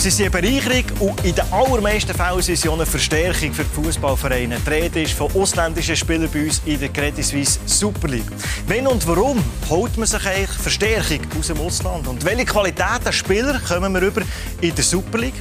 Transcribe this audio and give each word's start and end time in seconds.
Sie 0.00 0.08
sind 0.08 0.34
eine 0.34 0.48
Bereicherung 0.48 0.84
und 1.00 1.24
in 1.26 1.34
den 1.34 1.44
allermeisten 1.52 2.14
Fällen 2.14 2.40
sind 2.40 2.56
sie 2.56 2.70
auch 2.70 2.74
eine 2.74 2.86
Verstärkung 2.86 3.52
für 3.52 3.64
die 3.64 3.84
Fußballvereine. 3.84 4.56
Die 4.64 4.70
Rede 4.70 5.02
ist 5.02 5.12
von 5.12 5.30
ausländischen 5.34 5.94
Spielern 5.94 6.30
bei 6.32 6.44
uns 6.44 6.62
in 6.64 6.80
der 6.80 6.88
Credit 6.88 7.22
Suisse 7.22 7.60
Super 7.66 8.08
League. 8.08 8.24
Wenn 8.66 8.86
und 8.86 9.06
warum 9.06 9.44
holt 9.68 9.94
man 9.98 10.06
sich 10.06 10.26
eigentlich 10.26 10.52
Verstärkung 10.52 11.20
aus 11.38 11.48
dem 11.48 11.60
Ausland? 11.60 12.08
Und 12.08 12.24
welche 12.24 12.46
Qualität 12.46 13.04
der 13.04 13.12
Spieler 13.12 13.60
kommen 13.60 13.92
wir 13.92 14.00
über 14.00 14.22
in 14.62 14.74
der 14.74 14.84
Super 14.84 15.18
League? 15.18 15.34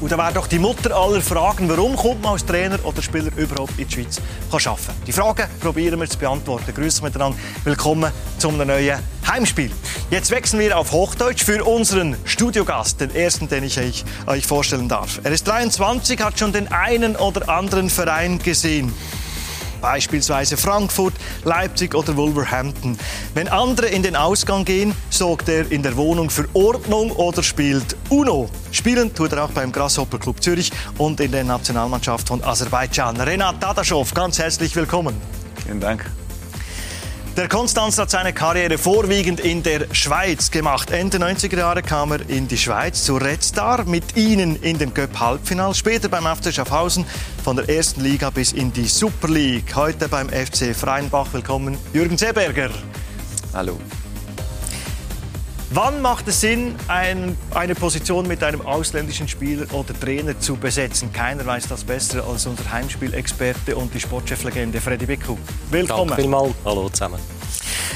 Und 0.00 0.12
da 0.12 0.16
wäre 0.16 0.32
doch 0.32 0.46
die 0.46 0.58
Mutter 0.58 0.96
aller 0.96 1.20
Fragen, 1.20 1.68
warum 1.68 1.94
kommt 1.94 2.22
man 2.22 2.32
als 2.32 2.46
Trainer 2.46 2.82
oder 2.84 3.02
Spieler 3.02 3.30
überhaupt 3.36 3.78
in 3.78 3.86
die 3.86 3.92
Schweiz 3.92 4.18
arbeiten 4.50 5.02
Die 5.06 5.12
Fragen 5.12 5.46
probieren 5.60 6.00
wir 6.00 6.08
zu 6.08 6.16
beantworten. 6.16 6.72
Grüße 6.72 7.02
miteinander. 7.02 7.36
Willkommen 7.64 8.10
zum 8.38 8.56
neuen 8.56 8.98
Heimspiel. 9.28 9.70
Jetzt 10.10 10.30
wechseln 10.30 10.60
wir 10.60 10.78
auf 10.78 10.92
Hochdeutsch 10.92 11.44
für 11.44 11.64
unseren 11.64 12.16
Studiogast, 12.24 13.00
den 13.00 13.14
ersten, 13.14 13.48
den 13.48 13.64
ich 13.64 13.78
euch 14.26 14.46
vorstellen 14.46 14.88
darf. 14.88 15.20
Er 15.22 15.32
ist 15.32 15.46
23, 15.46 16.20
hat 16.20 16.38
schon 16.38 16.52
den 16.52 16.68
einen 16.68 17.16
oder 17.16 17.48
anderen 17.48 17.90
Verein 17.90 18.38
gesehen 18.38 18.92
beispielsweise 19.80 20.56
Frankfurt, 20.56 21.14
Leipzig 21.44 21.94
oder 21.94 22.16
Wolverhampton. 22.16 22.98
Wenn 23.34 23.48
andere 23.48 23.86
in 23.86 24.02
den 24.02 24.16
Ausgang 24.16 24.64
gehen, 24.64 24.94
sorgt 25.10 25.48
er 25.48 25.70
in 25.70 25.82
der 25.82 25.96
Wohnung 25.96 26.30
für 26.30 26.48
Ordnung 26.54 27.10
oder 27.12 27.42
spielt 27.42 27.96
Uno. 28.08 28.48
Spielen 28.72 29.14
tut 29.14 29.32
er 29.32 29.44
auch 29.44 29.50
beim 29.50 29.72
Grasshopper 29.72 30.18
Club 30.18 30.42
Zürich 30.42 30.70
und 30.98 31.20
in 31.20 31.32
der 31.32 31.44
Nationalmannschaft 31.44 32.28
von 32.28 32.42
Aserbaidschan. 32.42 33.20
Renat 33.20 33.62
Dadaschow, 33.62 34.12
ganz 34.14 34.38
herzlich 34.38 34.74
willkommen. 34.76 35.14
Vielen 35.64 35.80
Dank. 35.80 36.10
Der 37.38 37.48
Konstanz 37.48 37.96
hat 37.98 38.10
seine 38.10 38.32
Karriere 38.32 38.78
vorwiegend 38.78 39.38
in 39.38 39.62
der 39.62 39.86
Schweiz 39.94 40.50
gemacht. 40.50 40.90
Ende 40.90 41.18
90er 41.18 41.56
Jahre 41.56 41.82
kam 41.84 42.10
er 42.10 42.28
in 42.28 42.48
die 42.48 42.58
Schweiz 42.58 43.04
zu 43.04 43.16
Red 43.16 43.44
Star, 43.44 43.84
mit 43.84 44.16
ihnen 44.16 44.60
in 44.60 44.76
dem 44.76 44.92
Göpp 44.92 45.20
Halbfinal, 45.20 45.72
später 45.72 46.08
beim 46.08 46.24
FC 46.24 46.52
Schaffhausen 46.52 47.06
von 47.44 47.54
der 47.54 47.68
ersten 47.68 48.00
Liga 48.00 48.30
bis 48.30 48.50
in 48.50 48.72
die 48.72 48.88
Super 48.88 49.28
League. 49.28 49.76
Heute 49.76 50.08
beim 50.08 50.28
FC 50.28 50.74
Freienbach. 50.74 51.28
Willkommen, 51.32 51.78
Jürgen 51.92 52.18
Seeberger. 52.18 52.70
Hallo. 53.54 53.78
Wann 55.70 56.00
macht 56.00 56.26
es 56.28 56.40
Sinn, 56.40 56.74
ein, 56.88 57.36
eine 57.50 57.74
Position 57.74 58.26
mit 58.26 58.42
einem 58.42 58.62
ausländischen 58.62 59.28
Spieler 59.28 59.66
oder 59.74 59.92
Trainer 59.98 60.40
zu 60.40 60.56
besetzen? 60.56 61.12
Keiner 61.12 61.44
weiß 61.44 61.68
das 61.68 61.84
besser 61.84 62.24
als 62.24 62.46
unser 62.46 62.70
Heimspielexperte 62.72 63.76
und 63.76 63.92
die 63.92 64.00
Sportcheflegende 64.00 64.80
Freddy 64.80 65.04
Bicku. 65.04 65.36
Willkommen. 65.70 66.08
Danke 66.08 66.22
vielmals. 66.22 66.54
Hallo 66.64 66.88
zusammen. 66.88 67.20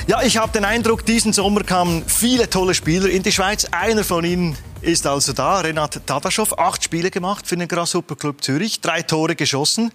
Ja, 0.06 0.20
ich 0.22 0.36
habe 0.36 0.52
den 0.52 0.66
Eindruck, 0.66 1.06
diesen 1.06 1.32
Sommer 1.32 1.64
kamen 1.64 2.04
viele 2.06 2.50
tolle 2.50 2.74
Spieler 2.74 3.08
in 3.08 3.22
die 3.22 3.32
Schweiz. 3.32 3.64
Einer 3.70 4.04
von 4.04 4.22
ihnen 4.22 4.54
ist 4.82 5.06
also 5.06 5.32
da, 5.32 5.60
Renat 5.60 6.06
Tadaschow. 6.06 6.58
Acht 6.58 6.84
Spiele 6.84 7.10
gemacht 7.10 7.46
für 7.46 7.56
den 7.56 7.68
Grasshopper 7.68 8.16
Club 8.16 8.44
Zürich, 8.44 8.82
drei 8.82 9.00
Tore 9.00 9.34
geschossen. 9.34 9.92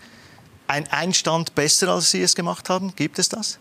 Ein 0.66 0.88
Einstand 0.88 1.54
besser, 1.54 1.90
als 1.90 2.10
Sie 2.10 2.24
es 2.24 2.34
gemacht 2.34 2.70
haben. 2.70 2.96
Gibt 2.96 3.20
es 3.20 3.30
das? 3.30 3.60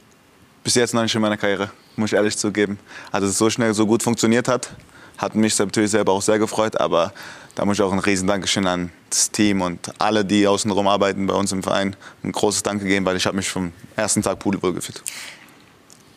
Bis 0.67 0.75
jetzt 0.75 0.95
noch 0.95 1.03
nicht 1.03 1.15
in 1.15 1.21
meiner 1.21 1.37
Karriere 1.37 1.71
muss 1.95 2.11
ich 2.11 2.17
ehrlich 2.17 2.37
zugeben. 2.37 2.81
Also, 3.13 3.27
dass 3.29 3.35
es 3.35 3.39
so 3.39 3.49
schnell, 3.51 3.73
so 3.73 3.87
gut 3.87 4.03
funktioniert 4.03 4.49
hat, 4.49 4.71
hat 5.17 5.37
mich 5.37 5.57
natürlich 5.57 5.93
selber 5.93 6.11
auch 6.11 6.21
sehr 6.21 6.41
gefreut. 6.41 6.81
Aber 6.81 7.13
da 7.55 7.65
muss 7.65 7.79
ich 7.79 7.85
auch 7.85 7.93
ein 7.93 8.01
riesen 8.01 8.27
Dankeschön 8.27 8.67
an 8.67 8.91
das 9.09 9.31
Team 9.31 9.63
und 9.63 9.93
alle, 10.01 10.25
die 10.25 10.45
außenrum 10.45 10.89
arbeiten 10.89 11.29
bei 11.29 11.35
uns 11.35 11.53
im 11.53 11.63
Verein, 11.63 11.95
ein 12.25 12.33
großes 12.33 12.65
Danke 12.65 12.85
geben, 12.85 13.07
weil 13.07 13.17
ich 13.17 13.27
habe 13.27 13.37
mich 13.37 13.49
vom 13.49 13.73
ersten 13.95 14.23
Tag 14.23 14.41
pudelwohl 14.41 14.73
gefühlt. 14.73 15.05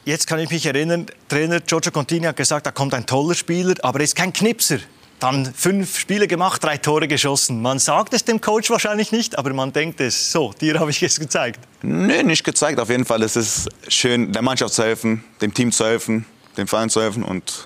Jetzt 0.03 0.25
kann 0.25 0.39
ich 0.39 0.49
mich 0.49 0.65
erinnern, 0.65 1.05
Trainer 1.27 1.59
Giorgio 1.59 1.91
Contini 1.91 2.25
hat 2.25 2.35
gesagt, 2.35 2.65
da 2.65 2.71
kommt 2.71 2.95
ein 2.95 3.05
toller 3.05 3.35
Spieler, 3.35 3.75
aber 3.83 3.99
er 3.99 4.05
ist 4.05 4.15
kein 4.15 4.33
Knipser. 4.33 4.79
Dann 5.19 5.53
fünf 5.53 5.99
Spiele 5.99 6.27
gemacht, 6.27 6.63
drei 6.63 6.77
Tore 6.77 7.07
geschossen. 7.07 7.61
Man 7.61 7.77
sagt 7.77 8.13
es 8.13 8.23
dem 8.23 8.39
Coach 8.39 8.69
wahrscheinlich 8.69 9.11
nicht, 9.11 9.37
aber 9.37 9.53
man 9.53 9.73
denkt 9.73 9.99
es. 9.99 10.31
So, 10.31 10.53
dir 10.53 10.79
habe 10.79 10.91
ich 10.91 11.03
es 11.03 11.19
gezeigt. 11.19 11.59
Nee, 11.81 12.23
nicht 12.23 12.43
gezeigt. 12.45 12.79
Auf 12.79 12.89
jeden 12.89 13.05
Fall 13.05 13.21
ist 13.21 13.35
es 13.35 13.67
schön, 13.89 14.31
der 14.31 14.41
Mannschaft 14.41 14.73
zu 14.73 14.83
helfen, 14.83 15.23
dem 15.41 15.53
Team 15.53 15.73
zu 15.73 15.85
helfen, 15.85 16.25
dem 16.55 16.67
Verein 16.67 16.89
zu 16.89 17.01
helfen. 17.01 17.23
Und 17.23 17.65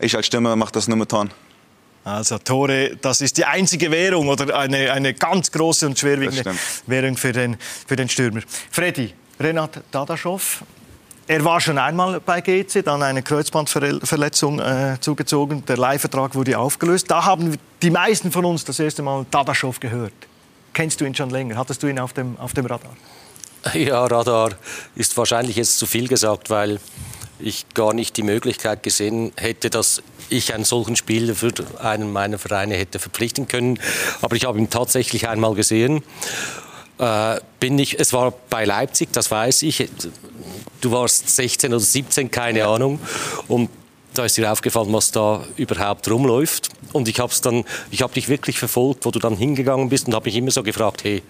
ich 0.00 0.16
als 0.16 0.26
Stimme 0.26 0.56
mache 0.56 0.72
das 0.72 0.88
nur 0.88 0.96
mit 0.96 1.08
Toren. 1.08 1.30
Also 2.04 2.38
Tore, 2.38 2.96
das 3.00 3.20
ist 3.20 3.36
die 3.36 3.44
einzige 3.44 3.90
Währung 3.90 4.28
oder 4.28 4.58
eine, 4.58 4.90
eine 4.92 5.14
ganz 5.14 5.52
große 5.52 5.86
und 5.86 5.98
schwerwiegende 5.98 6.54
Währung 6.86 7.16
für 7.16 7.32
den, 7.32 7.56
für 7.86 7.96
den 7.96 8.08
Stürmer. 8.08 8.40
Freddy, 8.70 9.12
Renat 9.38 9.82
Dadaschow, 9.90 10.62
er 11.28 11.44
war 11.44 11.60
schon 11.60 11.78
einmal 11.78 12.20
bei 12.20 12.40
GC, 12.40 12.82
dann 12.82 13.02
eine 13.02 13.22
Kreuzbandverletzung 13.22 14.60
äh, 14.60 14.96
zugezogen. 14.98 15.64
Der 15.66 15.76
Leihvertrag 15.76 16.34
wurde 16.34 16.58
aufgelöst. 16.58 17.10
Da 17.10 17.24
haben 17.24 17.58
die 17.82 17.90
meisten 17.90 18.32
von 18.32 18.46
uns 18.46 18.64
das 18.64 18.80
erste 18.80 19.02
Mal 19.02 19.26
Dadaschow 19.30 19.78
gehört. 19.78 20.14
Kennst 20.72 21.00
du 21.00 21.04
ihn 21.04 21.14
schon 21.14 21.28
länger? 21.28 21.56
Hattest 21.56 21.82
du 21.82 21.86
ihn 21.86 21.98
auf 21.98 22.14
dem, 22.14 22.38
auf 22.38 22.54
dem 22.54 22.64
Radar? 22.64 22.96
Ja, 23.74 24.06
Radar 24.06 24.52
ist 24.94 25.16
wahrscheinlich 25.18 25.56
jetzt 25.56 25.78
zu 25.78 25.86
viel 25.86 26.08
gesagt, 26.08 26.48
weil 26.48 26.80
ich 27.38 27.66
gar 27.74 27.92
nicht 27.92 28.16
die 28.16 28.22
Möglichkeit 28.22 28.82
gesehen 28.82 29.32
hätte, 29.36 29.68
dass 29.68 30.02
ich 30.30 30.54
einen 30.54 30.64
solchen 30.64 30.96
Spieler 30.96 31.34
für 31.34 31.52
einen 31.78 32.10
meiner 32.10 32.38
Vereine 32.38 32.74
hätte 32.74 32.98
verpflichten 32.98 33.48
können. 33.48 33.78
Aber 34.22 34.34
ich 34.34 34.46
habe 34.46 34.58
ihn 34.58 34.70
tatsächlich 34.70 35.28
einmal 35.28 35.54
gesehen. 35.54 36.02
Äh, 36.98 37.40
bin 37.60 37.78
ich, 37.78 37.98
es 37.98 38.12
war 38.12 38.32
bei 38.50 38.64
Leipzig, 38.64 39.12
das 39.12 39.30
weiß 39.30 39.62
ich 39.62 39.88
du 40.80 40.90
warst 40.90 41.28
16 41.28 41.72
oder 41.72 41.80
17, 41.80 42.30
keine 42.30 42.60
ja. 42.60 42.72
Ahnung. 42.72 42.98
Und 43.46 43.70
da 44.14 44.24
ist 44.24 44.36
dir 44.36 44.50
aufgefallen, 44.50 44.92
was 44.92 45.10
da 45.10 45.44
überhaupt 45.56 46.10
rumläuft. 46.10 46.70
Und 46.92 47.08
ich 47.08 47.20
habe 47.20 47.32
dann, 47.42 47.64
ich 47.90 48.02
habe 48.02 48.14
dich 48.14 48.28
wirklich 48.28 48.58
verfolgt, 48.58 49.04
wo 49.04 49.10
du 49.10 49.18
dann 49.18 49.36
hingegangen 49.36 49.88
bist 49.88 50.06
und 50.06 50.14
habe 50.14 50.26
mich 50.26 50.36
immer 50.36 50.50
so 50.50 50.62
gefragt, 50.62 51.04
hey, 51.04 51.22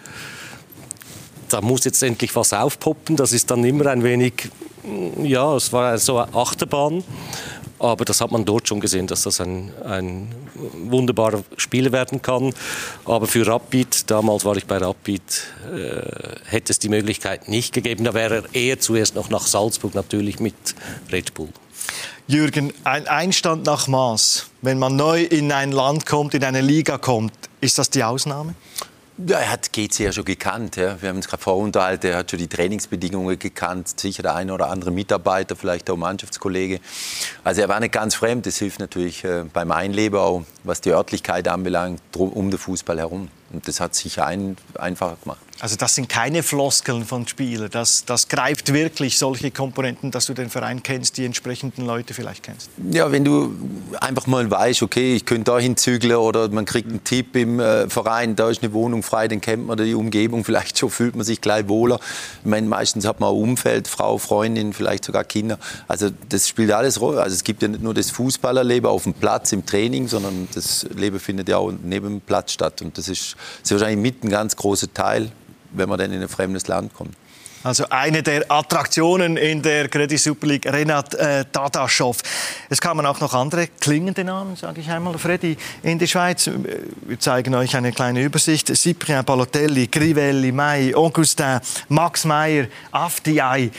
da 1.48 1.60
muss 1.60 1.84
jetzt 1.84 2.02
endlich 2.02 2.34
was 2.36 2.52
aufpoppen. 2.52 3.16
Das 3.16 3.32
ist 3.32 3.50
dann 3.50 3.64
immer 3.64 3.86
ein 3.86 4.04
wenig, 4.04 4.50
ja, 5.22 5.56
es 5.56 5.72
war 5.72 5.98
so 5.98 6.18
eine 6.18 6.34
Achterbahn. 6.34 7.02
Aber 7.78 8.04
das 8.04 8.20
hat 8.20 8.32
man 8.32 8.44
dort 8.44 8.66
schon 8.66 8.80
gesehen, 8.80 9.06
dass 9.06 9.22
das 9.22 9.40
ein, 9.40 9.72
ein 9.84 10.34
wunderbarer 10.72 11.44
Spieler 11.56 11.92
werden 11.92 12.22
kann. 12.22 12.52
Aber 13.04 13.26
für 13.26 13.46
Rapid, 13.46 14.10
damals 14.10 14.44
war 14.44 14.56
ich 14.56 14.66
bei 14.66 14.78
Rapid, 14.78 15.22
äh, 15.72 16.40
hätte 16.46 16.72
es 16.72 16.78
die 16.78 16.88
Möglichkeit 16.88 17.48
nicht 17.48 17.72
gegeben. 17.72 18.04
Da 18.04 18.14
wäre 18.14 18.42
er 18.52 18.54
eher 18.54 18.80
zuerst 18.80 19.14
noch 19.14 19.30
nach 19.30 19.46
Salzburg 19.46 19.94
natürlich 19.94 20.40
mit 20.40 20.54
Red 21.12 21.34
Bull. 21.34 21.50
Jürgen, 22.26 22.74
ein 22.84 23.06
Einstand 23.06 23.64
nach 23.64 23.88
Maß, 23.88 24.46
wenn 24.60 24.78
man 24.78 24.96
neu 24.96 25.22
in 25.22 25.50
ein 25.50 25.72
Land 25.72 26.04
kommt, 26.04 26.34
in 26.34 26.44
eine 26.44 26.60
Liga 26.60 26.98
kommt, 26.98 27.32
ist 27.60 27.78
das 27.78 27.88
die 27.90 28.04
Ausnahme? 28.04 28.54
Ja, 29.26 29.40
er 29.40 29.50
hat 29.50 29.72
GC 29.72 29.98
ja 29.98 30.12
schon 30.12 30.24
gekannt. 30.24 30.76
Ja. 30.76 31.02
Wir 31.02 31.08
haben 31.08 31.16
uns 31.16 31.26
gerade 31.26 31.42
vorher 31.42 31.64
unterhalten, 31.64 32.06
er 32.06 32.18
hat 32.18 32.30
schon 32.30 32.38
die 32.38 32.46
Trainingsbedingungen 32.46 33.36
gekannt. 33.36 33.98
Sicher 33.98 34.22
der 34.22 34.36
eine 34.36 34.54
oder 34.54 34.68
andere 34.68 34.92
Mitarbeiter, 34.92 35.56
vielleicht 35.56 35.90
auch 35.90 35.96
Mannschaftskollege. 35.96 36.78
Also 37.42 37.62
er 37.62 37.68
war 37.68 37.80
nicht 37.80 37.92
ganz 37.92 38.14
fremd. 38.14 38.46
Das 38.46 38.58
hilft 38.58 38.78
natürlich 38.78 39.24
äh, 39.24 39.42
beim 39.52 39.72
Einleben 39.72 40.20
auch, 40.20 40.44
was 40.62 40.80
die 40.82 40.90
Örtlichkeit 40.90 41.48
anbelangt, 41.48 42.00
um 42.14 42.48
den 42.48 42.58
Fußball 42.58 42.98
herum. 42.98 43.28
Und 43.52 43.66
das 43.66 43.80
hat 43.80 43.96
sicher 43.96 44.24
ein, 44.24 44.56
einfacher 44.76 45.16
gemacht. 45.20 45.47
Also 45.60 45.74
das 45.74 45.96
sind 45.96 46.08
keine 46.08 46.44
Floskeln 46.44 47.04
von 47.04 47.26
Spielern. 47.26 47.68
Das, 47.70 48.04
das 48.04 48.28
greift 48.28 48.72
wirklich 48.72 49.18
solche 49.18 49.50
Komponenten, 49.50 50.12
dass 50.12 50.26
du 50.26 50.34
den 50.34 50.50
Verein 50.50 50.84
kennst, 50.84 51.16
die 51.16 51.24
entsprechenden 51.24 51.84
Leute 51.84 52.14
vielleicht 52.14 52.44
kennst. 52.44 52.70
Ja, 52.92 53.10
wenn 53.10 53.24
du 53.24 53.56
einfach 54.00 54.28
mal 54.28 54.48
weißt, 54.48 54.82
okay, 54.82 55.16
ich 55.16 55.24
könnte 55.24 55.50
da 55.50 55.58
hinzügeln 55.58 56.14
oder 56.14 56.48
man 56.48 56.64
kriegt 56.64 56.88
einen 56.88 57.02
Tipp 57.02 57.34
im 57.34 57.58
äh, 57.58 57.90
Verein, 57.90 58.36
da 58.36 58.48
ist 58.50 58.62
eine 58.62 58.72
Wohnung 58.72 59.02
frei, 59.02 59.26
dann 59.26 59.40
kennt 59.40 59.66
man 59.66 59.76
die 59.78 59.94
Umgebung, 59.94 60.44
vielleicht 60.48 60.78
schon 60.78 60.90
fühlt 60.90 61.16
man 61.16 61.24
sich 61.24 61.40
gleich 61.40 61.66
wohler. 61.66 61.98
Ich 62.44 62.48
meine, 62.48 62.68
meistens 62.68 63.04
hat 63.04 63.18
man 63.18 63.30
ein 63.30 63.36
Umfeld, 63.36 63.88
Frau, 63.88 64.18
Freundin, 64.18 64.72
vielleicht 64.72 65.04
sogar 65.04 65.24
Kinder. 65.24 65.58
Also 65.88 66.10
das 66.28 66.46
spielt 66.46 66.70
alles 66.70 67.00
Rolle. 67.00 67.20
Also 67.20 67.34
es 67.34 67.42
gibt 67.42 67.62
ja 67.62 67.68
nicht 67.68 67.82
nur 67.82 67.94
das 67.94 68.12
Fußballerleben 68.12 68.88
auf 68.88 69.02
dem 69.02 69.14
Platz 69.14 69.50
im 69.50 69.66
Training, 69.66 70.06
sondern 70.06 70.46
das 70.54 70.86
Leben 70.94 71.18
findet 71.18 71.48
ja 71.48 71.56
auch 71.56 71.72
neben 71.82 72.06
dem 72.06 72.20
Platz 72.20 72.52
statt. 72.52 72.80
Und 72.80 72.96
das 72.96 73.08
ist, 73.08 73.34
das 73.62 73.70
ist 73.70 73.72
wahrscheinlich 73.72 73.98
mit 73.98 74.22
ein 74.22 74.30
ganz 74.30 74.54
großer 74.54 74.94
Teil 74.94 75.32
wenn 75.72 75.88
man 75.88 75.98
dann 75.98 76.12
in 76.12 76.22
ein 76.22 76.28
fremdes 76.28 76.66
Land 76.68 76.94
kommt. 76.94 77.14
Also 77.64 77.86
eine 77.90 78.22
der 78.22 78.50
Attraktionen 78.50 79.36
in 79.36 79.62
der 79.62 79.88
Credit 79.88 80.18
Super 80.18 80.46
League, 80.46 80.66
Renat 80.66 81.14
äh, 81.14 81.44
Dadaschow. 81.50 82.16
Es 82.68 82.80
kamen 82.80 83.04
auch 83.04 83.20
noch 83.20 83.34
andere 83.34 83.66
klingende 83.66 84.22
Namen, 84.22 84.54
sage 84.54 84.80
ich 84.80 84.88
einmal, 84.88 85.18
Freddy, 85.18 85.56
in 85.82 85.98
die 85.98 86.06
Schweiz. 86.06 86.48
Wir 87.02 87.18
zeigen 87.18 87.54
euch 87.56 87.74
eine 87.76 87.90
kleine 87.90 88.22
Übersicht. 88.22 88.68
Cyprien 88.76 89.24
Balotelli, 89.24 89.88
Crivelli, 89.88 90.52
May, 90.52 90.94
Augustin, 90.94 91.60
Max 91.88 92.24
Meyer, 92.24 92.66
Afdiay. 92.92 93.72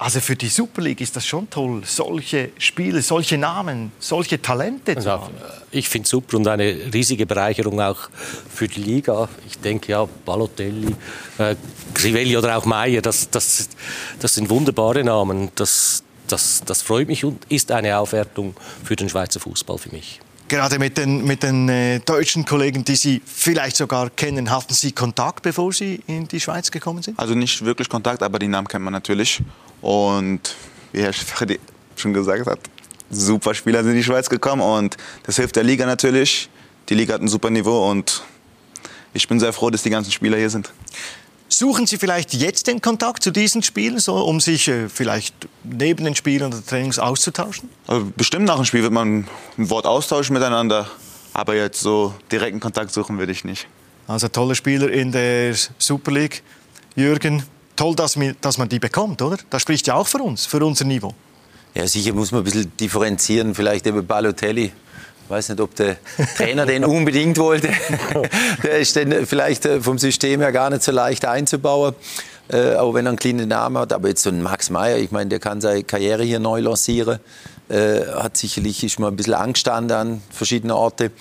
Also 0.00 0.20
für 0.20 0.34
die 0.34 0.48
Super 0.48 0.80
League 0.80 1.02
ist 1.02 1.14
das 1.14 1.26
schon 1.26 1.50
toll, 1.50 1.82
solche 1.84 2.52
Spiele, 2.56 3.02
solche 3.02 3.36
Namen, 3.36 3.92
solche 3.98 4.40
Talente 4.40 4.94
zu 4.94 4.98
also, 5.00 5.10
haben. 5.10 5.34
Ich 5.72 5.90
finde 5.90 6.04
es 6.04 6.10
super 6.10 6.38
und 6.38 6.48
eine 6.48 6.74
riesige 6.90 7.26
Bereicherung 7.26 7.82
auch 7.82 8.08
für 8.48 8.66
die 8.66 8.80
Liga. 8.80 9.28
Ich 9.46 9.58
denke 9.58 9.92
ja, 9.92 10.08
Balotelli, 10.24 10.96
äh, 11.36 11.54
Crivelli 11.92 12.34
oder 12.38 12.56
auch 12.56 12.64
Meier, 12.64 13.02
das, 13.02 13.28
das, 13.28 13.68
das 14.18 14.34
sind 14.34 14.48
wunderbare 14.48 15.04
Namen. 15.04 15.50
Das, 15.54 16.02
das, 16.28 16.62
das 16.64 16.80
freut 16.80 17.08
mich 17.08 17.26
und 17.26 17.44
ist 17.50 17.70
eine 17.70 17.98
Aufwertung 17.98 18.54
für 18.82 18.96
den 18.96 19.10
Schweizer 19.10 19.38
Fußball 19.38 19.76
für 19.76 19.90
mich. 19.90 20.18
Gerade 20.50 20.78
mit 20.78 20.98
den, 20.98 21.24
mit 21.24 21.42
den 21.42 21.68
äh, 21.68 22.00
deutschen 22.00 22.44
Kollegen, 22.44 22.84
die 22.84 22.96
Sie 22.96 23.22
vielleicht 23.24 23.76
sogar 23.76 24.10
kennen, 24.10 24.50
hatten 24.50 24.74
Sie 24.74 24.92
Kontakt, 24.92 25.42
bevor 25.42 25.72
Sie 25.72 26.02
in 26.06 26.28
die 26.28 26.40
Schweiz 26.40 26.70
gekommen 26.70 27.02
sind? 27.02 27.18
Also 27.18 27.34
nicht 27.34 27.64
wirklich 27.64 27.88
Kontakt, 27.88 28.22
aber 28.22 28.38
die 28.38 28.48
Namen 28.48 28.68
kennt 28.68 28.84
man 28.84 28.92
natürlich. 28.92 29.40
Und 29.80 30.54
wie 30.92 31.02
Herr 31.02 31.14
Freddy 31.14 31.58
schon 31.96 32.12
gesagt 32.12 32.46
hat, 32.46 32.58
super 33.08 33.54
Spieler 33.54 33.82
sind 33.82 33.92
in 33.92 33.98
die 33.98 34.04
Schweiz 34.04 34.28
gekommen 34.28 34.60
und 34.60 34.96
das 35.22 35.36
hilft 35.36 35.56
der 35.56 35.62
Liga 35.62 35.86
natürlich. 35.86 36.50
Die 36.88 36.94
Liga 36.94 37.14
hat 37.14 37.22
ein 37.22 37.28
super 37.28 37.48
Niveau 37.48 37.88
und 37.88 38.22
ich 39.14 39.26
bin 39.28 39.40
sehr 39.40 39.52
froh, 39.52 39.70
dass 39.70 39.82
die 39.82 39.90
ganzen 39.90 40.10
Spieler 40.10 40.36
hier 40.36 40.50
sind. 40.50 40.72
Suchen 41.52 41.86
Sie 41.88 41.98
vielleicht 41.98 42.32
jetzt 42.32 42.68
den 42.68 42.80
Kontakt 42.80 43.24
zu 43.24 43.32
diesen 43.32 43.64
Spielen, 43.64 43.98
so, 43.98 44.14
um 44.14 44.38
sich 44.38 44.68
äh, 44.68 44.88
vielleicht 44.88 45.34
neben 45.64 46.04
den 46.04 46.14
Spielen 46.14 46.46
oder 46.46 46.64
Trainings 46.64 47.00
auszutauschen? 47.00 47.68
Also 47.88 48.06
bestimmt 48.16 48.44
nach 48.46 48.54
dem 48.54 48.64
Spiel 48.64 48.82
wird 48.82 48.92
man 48.92 49.26
ein 49.58 49.70
Wort 49.70 49.84
austauschen 49.84 50.32
miteinander, 50.32 50.88
aber 51.34 51.56
jetzt 51.56 51.80
so 51.80 52.14
direkten 52.30 52.60
Kontakt 52.60 52.92
suchen 52.92 53.18
würde 53.18 53.32
ich 53.32 53.44
nicht. 53.44 53.66
Also 54.06 54.28
tolle 54.28 54.54
Spieler 54.54 54.90
in 54.90 55.10
der 55.10 55.56
Super 55.78 56.12
League. 56.12 56.44
Jürgen, 56.94 57.42
toll, 57.74 57.96
dass, 57.96 58.16
dass 58.40 58.56
man 58.58 58.68
die 58.68 58.78
bekommt, 58.78 59.20
oder? 59.20 59.36
Das 59.50 59.62
spricht 59.62 59.88
ja 59.88 59.94
auch 59.94 60.06
für 60.06 60.18
uns, 60.18 60.46
für 60.46 60.64
unser 60.64 60.84
Niveau. 60.84 61.14
Ja, 61.74 61.86
sicher 61.86 62.12
muss 62.12 62.30
man 62.30 62.42
ein 62.42 62.44
bisschen 62.44 62.72
differenzieren. 62.78 63.54
Vielleicht 63.54 63.86
eben 63.86 64.06
Balotelli. 64.06 64.72
Ich 65.30 65.36
weiß 65.36 65.50
nicht, 65.50 65.60
ob 65.60 65.76
der 65.76 65.96
Trainer 66.36 66.66
den 66.66 66.84
unbedingt 66.96 67.38
wollte. 67.38 67.70
Der 68.64 68.80
ist 68.80 68.96
dann 68.96 69.24
vielleicht 69.26 69.64
äh, 69.64 69.80
vom 69.80 69.96
System 69.96 70.40
her 70.40 70.50
gar 70.50 70.70
nicht 70.70 70.82
so 70.82 70.90
leicht 70.90 71.24
einzubauen. 71.24 71.94
Äh, 72.52 72.72
aber 72.72 72.94
wenn 72.94 73.06
er 73.06 73.10
einen 73.10 73.18
kleinen 73.18 73.46
Namen 73.46 73.78
hat, 73.78 73.92
aber 73.92 74.08
jetzt 74.08 74.22
so 74.24 74.30
ein 74.30 74.42
Max 74.42 74.70
Meyer, 74.70 74.98
ich 74.98 75.12
meine, 75.12 75.30
der 75.30 75.38
kann 75.38 75.60
seine 75.60 75.84
Karriere 75.84 76.24
hier 76.24 76.40
neu 76.40 76.58
lancieren, 76.58 77.20
äh, 77.68 78.00
hat 78.06 78.38
sicherlich 78.38 78.82
ist 78.82 78.98
mal 78.98 79.06
ein 79.06 79.14
bisschen 79.14 79.34
angestanden 79.34 79.96
an 79.96 80.22
verschiedenen 80.32 80.72
Orten, 80.72 81.12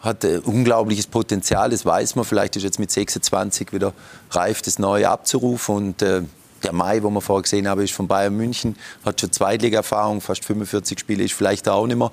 hat 0.00 0.24
unglaubliches 0.24 1.06
Potenzial, 1.06 1.70
das 1.70 1.86
weiß 1.86 2.16
man. 2.16 2.24
Vielleicht 2.24 2.56
ist 2.56 2.64
jetzt 2.64 2.80
mit 2.80 2.90
26 2.90 3.72
wieder 3.72 3.92
reif, 4.32 4.62
das 4.62 4.80
Neue 4.80 5.08
abzurufen 5.08 5.76
und 5.76 6.02
der 6.64 6.72
Mai, 6.72 7.02
wo 7.02 7.10
wir 7.10 7.20
vorher 7.20 7.42
gesehen 7.42 7.68
haben, 7.68 7.80
ist 7.80 7.92
von 7.92 8.08
Bayern 8.08 8.36
München, 8.36 8.76
hat 9.04 9.20
schon 9.20 9.30
Zweitliga-Erfahrung, 9.30 10.20
fast 10.20 10.44
45 10.44 10.98
Spiele, 10.98 11.24
ist 11.24 11.34
vielleicht 11.34 11.68
auch 11.68 11.86
nicht 11.86 11.96
mehr 11.96 12.10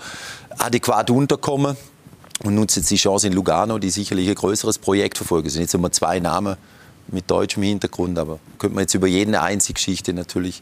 adäquat 0.57 1.09
unterkommen 1.09 1.75
und 2.43 2.55
nutzt 2.55 2.77
jetzt 2.77 2.91
die 2.91 2.97
Chance 2.97 3.27
in 3.27 3.33
Lugano, 3.33 3.79
die 3.79 3.89
sicherlich 3.89 4.29
ein 4.29 4.35
größeres 4.35 4.77
Projekt 4.77 5.17
verfolgen. 5.17 5.47
Es 5.47 5.53
sind 5.53 5.63
jetzt 5.63 5.73
immer 5.73 5.91
zwei 5.91 6.19
Namen 6.19 6.57
mit 7.07 7.29
deutschem 7.29 7.63
Hintergrund, 7.63 8.17
aber 8.17 8.39
könnte 8.57 8.75
man 8.75 8.83
jetzt 8.83 8.93
über 8.93 9.07
jede 9.07 9.41
einzige 9.41 9.73
Geschichte 9.73 10.13
natürlich 10.13 10.61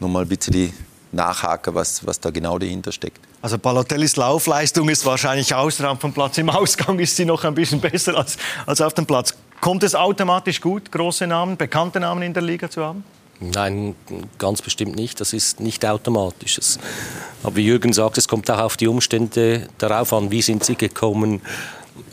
noch 0.00 0.08
mal 0.08 0.22
ein 0.22 0.28
bisschen 0.28 0.72
nachhaken, 1.12 1.74
was, 1.74 2.06
was 2.06 2.20
da 2.20 2.30
genau 2.30 2.58
dahinter 2.58 2.92
steckt. 2.92 3.20
Also 3.40 3.58
Balotellis 3.58 4.16
Laufleistung 4.16 4.88
ist 4.88 5.06
wahrscheinlich 5.06 5.54
außerhalb 5.54 6.00
vom 6.00 6.12
Platz. 6.12 6.38
Im 6.38 6.50
Ausgang 6.50 6.98
ist 6.98 7.16
sie 7.16 7.24
noch 7.24 7.44
ein 7.44 7.54
bisschen 7.54 7.80
besser 7.80 8.16
als, 8.16 8.36
als 8.66 8.80
auf 8.80 8.94
dem 8.94 9.06
Platz. 9.06 9.34
Kommt 9.60 9.82
es 9.82 9.94
automatisch 9.94 10.60
gut, 10.60 10.92
große 10.92 11.26
Namen, 11.26 11.56
bekannte 11.56 12.00
Namen 12.00 12.22
in 12.22 12.34
der 12.34 12.42
Liga 12.42 12.70
zu 12.70 12.84
haben? 12.84 13.04
Nein, 13.40 13.94
ganz 14.38 14.62
bestimmt 14.62 14.96
nicht. 14.96 15.20
Das 15.20 15.32
ist 15.32 15.60
nicht 15.60 15.86
automatisch. 15.86 16.58
Aber 17.42 17.56
wie 17.56 17.66
Jürgen 17.66 17.92
sagt, 17.92 18.18
es 18.18 18.26
kommt 18.26 18.50
auch 18.50 18.58
auf 18.58 18.76
die 18.76 18.88
Umstände 18.88 19.68
darauf 19.78 20.12
an, 20.12 20.30
wie 20.30 20.42
sind 20.42 20.64
sie 20.64 20.74
gekommen, 20.74 21.40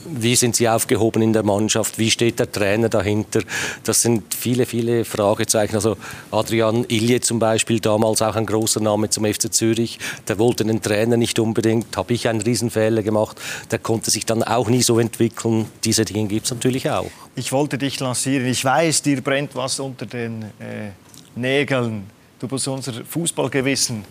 wie 0.08 0.36
sind 0.36 0.54
sie 0.54 0.68
aufgehoben 0.68 1.22
in 1.22 1.32
der 1.32 1.42
Mannschaft, 1.42 1.98
wie 1.98 2.10
steht 2.12 2.38
der 2.38 2.50
Trainer 2.50 2.88
dahinter. 2.88 3.42
Das 3.82 4.02
sind 4.02 4.34
viele, 4.34 4.66
viele 4.66 5.04
Fragezeichen. 5.04 5.74
Also 5.74 5.96
Adrian 6.30 6.84
Ilje 6.88 7.20
zum 7.20 7.40
Beispiel, 7.40 7.80
damals 7.80 8.22
auch 8.22 8.36
ein 8.36 8.46
großer 8.46 8.80
Name 8.80 9.10
zum 9.10 9.24
FC 9.24 9.52
Zürich, 9.52 9.98
der 10.28 10.38
wollte 10.38 10.64
den 10.64 10.80
Trainer 10.80 11.16
nicht 11.16 11.40
unbedingt, 11.40 11.96
habe 11.96 12.14
ich 12.14 12.28
einen 12.28 12.40
Riesenfehler 12.40 13.02
gemacht, 13.02 13.40
der 13.72 13.80
konnte 13.80 14.12
sich 14.12 14.26
dann 14.26 14.44
auch 14.44 14.68
nie 14.68 14.82
so 14.82 15.00
entwickeln. 15.00 15.66
Diese 15.82 16.04
Dinge 16.04 16.28
gibt 16.28 16.46
es 16.46 16.52
natürlich 16.52 16.88
auch. 16.88 17.10
Ich 17.34 17.50
wollte 17.52 17.78
dich 17.78 17.98
lancieren. 17.98 18.46
Ich 18.46 18.64
weiß, 18.64 19.02
dir 19.02 19.20
brennt 19.20 19.56
was 19.56 19.80
unter 19.80 20.06
den... 20.06 20.44
Äh 20.60 20.90
Nägeln. 21.36 22.10
Du 22.38 22.48
bist 22.48 22.66
unser 22.68 22.92
Fußballgewissen. 23.04 24.04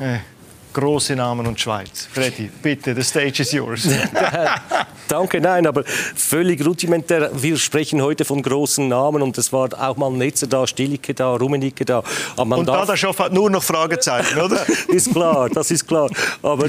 Äh, 0.00 0.18
große 0.72 1.16
Namen 1.16 1.46
und 1.46 1.58
Schweiz. 1.58 2.08
Freddy, 2.12 2.50
bitte, 2.62 2.94
the 2.94 3.02
stage 3.02 3.42
is 3.42 3.52
yours. 3.52 3.88
Danke, 5.08 5.40
nein, 5.40 5.66
aber 5.66 5.82
völlig 5.84 6.64
rudimentär. 6.64 7.30
Wir 7.34 7.56
sprechen 7.56 8.00
heute 8.02 8.24
von 8.24 8.42
großen 8.42 8.86
Namen 8.86 9.22
und 9.22 9.36
es 9.38 9.52
war 9.52 9.68
auch 9.80 9.96
mal 9.96 10.10
Netzer 10.12 10.46
da, 10.46 10.66
Stilike 10.66 11.14
da, 11.14 11.34
Rummenigge 11.34 11.84
da. 11.84 12.02
und 12.36 12.66
Dadaschow 12.66 13.18
hat 13.18 13.32
nur 13.32 13.50
noch 13.50 13.62
Fragezeichen, 13.62 14.38
oder? 14.38 14.64
ist 14.88 15.12
klar, 15.12 15.48
das 15.48 15.70
ist 15.70 15.86
klar. 15.86 16.10
Aber 16.42 16.68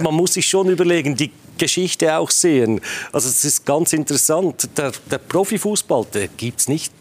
man 0.00 0.14
muss 0.14 0.34
sich 0.34 0.46
schon 0.46 0.68
überlegen, 0.68 1.16
die 1.16 1.30
Geschichte 1.56 2.14
auch 2.16 2.30
sehen. 2.30 2.80
Also 3.12 3.28
es 3.28 3.44
ist 3.44 3.64
ganz 3.64 3.92
interessant. 3.92 4.68
Der, 4.76 4.92
der 5.10 5.18
Profifußball, 5.18 6.06
der 6.12 6.28
gibt 6.28 6.60
es 6.60 6.68
nicht 6.68 6.92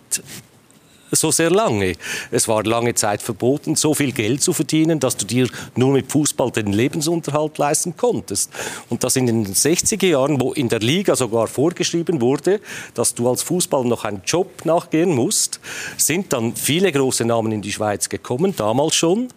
so 1.11 1.31
sehr 1.31 1.49
lange. 1.49 1.95
Es 2.31 2.47
war 2.47 2.63
lange 2.63 2.93
Zeit 2.95 3.21
verboten, 3.21 3.75
so 3.75 3.93
viel 3.93 4.11
Geld 4.11 4.41
zu 4.41 4.53
verdienen, 4.53 4.99
dass 4.99 5.17
du 5.17 5.25
dir 5.25 5.47
nur 5.75 5.91
mit 5.93 6.11
Fußball 6.11 6.51
den 6.51 6.73
Lebensunterhalt 6.73 7.57
leisten 7.57 7.95
konntest. 7.97 8.51
Und 8.89 9.03
das 9.03 9.15
in 9.15 9.25
den 9.25 9.47
60er 9.47 10.07
Jahren, 10.07 10.39
wo 10.39 10.53
in 10.53 10.69
der 10.69 10.79
Liga 10.79 11.15
sogar 11.15 11.47
vorgeschrieben 11.47 12.21
wurde, 12.21 12.59
dass 12.93 13.15
du 13.15 13.29
als 13.29 13.43
Fußballer 13.43 13.85
noch 13.85 14.05
einen 14.05 14.21
Job 14.25 14.65
nachgehen 14.65 15.15
musst, 15.15 15.59
sind 15.97 16.33
dann 16.33 16.55
viele 16.55 16.91
große 16.91 17.25
Namen 17.25 17.51
in 17.51 17.61
die 17.61 17.71
Schweiz 17.71 18.09
gekommen, 18.09 18.53
damals 18.55 18.95
schon, 18.95 19.29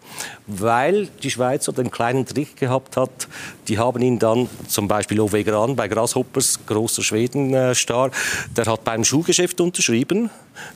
weil 0.47 1.07
die 1.21 1.31
Schweiz 1.31 1.65
so 1.65 1.71
den 1.71 1.91
kleinen 1.91 2.25
Trick 2.25 2.57
gehabt 2.57 2.97
hat. 2.97 3.27
Die 3.67 3.77
haben 3.77 4.01
ihn 4.01 4.19
dann, 4.19 4.49
zum 4.67 4.87
Beispiel 4.87 5.19
Ove 5.19 5.43
Gran 5.43 5.75
bei 5.75 5.87
Grasshoppers, 5.87 6.59
großer 6.65 7.01
Schwedenstar, 7.01 8.11
der 8.55 8.65
hat 8.65 8.83
beim 8.83 9.03
Schuhgeschäft 9.03 9.61
unterschrieben, 9.61 10.29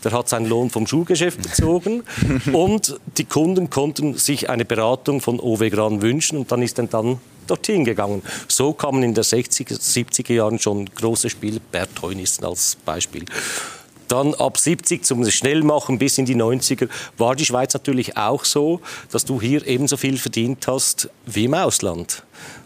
der 0.03 0.11
hat 0.11 0.29
seinen 0.29 0.47
Lohn 0.47 0.69
vom 0.69 0.87
Schuhgeschäft 0.87 1.41
bezogen 1.41 2.03
und 2.53 2.99
die 3.17 3.25
Kunden 3.25 3.69
konnten 3.69 4.15
sich 4.15 4.49
eine 4.49 4.65
Beratung 4.65 5.21
von 5.21 5.39
Ove 5.39 5.69
Gran 5.69 6.01
wünschen 6.01 6.37
und 6.37 6.51
dann 6.51 6.61
ist 6.61 6.79
er 6.79 6.87
dann 6.87 7.19
dorthin 7.47 7.85
gegangen. 7.85 8.21
So 8.47 8.73
kamen 8.73 9.03
in 9.03 9.13
den 9.13 9.23
60er, 9.23 9.79
70er 9.79 10.33
Jahren 10.33 10.59
schon 10.59 10.85
große 10.93 11.29
Spiele, 11.29 11.59
Bert 11.59 12.01
Heunissen 12.01 12.45
als 12.45 12.77
Beispiel. 12.85 13.25
Dann 14.07 14.33
ab 14.35 14.57
70 14.57 15.03
zum 15.03 15.29
Schnellmachen 15.29 15.97
bis 15.97 16.17
in 16.17 16.25
die 16.25 16.35
90er 16.35 16.89
war 17.17 17.35
die 17.35 17.45
Schweiz 17.45 17.73
natürlich 17.73 18.17
auch 18.17 18.45
so, 18.45 18.81
dass 19.11 19.25
du 19.25 19.41
hier 19.41 19.65
ebenso 19.67 19.97
viel 19.97 20.17
verdient 20.17 20.67
hast 20.67 21.09
wie 21.25 21.45
im 21.45 21.53
Ausland. 21.53 22.23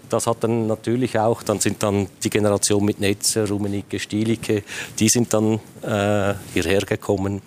Das 0.09 0.27
hat 0.27 0.43
dann 0.43 0.67
natürlich 0.67 1.17
auch, 1.17 1.41
dann 1.41 1.59
sind 1.61 1.81
dann 1.83 2.07
die 2.23 2.29
Generation 2.29 2.83
mit 2.83 2.99
Netzer, 2.99 3.47
Rummenigge, 3.47 3.97
Stielicke, 3.97 4.63
die 4.99 5.07
sind 5.07 5.33
dann 5.33 5.59
äh, 5.81 6.33
hierher 6.53 6.81
gekommen. 6.81 7.41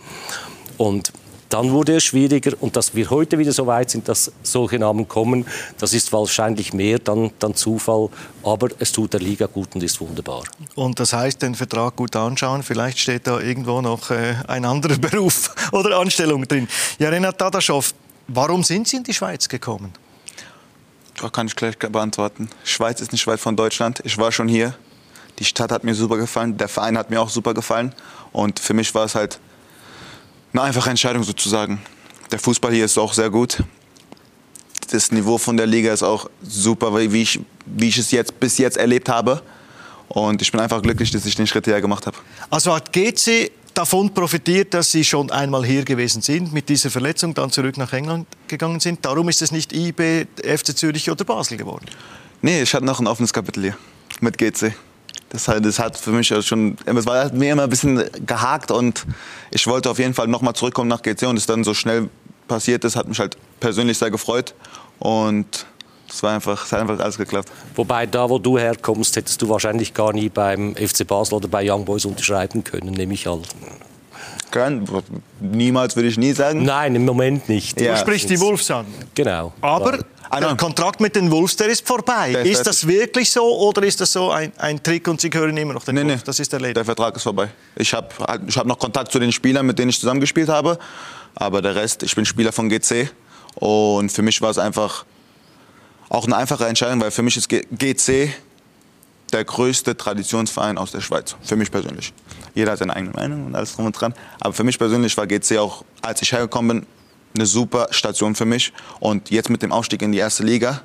Und 0.79 1.13
dann 1.55 1.71
wurde 1.71 1.99
es 1.99 2.03
schwieriger 2.03 2.51
und 2.59 2.75
dass 2.75 2.97
wir 2.97 3.09
heute 3.11 3.39
wieder 3.39 3.53
so 3.53 3.69
weit 3.69 3.89
sind, 3.89 4.09
dass 4.09 4.33
solche 4.43 4.77
Namen 4.77 5.07
kommen, 5.07 5.47
das 5.79 5.93
ist 5.93 6.13
wahrscheinlich 6.13 6.73
mehr 6.73 6.99
dann, 6.99 7.31
dann 7.39 7.55
Zufall, 7.55 8.09
aber 8.43 8.71
es 8.81 8.91
tut 8.91 9.13
der 9.13 9.21
Liga 9.21 9.47
gut 9.47 9.73
und 9.77 9.85
ist 9.85 10.01
wunderbar. 10.01 10.43
Und 10.75 10.99
das 10.99 11.13
heißt, 11.13 11.41
den 11.41 11.55
Vertrag 11.55 11.95
gut 11.95 12.17
anschauen, 12.17 12.65
vielleicht 12.65 12.99
steht 12.99 13.29
da 13.29 13.39
irgendwo 13.39 13.81
noch 13.81 14.11
äh, 14.11 14.35
ein 14.49 14.65
anderer 14.65 14.99
Beruf 14.99 15.55
oder 15.71 15.97
Anstellung 15.97 16.43
drin. 16.49 16.67
Ja, 16.99 17.11
Renat 17.11 17.41
Dadaschow, 17.41 17.95
warum 18.27 18.65
sind 18.65 18.89
Sie 18.89 18.97
in 18.97 19.05
die 19.05 19.15
Schweiz 19.15 19.49
gekommen? 19.49 19.93
Das 21.21 21.31
kann 21.31 21.47
ich 21.47 21.55
gleich 21.55 21.79
beantworten. 21.79 22.51
Schweiz 22.65 23.01
ist 23.01 23.13
nicht 23.13 23.29
weit 23.29 23.39
von 23.39 23.55
Deutschland. 23.55 24.03
Ich 24.05 24.19
war 24.19 24.33
schon 24.33 24.49
hier. 24.49 24.75
Die 25.39 25.45
Stadt 25.45 25.71
hat 25.71 25.85
mir 25.85 25.95
super 25.95 26.17
gefallen, 26.17 26.57
der 26.57 26.67
Verein 26.67 26.99
hat 26.99 27.11
mir 27.11 27.21
auch 27.23 27.31
super 27.31 27.55
gefallen. 27.55 27.95
Und 28.33 28.59
für 28.59 28.75
mich 28.75 28.93
war 28.97 29.05
es 29.05 29.15
halt 29.15 29.39
eine 30.55 30.63
einfache 30.63 30.89
Entscheidung 30.91 31.25
sozusagen. 31.25 31.81
Der 32.31 32.39
Fußball 32.39 32.73
hier 32.73 32.85
ist 32.85 32.97
auch 32.97 33.13
sehr 33.13 33.29
gut. 33.29 33.63
Das 34.91 35.11
Niveau 35.11 35.37
von 35.37 35.57
der 35.57 35.67
Liga 35.67 35.93
ist 35.93 36.03
auch 36.03 36.31
super, 36.43 36.97
wie 36.97 37.23
ich, 37.23 37.41
wie 37.67 37.89
ich 37.89 37.99
es 37.99 38.13
jetzt, 38.13 38.39
bis 38.39 38.59
jetzt 38.59 38.77
erlebt 38.77 39.09
habe. 39.09 39.43
Und 40.09 40.41
ich 40.43 40.53
bin 40.53 40.61
einfach 40.61 40.81
glücklich, 40.81 41.11
dass 41.11 41.27
ich 41.27 41.35
den 41.35 41.47
Schritt 41.47 41.65
hierher 41.65 41.81
gemacht 41.81 42.07
habe. 42.07 42.17
Also 42.51 42.73
hat 42.73 42.93
GC 42.93 43.51
davon 43.73 44.15
profitiert, 44.15 44.75
dass 44.75 44.93
Sie 44.93 45.03
schon 45.03 45.31
einmal 45.33 45.65
hier 45.65 45.85
gewesen 45.85 46.23
sind, 46.23 46.53
mit 46.53 46.69
dieser 46.69 46.91
Verletzung 46.91 47.35
dann 47.35 47.51
zurück 47.51 47.77
nach 47.77 47.93
England 47.93 48.29
gegangen 48.47 48.79
sind. 48.79 49.05
Darum 49.05 49.29
ist 49.29 49.43
es 49.43 49.51
nicht 49.51 49.73
IB, 49.73 50.27
FC 50.37 50.77
Zürich 50.77 51.11
oder 51.11 51.25
Basel 51.25 51.57
geworden. 51.57 51.87
Nee, 52.43 52.63
ich 52.63 52.73
hatte 52.75 52.85
noch 52.85 53.01
ein 53.01 53.09
offenes 53.09 53.33
Kapitel 53.33 53.63
hier 53.63 53.77
mit 54.21 54.39
GC. 54.39 54.73
Das, 55.31 55.45
das 55.45 55.79
hat 55.79 55.97
für 55.99 56.11
mich 56.11 56.33
schon, 56.43 56.77
es 56.85 57.07
war 57.07 57.33
mir 57.33 57.53
immer 57.53 57.65
ein 57.65 57.71
bisschen 57.71 58.05
gehakt 58.25 58.71
und 58.71 59.05
ich 59.51 59.67
wollte 59.67 59.91
auf 59.91 59.99
jeden 59.99 60.15
Fall 60.15 60.29
nochmal 60.29 60.55
zurückkommen 60.55 60.89
nach 60.89 61.03
GC 61.03 61.25
und 61.25 61.37
es 61.37 61.47
dann 61.47 61.65
so 61.65 61.75
schnell 61.75 62.09
passiert 62.47 62.85
ist, 62.85 62.95
hat 62.95 63.09
mich 63.09 63.19
halt 63.19 63.37
persönlich 63.59 63.99
sehr 63.99 64.11
gefreut 64.11 64.55
und 64.99 65.67
es 66.09 66.23
war 66.23 66.35
einfach, 66.35 66.65
es 66.65 66.73
hat 66.73 66.83
einfach 66.83 67.01
alles 67.01 67.19
geklappt. 67.19 67.51
Wobei 67.75 68.07
da, 68.07 68.29
wo 68.31 68.39
du 68.39 68.59
herkommst, 68.59 69.17
hättest 69.17 69.43
du 69.43 69.49
wahrscheinlich 69.49 69.93
gar 69.95 70.13
nie 70.13 70.29
beim 70.29 70.77
FC 70.77 71.07
Basel 71.07 71.35
oder 71.35 71.49
bei 71.49 71.69
Young 71.69 71.85
Boys 71.85 72.05
unterschreiben 72.05 72.63
können, 72.63 72.93
nehme 72.93 73.15
ich 73.15 73.27
an. 73.27 73.43
Kann, 74.51 74.87
niemals 75.41 75.97
würde 75.97 76.09
ich 76.09 76.17
nie 76.17 76.33
sagen. 76.33 76.63
Nein, 76.63 76.95
im 76.95 77.05
Moment 77.05 77.49
nicht. 77.49 77.81
Ja. 77.81 77.95
Du 77.95 78.01
sprichst 78.01 78.31
die 78.31 78.39
Wolfs 78.39 78.71
an. 78.71 78.87
Genau. 79.17 79.53
Aber 79.61 79.99
der 80.33 80.57
Kontrakt 80.57 81.01
mit 81.01 81.17
den 81.17 81.31
Wolves, 81.31 81.57
der 81.57 81.69
ist 81.69 81.87
vorbei. 81.87 82.33
Der 82.33 82.43
ist, 82.43 82.59
ist 82.59 82.67
das 82.67 82.87
wirklich 82.87 83.31
so 83.31 83.43
oder 83.43 83.83
ist 83.83 84.01
das 84.01 84.13
so 84.13 84.31
ein, 84.31 84.53
ein 84.59 84.83
Trick 84.83 85.07
und 85.09 85.21
Sie 85.21 85.31
gehören 85.31 85.57
immer 85.57 85.75
noch 85.75 85.85
den 85.85 85.95
nee, 85.95 86.03
Wolves? 86.03 86.17
Nee, 86.17 86.23
das 86.25 86.41
ist 86.41 86.53
erledigt. 86.53 86.77
Der 86.77 86.85
Vertrag 86.85 87.17
ist 87.17 87.23
vorbei. 87.23 87.49
Ich 87.77 87.93
habe 87.93 88.09
ich 88.47 88.57
hab 88.57 88.67
noch 88.67 88.79
Kontakt 88.79 89.13
zu 89.13 89.19
den 89.19 89.33
Spielern, 89.33 89.67
mit 89.67 89.79
denen 89.79 89.91
ich 89.91 90.01
zusammengespielt 90.01 90.49
habe. 90.49 90.79
Aber 91.35 91.63
der 91.63 91.75
Rest, 91.75 92.03
ich 92.03 92.15
bin 92.15 92.25
Spieler 92.25 92.53
von 92.53 92.69
GC. 92.69 93.11
Und 93.57 94.11
für 94.11 94.23
mich 94.23 94.41
war 94.41 94.51
es 94.51 94.59
einfach 94.59 95.05
auch 96.09 96.27
eine 96.27 96.37
einfache 96.37 96.67
Entscheidung, 96.67 97.01
weil 97.01 97.11
für 97.11 97.23
mich 97.23 97.37
ist 97.37 97.49
GC 97.49 98.33
der 99.33 99.45
größte 99.45 99.97
Traditionsverein 99.97 100.79
aus 100.79 100.93
der 100.93 101.01
Schweiz. 101.01 101.35
Für 101.43 101.57
mich 101.57 101.71
persönlich. 101.71 102.13
Jeder 102.55 102.73
hat 102.73 102.79
seine 102.79 102.95
eigene 102.95 103.13
Meinung 103.13 103.47
und 103.47 103.55
alles 103.57 103.75
drum 103.75 103.87
und 103.87 104.01
dran. 104.01 104.15
Aber 104.41 104.53
für 104.53 104.65
mich 104.65 104.79
persönlich 104.79 105.17
war 105.17 105.27
GC 105.27 105.59
auch, 105.59 105.85
als 106.03 106.23
ich 106.23 106.33
hergekommen 106.33 106.81
bin, 106.81 106.87
eine 107.35 107.47
super 107.47 107.89
Station 107.91 108.35
für 108.35 108.45
mich. 108.45 108.73
Und 109.01 109.31
jetzt 109.31 109.51
mit 109.51 109.63
dem 109.63 109.73
Aufstieg 109.73 110.03
in 110.03 110.13
die 110.13 110.19
erste 110.19 110.43
Liga, 110.43 110.83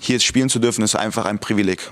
hier 0.00 0.18
spielen 0.20 0.48
zu 0.48 0.58
dürfen, 0.58 0.82
ist 0.82 0.96
einfach 0.96 1.24
ein 1.26 1.38
Privileg. 1.38 1.90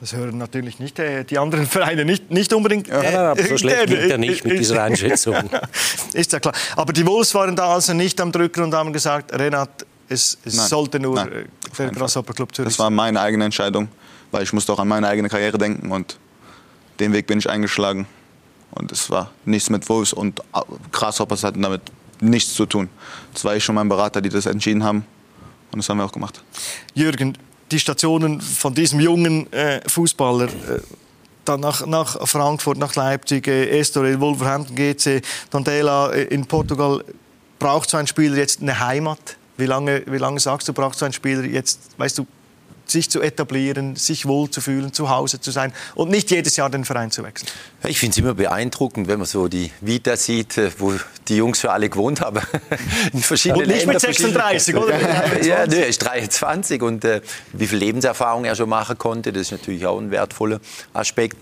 Das 0.00 0.12
hören 0.12 0.38
natürlich 0.38 0.80
nicht 0.80 0.98
äh, 0.98 1.24
die 1.24 1.38
anderen 1.38 1.66
Vereine 1.66 2.04
nicht, 2.04 2.30
nicht 2.30 2.52
unbedingt. 2.52 2.88
Ja, 2.88 3.02
äh, 3.02 3.16
aber 3.16 3.42
so 3.42 3.56
schlecht 3.56 3.88
liegt 3.88 4.10
er 4.10 4.18
nicht 4.18 4.44
mit 4.44 4.58
dieser 4.58 4.82
Einschätzung. 4.84 5.34
ist 6.12 6.32
ja 6.32 6.40
klar. 6.40 6.54
Aber 6.76 6.92
die 6.92 7.06
Wolves 7.06 7.34
waren 7.34 7.56
da 7.56 7.72
also 7.72 7.94
nicht 7.94 8.20
am 8.20 8.30
Drücken 8.30 8.64
und 8.64 8.74
haben 8.74 8.92
gesagt, 8.92 9.32
Renat, 9.32 9.86
es, 10.08 10.36
es 10.44 10.68
sollte 10.68 11.00
nur 11.00 11.14
nein, 11.14 11.32
äh, 11.32 11.44
der 11.78 11.90
Grasshopper 11.90 12.34
Club 12.34 12.54
Zürich 12.54 12.72
Das 12.72 12.78
war 12.78 12.90
meine 12.90 13.20
eigene 13.20 13.44
Entscheidung, 13.44 13.88
weil 14.30 14.42
ich 14.42 14.52
musste 14.52 14.72
auch 14.72 14.78
an 14.78 14.88
meine 14.88 15.08
eigene 15.08 15.28
Karriere 15.28 15.56
denken 15.56 15.90
und 15.90 16.18
den 17.00 17.12
Weg 17.12 17.26
bin 17.26 17.38
ich 17.38 17.48
eingeschlagen. 17.48 18.06
Und 18.72 18.90
es 18.92 19.08
war 19.08 19.30
nichts 19.44 19.70
mit 19.70 19.88
Wolves 19.88 20.12
und 20.12 20.42
Grasshoppers 20.92 21.44
hatten 21.44 21.62
damit 21.62 21.80
nichts 22.20 22.54
zu 22.54 22.66
tun. 22.66 22.88
Das 23.32 23.44
war 23.44 23.56
ich 23.56 23.64
schon 23.64 23.74
mein 23.74 23.88
Berater, 23.88 24.20
die 24.20 24.28
das 24.28 24.46
entschieden 24.46 24.84
haben. 24.84 25.04
Und 25.72 25.78
das 25.78 25.88
haben 25.88 25.98
wir 25.98 26.04
auch 26.04 26.12
gemacht. 26.12 26.42
Jürgen, 26.94 27.36
die 27.70 27.78
Stationen 27.78 28.40
von 28.40 28.74
diesem 28.74 29.00
jungen 29.00 29.52
äh, 29.52 29.80
Fußballer, 29.88 30.46
äh, 30.46 30.80
dann 31.44 31.60
nach, 31.60 31.84
nach, 31.86 32.26
Frankfurt, 32.26 32.78
nach 32.78 32.94
Leipzig, 32.94 33.48
äh, 33.48 33.78
Estoril, 33.78 34.20
Wolverhampton, 34.20 34.76
GC, 34.76 35.22
Tondela 35.50 36.10
äh, 36.12 36.24
in 36.24 36.46
Portugal, 36.46 37.04
braucht 37.58 37.90
so 37.90 37.96
ein 37.96 38.06
Spieler 38.06 38.36
jetzt 38.36 38.62
eine 38.62 38.78
Heimat? 38.78 39.36
Wie 39.56 39.66
lange, 39.66 40.02
wie 40.06 40.18
lange 40.18 40.40
sagst 40.40 40.68
du, 40.68 40.72
braucht 40.72 40.98
so 40.98 41.04
ein 41.04 41.12
Spieler 41.12 41.44
jetzt, 41.44 41.98
weißt 41.98 42.18
du, 42.18 42.26
sich 42.86 43.10
zu 43.10 43.20
etablieren, 43.20 43.96
sich 43.96 44.26
wohlzufühlen, 44.26 44.92
zu 44.92 45.10
Hause 45.10 45.40
zu 45.40 45.50
sein 45.50 45.72
und 45.94 46.10
nicht 46.10 46.30
jedes 46.30 46.56
Jahr 46.56 46.70
den 46.70 46.84
Verein 46.84 47.10
zu 47.10 47.22
wechseln. 47.24 47.48
Ich 47.86 47.98
finde 47.98 48.12
es 48.12 48.18
immer 48.18 48.34
beeindruckend, 48.34 49.08
wenn 49.08 49.18
man 49.18 49.26
so 49.26 49.48
die 49.48 49.70
Vita 49.80 50.16
sieht, 50.16 50.58
äh, 50.58 50.70
wo 50.78 50.94
die 51.28 51.36
Jungs 51.36 51.60
für 51.60 51.72
alle 51.72 51.88
gewohnt 51.88 52.20
haben. 52.20 52.40
In 53.12 53.20
verschiedenen 53.20 53.62
und 53.62 53.68
nicht 53.68 53.86
Länder, 53.86 53.92
mit 53.94 54.00
36, 54.00 54.76
oder? 54.76 54.98
ja, 55.42 55.64
er 55.64 55.86
ist 55.86 55.98
23 55.98 56.82
und 56.82 57.04
äh, 57.04 57.20
wie 57.52 57.66
viel 57.66 57.78
Lebenserfahrung 57.78 58.44
er 58.44 58.56
schon 58.56 58.68
machen 58.68 58.98
konnte, 58.98 59.32
das 59.32 59.42
ist 59.42 59.52
natürlich 59.52 59.86
auch 59.86 59.98
ein 59.98 60.10
wertvoller 60.10 60.60
Aspekt 60.92 61.36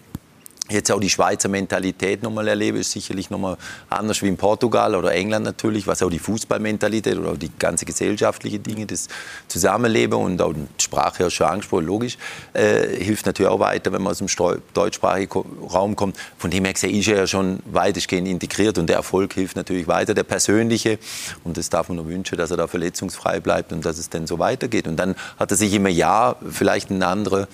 jetzt 0.71 0.91
auch 0.93 1.01
die 1.01 1.11
Schweizer 1.11 1.49
Mentalität 1.49 2.23
nochmal 2.23 2.47
erlebe, 2.47 2.79
ist 2.79 2.93
sicherlich 2.93 3.31
nochmal 3.31 3.57
anders 3.91 4.23
wie 4.23 4.29
in 4.29 4.37
Portugal 4.37 4.95
oder 4.95 5.13
England 5.13 5.45
natürlich, 5.45 5.87
was 5.87 6.03
auch 6.03 6.11
die 6.11 6.21
Fußballmentalität 6.21 7.19
oder 7.19 7.33
auch 7.33 7.37
die 7.37 7.51
ganze 7.59 7.85
gesellschaftliche 7.85 8.61
Dinge, 8.61 8.87
das 8.87 9.09
Zusammenleben 9.49 10.19
und 10.19 10.41
auch 10.41 10.53
die 10.53 10.67
Sprache, 10.79 11.25
ja 11.25 11.31
schon 11.31 11.49
angesprochen, 11.49 11.87
logisch, 11.87 12.17
äh, 12.53 13.03
hilft 13.03 13.27
natürlich 13.27 13.51
auch 13.51 13.59
weiter, 13.59 13.93
wenn 13.93 14.03
man 14.03 14.13
aus 14.13 14.19
dem 14.19 14.29
deutschsprachigen 14.73 15.45
Raum 15.73 15.97
kommt. 15.97 16.17
Von 16.39 16.51
dem 16.51 16.65
her 16.65 16.75
gesehen 16.75 16.95
ist 16.95 17.09
er 17.09 17.19
ja 17.19 17.27
schon 17.27 17.59
weitestgehend 17.67 18.29
integriert 18.29 18.79
und 18.79 18.87
der 18.87 18.97
Erfolg 18.97 19.35
hilft 19.35 19.57
natürlich 19.57 19.89
weiter, 19.89 20.15
der 20.15 20.25
persönliche 20.25 20.99
und 21.45 21.57
das 21.57 21.71
darf 21.71 21.89
man 21.89 21.97
nur 21.97 22.09
wünschen, 22.09 22.39
dass 22.39 22.53
er 22.53 22.57
da 22.57 22.69
verletzungsfrei 22.69 23.41
bleibt 23.41 23.73
und 23.73 23.85
dass 23.85 23.99
es 23.99 24.11
dann 24.11 24.27
so 24.27 24.39
weitergeht. 24.39 24.87
Und 24.87 24.97
dann 24.97 25.17
hat 25.39 25.51
er 25.51 25.57
sich 25.57 25.75
im 25.75 25.87
Jahr 25.87 26.37
vielleicht 26.49 26.91
eine 26.91 27.07
andere 27.07 27.49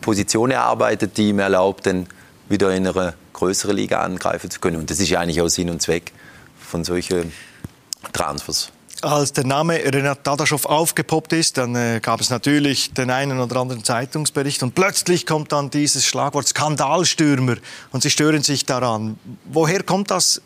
Position 0.00 0.50
erarbeitet, 0.50 1.18
die 1.18 1.28
ihm 1.30 1.38
erlaubt, 1.38 1.86
dann 1.86 2.06
wieder 2.48 2.74
in 2.74 2.86
eine 2.86 3.14
größere 3.32 3.72
Liga 3.72 4.00
angreifen 4.00 4.50
zu 4.50 4.60
können. 4.60 4.76
Und 4.76 4.90
das 4.90 5.00
ist 5.00 5.08
ja 5.08 5.20
eigentlich 5.20 5.40
auch 5.40 5.48
Sinn 5.48 5.70
und 5.70 5.82
Zweck 5.82 6.12
von 6.58 6.84
solchen 6.84 7.32
Transfers. 8.12 8.70
Als 9.00 9.32
der 9.32 9.44
Name 9.44 9.74
Renat 9.76 10.26
Dadaschow 10.26 10.64
aufgepoppt 10.66 11.32
ist, 11.32 11.56
dann 11.56 11.76
äh, 11.76 12.00
gab 12.02 12.20
es 12.20 12.30
natürlich 12.30 12.92
den 12.94 13.10
einen 13.10 13.38
oder 13.38 13.60
anderen 13.60 13.84
Zeitungsbericht 13.84 14.64
und 14.64 14.74
plötzlich 14.74 15.24
kommt 15.24 15.52
dann 15.52 15.70
dieses 15.70 16.04
Schlagwort 16.04 16.48
Skandalstürmer 16.48 17.56
und 17.92 18.02
Sie 18.02 18.10
stören 18.10 18.42
sich 18.42 18.66
daran. 18.66 19.16
Woher 19.44 19.84
kommt 19.84 20.10
das, 20.10 20.42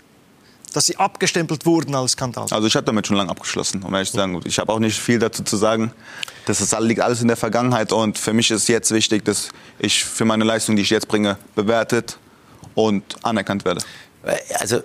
dass 0.72 0.86
Sie 0.86 0.96
abgestempelt 0.96 1.66
wurden 1.66 1.94
als 1.94 2.12
Skandal? 2.12 2.46
Also 2.50 2.66
ich 2.66 2.74
habe 2.76 2.84
damit 2.84 3.06
schon 3.06 3.16
lange 3.16 3.30
abgeschlossen, 3.30 3.82
um 3.82 3.92
ehrlich 3.94 4.10
zu 4.10 4.16
sagen. 4.16 4.40
Ich 4.44 4.58
habe 4.58 4.72
auch 4.72 4.78
nicht 4.78 4.98
viel 4.98 5.18
dazu 5.18 5.42
zu 5.42 5.56
sagen. 5.56 5.92
Das 6.46 6.60
ist, 6.60 6.78
liegt 6.80 7.00
alles 7.00 7.22
in 7.22 7.28
der 7.28 7.36
Vergangenheit 7.36 7.92
und 7.92 8.18
für 8.18 8.32
mich 8.32 8.50
ist 8.50 8.68
jetzt 8.68 8.90
wichtig, 8.90 9.24
dass 9.24 9.50
ich 9.78 10.04
für 10.04 10.24
meine 10.24 10.44
Leistung, 10.44 10.76
die 10.76 10.82
ich 10.82 10.90
jetzt 10.90 11.08
bringe, 11.08 11.38
bewertet 11.54 12.18
und 12.74 13.04
anerkannt 13.22 13.64
werde. 13.64 13.80
Also 14.58 14.82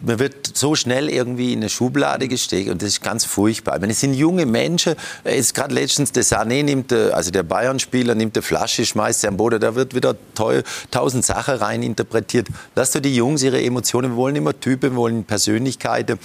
man 0.00 0.18
wird 0.18 0.56
so 0.56 0.74
schnell 0.74 1.08
irgendwie 1.08 1.52
in 1.52 1.60
eine 1.60 1.68
Schublade 1.68 2.28
gesteckt 2.28 2.70
und 2.70 2.82
das 2.82 2.88
ist 2.88 3.02
ganz 3.02 3.24
furchtbar. 3.24 3.74
Ich 3.76 3.80
meine, 3.80 3.92
es 3.92 4.00
sind 4.00 4.14
junge 4.14 4.46
Menschen. 4.46 4.94
Jetzt 5.24 5.54
gerade 5.54 5.74
letztens 5.74 6.12
der 6.12 6.24
Sané 6.24 6.62
nimmt, 6.62 6.92
äh, 6.92 7.10
also 7.10 7.30
der 7.30 7.42
Bayern-Spieler 7.42 8.14
nimmt 8.14 8.36
eine 8.36 8.42
Flasche, 8.42 8.84
schmeißt 8.84 9.20
sie 9.20 9.28
am 9.28 9.36
Boden, 9.36 9.60
da 9.60 9.74
wird 9.74 9.94
wieder 9.94 10.16
toll, 10.34 10.62
tausend 10.90 11.24
Sachen 11.24 11.56
rein 11.56 11.82
interpretiert. 11.82 12.48
Lass 12.74 12.92
doch 12.92 13.00
die 13.00 13.14
Jungs 13.14 13.42
ihre 13.42 13.62
Emotionen, 13.62 14.12
wir 14.12 14.16
wollen 14.16 14.36
immer 14.36 14.58
Typen, 14.58 14.92
wir 14.92 14.96
wollen 14.96 15.24
Persönlichkeiten 15.24 16.18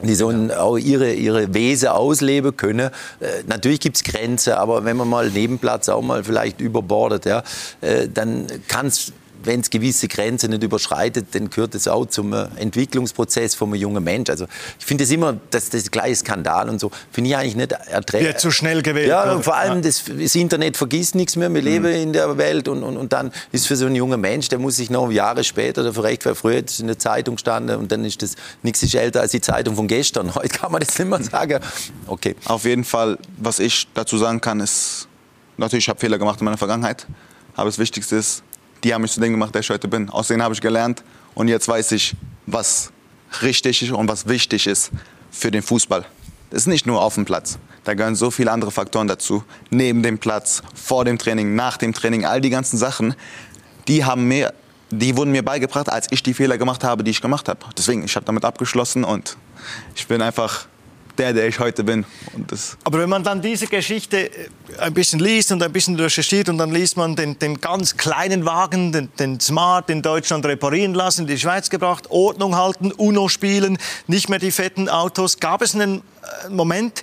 die 0.00 0.14
sollen 0.14 0.52
auch 0.52 0.76
ihre, 0.76 1.12
ihre 1.12 1.52
Wesen 1.54 1.88
ausleben 1.88 2.56
können. 2.56 2.90
Äh, 3.18 3.42
natürlich 3.46 3.80
gibt's 3.80 4.04
Grenzen, 4.04 4.52
aber 4.52 4.84
wenn 4.84 4.96
man 4.96 5.08
mal 5.08 5.28
Nebenplatz 5.28 5.88
auch 5.88 6.02
mal 6.02 6.22
vielleicht 6.22 6.60
überbordet, 6.60 7.24
ja, 7.24 7.42
äh, 7.80 8.08
dann 8.08 8.46
kann 8.68 8.86
es 8.86 9.12
wenn 9.44 9.60
es 9.60 9.70
gewisse 9.70 10.08
Grenzen 10.08 10.50
nicht 10.50 10.62
überschreitet, 10.62 11.26
dann 11.32 11.50
gehört 11.50 11.74
es 11.74 11.88
auch 11.88 12.06
zum 12.06 12.32
äh, 12.32 12.46
Entwicklungsprozess 12.56 13.54
von 13.54 13.68
einem 13.68 13.80
jungen 13.80 14.04
Mensch. 14.04 14.30
Also 14.30 14.46
ich 14.78 14.84
finde 14.84 15.04
es 15.04 15.10
immer, 15.10 15.38
dass 15.50 15.70
das 15.70 15.90
gleiche 15.90 16.16
Skandal 16.16 16.68
und 16.68 16.80
so, 16.80 16.90
finde 17.10 17.30
ich 17.30 17.36
eigentlich 17.36 17.56
nicht 17.56 17.72
erträglich. 17.72 18.28
Wird 18.28 18.40
zu 18.40 18.50
schnell 18.50 18.82
gewählt. 18.82 19.08
Ja, 19.08 19.32
und 19.32 19.44
vor 19.44 19.56
allem 19.56 19.82
das, 19.82 20.04
das, 20.06 20.34
Internet 20.34 20.76
vergisst 20.76 21.14
nichts 21.14 21.36
mehr. 21.36 21.52
Wir 21.52 21.62
leben 21.62 21.86
mhm. 21.86 22.02
in 22.02 22.12
der 22.12 22.36
Welt 22.38 22.68
und, 22.68 22.82
und, 22.82 22.96
und 22.96 23.12
dann 23.12 23.32
ist 23.52 23.66
für 23.66 23.76
so 23.76 23.86
einen 23.86 23.96
jungen 23.96 24.20
Mensch, 24.20 24.48
der 24.48 24.58
muss 24.58 24.76
sich 24.76 24.90
noch 24.90 25.10
Jahre 25.10 25.44
später 25.44 25.82
dafür 25.82 26.04
recht, 26.04 26.24
weil 26.26 26.34
früher 26.34 26.64
ist 26.64 26.80
in 26.80 26.86
der 26.86 26.98
Zeitung 26.98 27.36
gestanden 27.36 27.76
und 27.76 27.92
dann 27.92 28.04
ist 28.04 28.22
das 28.22 28.34
nichts 28.62 28.82
ist 28.82 28.94
älter 28.94 29.20
als 29.20 29.32
die 29.32 29.40
Zeitung 29.40 29.76
von 29.76 29.86
gestern. 29.86 30.34
Heute 30.34 30.48
kann 30.48 30.72
man 30.72 30.80
das 30.80 30.98
nicht 30.98 31.08
mehr 31.08 31.22
sagen. 31.22 31.60
Okay. 32.06 32.36
Auf 32.44 32.64
jeden 32.64 32.84
Fall, 32.84 33.18
was 33.36 33.58
ich 33.58 33.88
dazu 33.94 34.18
sagen 34.18 34.40
kann, 34.40 34.60
ist, 34.60 35.08
natürlich, 35.56 35.84
ich 35.84 35.88
habe 35.88 36.00
Fehler 36.00 36.18
gemacht 36.18 36.40
in 36.40 36.44
meiner 36.44 36.58
Vergangenheit, 36.58 37.06
aber 37.54 37.66
das 37.66 37.78
Wichtigste 37.78 38.16
ist, 38.16 38.42
die 38.84 38.94
haben 38.94 39.02
mich 39.02 39.12
zu 39.12 39.20
dem 39.20 39.32
gemacht, 39.32 39.54
der 39.54 39.60
ich 39.60 39.70
heute 39.70 39.88
bin. 39.88 40.08
Aus 40.10 40.28
denen 40.28 40.42
habe 40.42 40.54
ich 40.54 40.60
gelernt 40.60 41.02
und 41.34 41.48
jetzt 41.48 41.68
weiß 41.68 41.92
ich, 41.92 42.14
was 42.46 42.90
richtig 43.42 43.82
ist 43.82 43.92
und 43.92 44.08
was 44.08 44.26
wichtig 44.26 44.66
ist 44.66 44.90
für 45.30 45.50
den 45.50 45.62
Fußball. 45.62 46.04
Das 46.50 46.62
ist 46.62 46.66
nicht 46.66 46.86
nur 46.86 47.02
auf 47.02 47.14
dem 47.14 47.24
Platz. 47.24 47.58
Da 47.84 47.94
gehören 47.94 48.14
so 48.14 48.30
viele 48.30 48.50
andere 48.50 48.70
Faktoren 48.70 49.06
dazu. 49.06 49.44
Neben 49.70 50.02
dem 50.02 50.18
Platz, 50.18 50.62
vor 50.74 51.04
dem 51.04 51.18
Training, 51.18 51.54
nach 51.54 51.76
dem 51.76 51.92
Training, 51.92 52.24
all 52.24 52.40
die 52.40 52.50
ganzen 52.50 52.76
Sachen, 52.76 53.14
die 53.86 54.04
haben 54.04 54.26
mir, 54.28 54.52
die 54.90 55.16
wurden 55.16 55.32
mir 55.32 55.44
beigebracht, 55.44 55.90
als 55.90 56.06
ich 56.10 56.22
die 56.22 56.34
Fehler 56.34 56.58
gemacht 56.58 56.84
habe, 56.84 57.04
die 57.04 57.10
ich 57.10 57.20
gemacht 57.20 57.48
habe. 57.48 57.60
Deswegen, 57.76 58.04
ich 58.04 58.16
habe 58.16 58.26
damit 58.26 58.44
abgeschlossen 58.44 59.04
und 59.04 59.36
ich 59.94 60.06
bin 60.06 60.22
einfach 60.22 60.66
der, 61.18 61.32
der 61.32 61.48
ich 61.48 61.58
heute 61.58 61.84
bin. 61.84 62.04
Aber 62.84 62.98
wenn 62.98 63.08
man 63.08 63.24
dann 63.24 63.42
diese 63.42 63.66
Geschichte 63.66 64.30
äh, 64.30 64.48
ein 64.78 64.94
bisschen 64.94 65.18
liest 65.18 65.52
und 65.52 65.62
ein 65.62 65.72
bisschen 65.72 65.98
recherchiert 65.98 66.48
und 66.48 66.58
dann 66.58 66.70
liest 66.70 66.96
man 66.96 67.16
den, 67.16 67.38
den 67.38 67.60
ganz 67.60 67.96
kleinen 67.96 68.44
Wagen, 68.44 68.92
den, 68.92 69.08
den, 69.18 69.40
Smart 69.40 69.90
in 69.90 70.02
Deutschland 70.02 70.46
reparieren 70.46 70.94
lassen, 70.94 71.22
in 71.22 71.26
die 71.26 71.38
Schweiz 71.38 71.70
gebracht, 71.70 72.06
Ordnung 72.10 72.56
halten, 72.56 72.92
UNO 72.92 73.28
spielen, 73.28 73.78
nicht 74.06 74.28
mehr 74.28 74.38
die 74.38 74.50
fetten 74.50 74.88
Autos. 74.88 75.38
Gab 75.38 75.62
es 75.62 75.74
einen 75.74 75.98
äh, 76.46 76.48
Moment, 76.50 77.02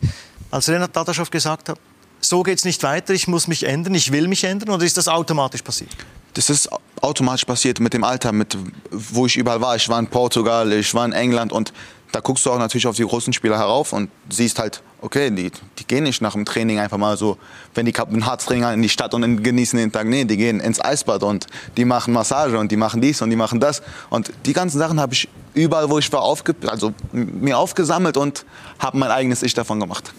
als 0.51 0.69
Renat 0.69 0.95
Dadaschow 0.95 1.29
gesagt 1.29 1.69
hat, 1.69 1.77
so 2.21 2.43
geht 2.43 2.57
es 2.57 2.65
nicht 2.65 2.81
weiter, 2.83 3.13
ich 3.13 3.27
muss 3.27 3.47
mich 3.47 3.63
ändern, 3.63 3.93
ich 3.93 4.11
will 4.11 4.27
mich 4.27 4.43
ändern, 4.43 4.69
oder 4.69 4.83
ist 4.83 4.97
das 4.97 5.07
automatisch 5.07 5.61
passiert? 5.61 5.91
Das 6.33 6.49
ist 6.49 6.69
automatisch 7.01 7.45
passiert 7.45 7.79
mit 7.79 7.93
dem 7.93 8.03
Alter, 8.03 8.31
mit, 8.31 8.57
wo 8.91 9.25
ich 9.25 9.37
überall 9.37 9.61
war. 9.61 9.75
Ich 9.75 9.87
war 9.87 9.99
in 9.99 10.07
Portugal, 10.07 10.71
ich 10.73 10.93
war 10.93 11.05
in 11.05 11.13
England 11.13 11.53
und 11.53 11.71
da 12.11 12.19
guckst 12.21 12.45
du 12.45 12.51
auch 12.51 12.57
natürlich 12.57 12.87
auf 12.87 12.95
die 12.95 13.03
großen 13.03 13.33
Spieler 13.33 13.57
herauf 13.57 13.93
und 13.93 14.09
siehst 14.29 14.59
halt, 14.59 14.81
okay, 15.01 15.29
die, 15.29 15.51
die 15.77 15.85
gehen 15.85 16.03
nicht 16.03 16.21
nach 16.21 16.33
dem 16.33 16.45
Training 16.45 16.79
einfach 16.79 16.97
mal 16.97 17.17
so, 17.17 17.37
wenn 17.73 17.85
die 17.85 17.93
ein 17.95 18.25
Harztraining 18.25 18.73
in 18.73 18.81
die 18.81 18.89
Stadt 18.89 19.13
und 19.13 19.43
genießen 19.43 19.77
den 19.77 19.91
Tag. 19.91 20.07
Nee, 20.07 20.25
die 20.25 20.37
gehen 20.37 20.59
ins 20.59 20.79
Eisbad 20.79 21.23
und 21.23 21.47
die 21.77 21.85
machen 21.85 22.13
Massage 22.13 22.57
und 22.57 22.71
die 22.71 22.77
machen 22.77 23.01
dies 23.01 23.21
und 23.21 23.29
die 23.29 23.35
machen 23.35 23.59
das. 23.59 23.81
Und 24.09 24.31
die 24.45 24.53
ganzen 24.53 24.79
Sachen 24.79 24.99
habe 24.99 25.13
ich 25.13 25.27
überall, 25.53 25.89
wo 25.89 25.99
ich 25.99 26.11
war, 26.11 26.21
aufge 26.21 26.55
also 26.67 26.93
mir 27.11 27.57
aufgesammelt 27.57 28.17
und 28.17 28.45
habe 28.79 28.97
mein 28.97 29.11
eigenes 29.11 29.43
Ich 29.43 29.53
davon 29.53 29.79
gemacht. 29.79 30.13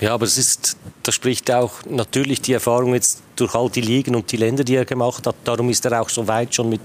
Ja, 0.00 0.14
aber 0.14 0.24
es 0.24 0.38
ist 0.38 0.76
da 1.04 1.12
spricht 1.12 1.50
auch 1.50 1.72
natürlich 1.86 2.40
die 2.40 2.54
Erfahrung 2.54 2.94
jetzt 2.94 3.22
durch 3.36 3.54
all 3.54 3.68
die 3.68 3.82
Ligen 3.82 4.14
und 4.14 4.32
die 4.32 4.38
Länder, 4.38 4.64
die 4.64 4.74
er 4.74 4.86
gemacht 4.86 5.26
hat. 5.26 5.36
Darum 5.44 5.68
ist 5.68 5.84
er 5.84 6.00
auch 6.00 6.08
so 6.08 6.26
weit 6.26 6.54
schon 6.54 6.70
mit, 6.70 6.80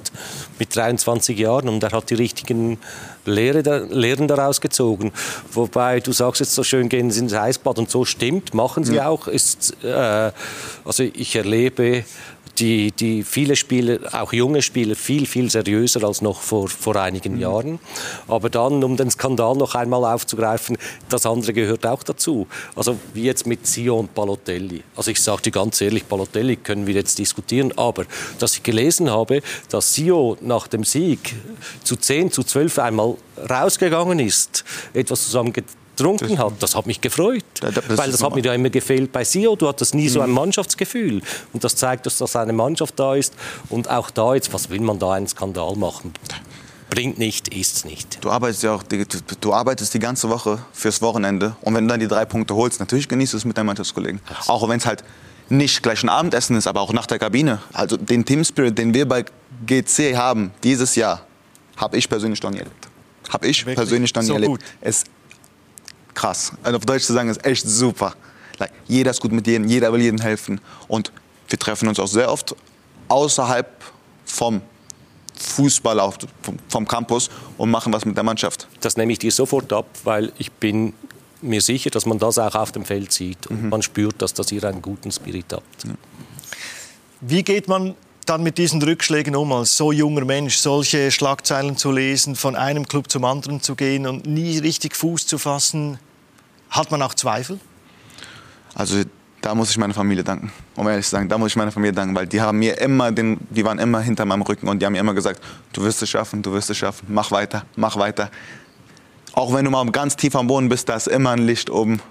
mit 0.60 0.76
23 0.76 1.40
Jahren 1.40 1.70
und 1.70 1.82
er 1.82 1.92
hat 1.92 2.10
die 2.10 2.16
richtigen 2.16 2.78
Lehre, 3.26 3.86
Lehren 3.90 4.28
daraus 4.28 4.62
gezogen. 4.62 5.12
Wobei 5.52 6.00
du 6.00 6.12
sagst 6.12 6.42
jetzt 6.42 6.56
so 6.56 6.64
schön, 6.64 6.90
gehen 6.90 7.12
Sie 7.12 7.20
ins 7.20 7.34
Eisbad 7.34 7.80
und 7.80 7.90
so 7.90 8.06
stimmt, 8.06 8.54
machen 8.54 8.84
sie 8.84 8.96
ja. 8.96 9.08
auch. 9.08 9.28
Ist, 9.28 9.76
äh, 9.84 10.32
also 10.86 11.04
ich 11.04 11.36
erlebe 11.36 12.04
die, 12.60 12.92
die 12.92 13.24
viele 13.24 13.56
Spieler, 13.56 14.00
auch 14.12 14.34
junge 14.34 14.62
Spieler, 14.62 14.96
viel, 14.96 15.26
viel 15.26 15.50
seriöser 15.50 16.04
als 16.04 16.22
noch 16.22 16.42
vor, 16.42 16.68
vor 16.68 16.96
einigen 16.96 17.36
mhm. 17.36 17.40
Jahren. 17.40 17.80
Aber 18.28 18.50
dann, 18.50 18.84
um 18.84 18.98
den 18.98 19.10
Skandal 19.10 19.56
noch 19.56 19.76
einmal 19.76 20.06
aufzugreifen, 20.06 20.78
das 21.10 21.26
andere 21.26 21.54
gehört 21.54 21.86
auch 21.86 22.04
dazu. 22.04 22.48
Also 22.76 22.98
wie 23.14 23.24
jetzt 23.24 23.48
mit 23.48 23.66
Sio 23.66 23.98
und 23.98 24.14
Balotelli. 24.14 24.84
Also 24.96 25.12
ich 25.12 25.22
sage 25.22 25.44
dir 25.44 25.52
ganz 25.52 25.82
ehrlich, 25.82 26.06
Balotelli 26.06 26.58
können 26.58 26.88
wir 26.88 26.94
jetzt 26.94 27.18
diskutieren, 27.20 27.72
aber 27.78 28.06
dass 28.40 28.56
ich 28.56 28.64
gelesen 28.64 29.10
habe, 29.10 29.42
dass 29.70 29.94
Sio 29.94 30.38
nach 30.42 30.68
dem 30.68 30.84
Sieg 30.84 31.36
zu 31.84 31.96
10, 31.96 32.32
zu 32.32 32.44
12 32.44 32.80
einmal 32.80 33.16
rausgegangen 33.50 34.20
ist, 34.20 34.66
etwas 34.94 35.26
zusammen 35.26 35.54
getrunken 36.00 36.40
hat, 36.40 36.54
das 36.60 36.76
hat 36.76 36.88
mich 36.88 37.02
gefreut. 37.02 37.44
Ja, 37.62 37.72
das 37.72 37.98
weil 37.98 38.12
das 38.12 38.24
hat 38.24 38.36
mir 38.36 38.44
ja 38.44 38.54
immer 38.54 38.70
gefehlt 38.70 39.12
bei 39.12 39.24
Sio. 39.24 39.56
Du 39.56 39.68
hattest 39.68 39.94
nie 39.94 40.06
mhm. 40.06 40.10
so 40.10 40.22
ein 40.22 40.30
mhm. 40.30 40.36
Mannschaftsgefühl. 40.36 41.22
Und 41.54 41.64
das 41.64 41.76
zeigt, 41.76 42.06
dass 42.06 42.18
das 42.18 42.36
eine 42.36 42.54
Mannschaft 42.54 43.00
da 43.00 43.16
ist. 43.16 43.34
Und 43.70 43.90
auch 43.90 44.10
da 44.10 44.36
jetzt, 44.36 44.54
was 44.54 44.70
will 44.70 44.82
man 44.82 45.00
da 45.00 45.14
einen 45.14 45.28
Skandal 45.28 45.76
machen? 45.76 46.14
Bringt 46.90 47.20
nicht, 47.20 47.54
ist's 47.54 47.86
nicht. 47.86 48.18
Du 48.22 48.32
arbeitest 48.32 48.64
ja 48.64 48.74
auch, 48.74 48.84
du, 48.84 49.06
du, 49.40 49.54
arbeitest 49.54 49.94
die 49.94 50.00
ganze 50.00 50.30
Woche 50.30 50.58
fürs 50.74 51.02
Wochenende. 51.04 51.56
Und 51.62 51.76
wenn 51.76 51.84
du 51.84 51.92
dann 51.92 52.00
die 52.00 52.08
drei 52.08 52.26
Punkte 52.26 52.56
holst, 52.56 52.80
natürlich 52.80 53.08
genießt 53.08 53.34
du 53.34 53.38
es 53.38 53.46
mit 53.46 53.58
deinen 53.58 53.68
Mannschaftskollegen. 53.68 54.20
Auch 54.48 54.68
wenn 54.68 54.80
es 54.80 54.88
halt 54.88 55.04
nicht 55.50 55.84
gleich 55.84 56.04
ein 56.04 56.10
Abendessen 56.10 56.56
ist, 56.56 56.68
aber 56.68 56.82
auch 56.82 56.94
nach 56.94 57.06
der 57.06 57.20
Kabine. 57.20 57.60
Also 57.74 57.98
den 57.98 58.26
Team 58.26 58.44
Spirit, 58.44 58.78
den 58.78 58.94
wir 58.94 59.08
bei 59.08 59.26
GC 59.68 60.16
haben 60.16 60.52
dieses 60.64 60.96
Jahr, 60.96 61.22
habe 61.78 61.98
ich 61.98 62.10
persönlich 62.10 62.42
noch 62.42 62.52
nie 62.52 62.60
erlebt. 62.60 62.88
Habe 63.30 63.48
ich 63.48 63.62
Wirklich? 63.62 63.76
persönlich 63.76 64.14
noch 64.16 64.22
nie 64.22 64.28
so 64.28 64.34
erlebt. 64.34 64.52
Gut. 64.52 64.62
Es 64.82 65.04
krass. 66.20 66.52
Also 66.64 66.78
auf 66.78 66.86
Deutsch 66.86 67.06
zu 67.06 67.14
sagen, 67.14 67.30
ist 67.30 67.46
echt 67.46 67.66
super. 67.68 68.14
Like, 68.58 68.72
jeder 68.88 69.12
ist 69.12 69.22
gut 69.22 69.32
mit 69.32 69.48
jedem, 69.48 69.68
jeder 69.68 69.92
will 69.94 70.02
jedem 70.02 70.20
helfen. 70.20 70.60
Und 70.88 71.12
wir 71.48 71.58
treffen 71.58 71.88
uns 71.88 72.00
auch 72.00 72.08
sehr 72.08 72.32
oft 72.32 72.56
außerhalb 73.08 73.68
vom 74.26 74.62
Fußball, 75.36 76.00
auf, 76.00 76.18
vom, 76.42 76.58
vom 76.68 76.88
Campus 76.88 77.30
und 77.58 77.72
machen 77.72 77.94
was 77.94 78.04
mit 78.04 78.18
der 78.18 78.24
Mannschaft. 78.24 78.68
Das 78.82 78.98
nehme 78.98 79.14
ich 79.14 79.20
dir 79.20 79.32
sofort 79.32 79.72
ab, 79.72 79.86
weil 80.04 80.34
ich 80.38 80.52
bin 80.52 80.94
mir 81.42 81.62
sicher, 81.62 81.90
dass 81.90 82.06
man 82.06 82.20
das 82.20 82.38
auch 82.38 82.54
auf 82.56 82.74
dem 82.74 82.84
Feld 82.84 83.14
sieht. 83.14 83.48
Und 83.48 83.64
mhm. 83.64 83.70
man 83.70 83.82
spürt, 83.82 84.22
dass 84.22 84.34
das 84.34 84.52
ihr 84.52 84.64
einen 84.66 84.82
guten 84.82 85.12
Spirit 85.12 85.46
habt. 85.54 85.86
Ja. 85.86 85.94
Wie 87.22 87.44
geht 87.44 87.70
man 87.70 87.96
dann 88.26 88.44
mit 88.44 88.58
diesen 88.58 88.82
Rückschlägen 88.82 89.36
um, 89.38 89.54
als 89.54 89.78
so 89.78 89.94
junger 89.94 90.26
Mensch, 90.26 90.58
solche 90.58 91.12
Schlagzeilen 91.12 91.78
zu 91.78 91.92
lesen, 91.92 92.36
von 92.36 92.58
einem 92.58 92.88
Club 92.88 93.10
zum 93.10 93.24
anderen 93.24 93.62
zu 93.62 93.76
gehen 93.76 94.06
und 94.06 94.28
nie 94.28 94.60
richtig 94.60 94.98
Fuß 94.98 95.26
zu 95.26 95.38
fassen? 95.38 95.98
Hat 96.70 96.92
man 96.92 97.02
auch 97.02 97.14
Zweifel? 97.14 97.60
Also 98.76 99.04
da 99.42 99.56
muss 99.56 99.72
ich 99.72 99.78
meiner 99.78 99.94
Familie 99.94 100.24
danken, 100.24 100.52
um 100.76 100.88
ehrlich 100.88 101.06
zu 101.06 101.12
sagen. 101.12 101.30
Da 101.30 101.38
muss 101.38 101.52
ich 101.52 101.56
meiner 101.56 101.72
Familie 101.72 101.94
danken, 101.94 102.16
weil 102.16 102.28
die 102.28 102.42
haben 102.42 102.60
mir 102.60 102.80
immer, 102.80 103.12
den, 103.12 103.38
die 103.50 103.64
waren 103.64 103.80
immer 103.80 104.02
hinter 104.02 104.26
meinem 104.26 104.42
Rücken 104.42 104.68
und 104.68 104.80
die 104.80 104.86
haben 104.86 104.94
mir 104.94 105.00
immer 105.00 105.14
gesagt, 105.14 105.42
du 105.74 105.82
wirst 105.84 106.02
es 106.02 106.10
schaffen, 106.10 106.42
du 106.42 106.52
wirst 106.52 106.70
es 106.70 106.78
schaffen, 106.78 107.08
mach 107.10 107.32
weiter, 107.32 107.64
mach 107.76 107.98
weiter. 107.98 108.30
Auch 109.34 109.54
wenn 109.54 109.66
du 109.66 109.72
mal 109.72 109.90
ganz 109.92 110.16
tief 110.16 110.36
am 110.36 110.48
Boden 110.48 110.70
bist, 110.70 110.90
da 110.90 110.96
ist 110.96 111.08
immer 111.08 111.32
ein 111.32 111.46
Licht 111.46 111.70
oben. 111.70 112.02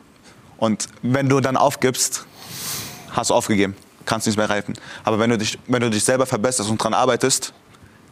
Und 0.57 0.87
wenn 1.03 1.29
du 1.29 1.41
dann 1.41 1.57
aufgibst, 1.57 2.25
hast 3.11 3.31
du 3.31 3.35
aufgegeben, 3.35 3.77
kannst 4.07 4.27
nicht 4.27 4.37
mehr 4.37 4.49
reifen. 4.49 4.75
Aber 5.05 5.19
wenn 5.19 5.31
du 5.31 5.39
dich, 5.39 5.59
wenn 5.67 5.81
du 5.81 5.91
dich 5.91 6.05
selber 6.05 6.27
verbesserst 6.27 6.71
und 6.71 6.81
daran 6.81 6.95
arbeitest, 6.95 7.53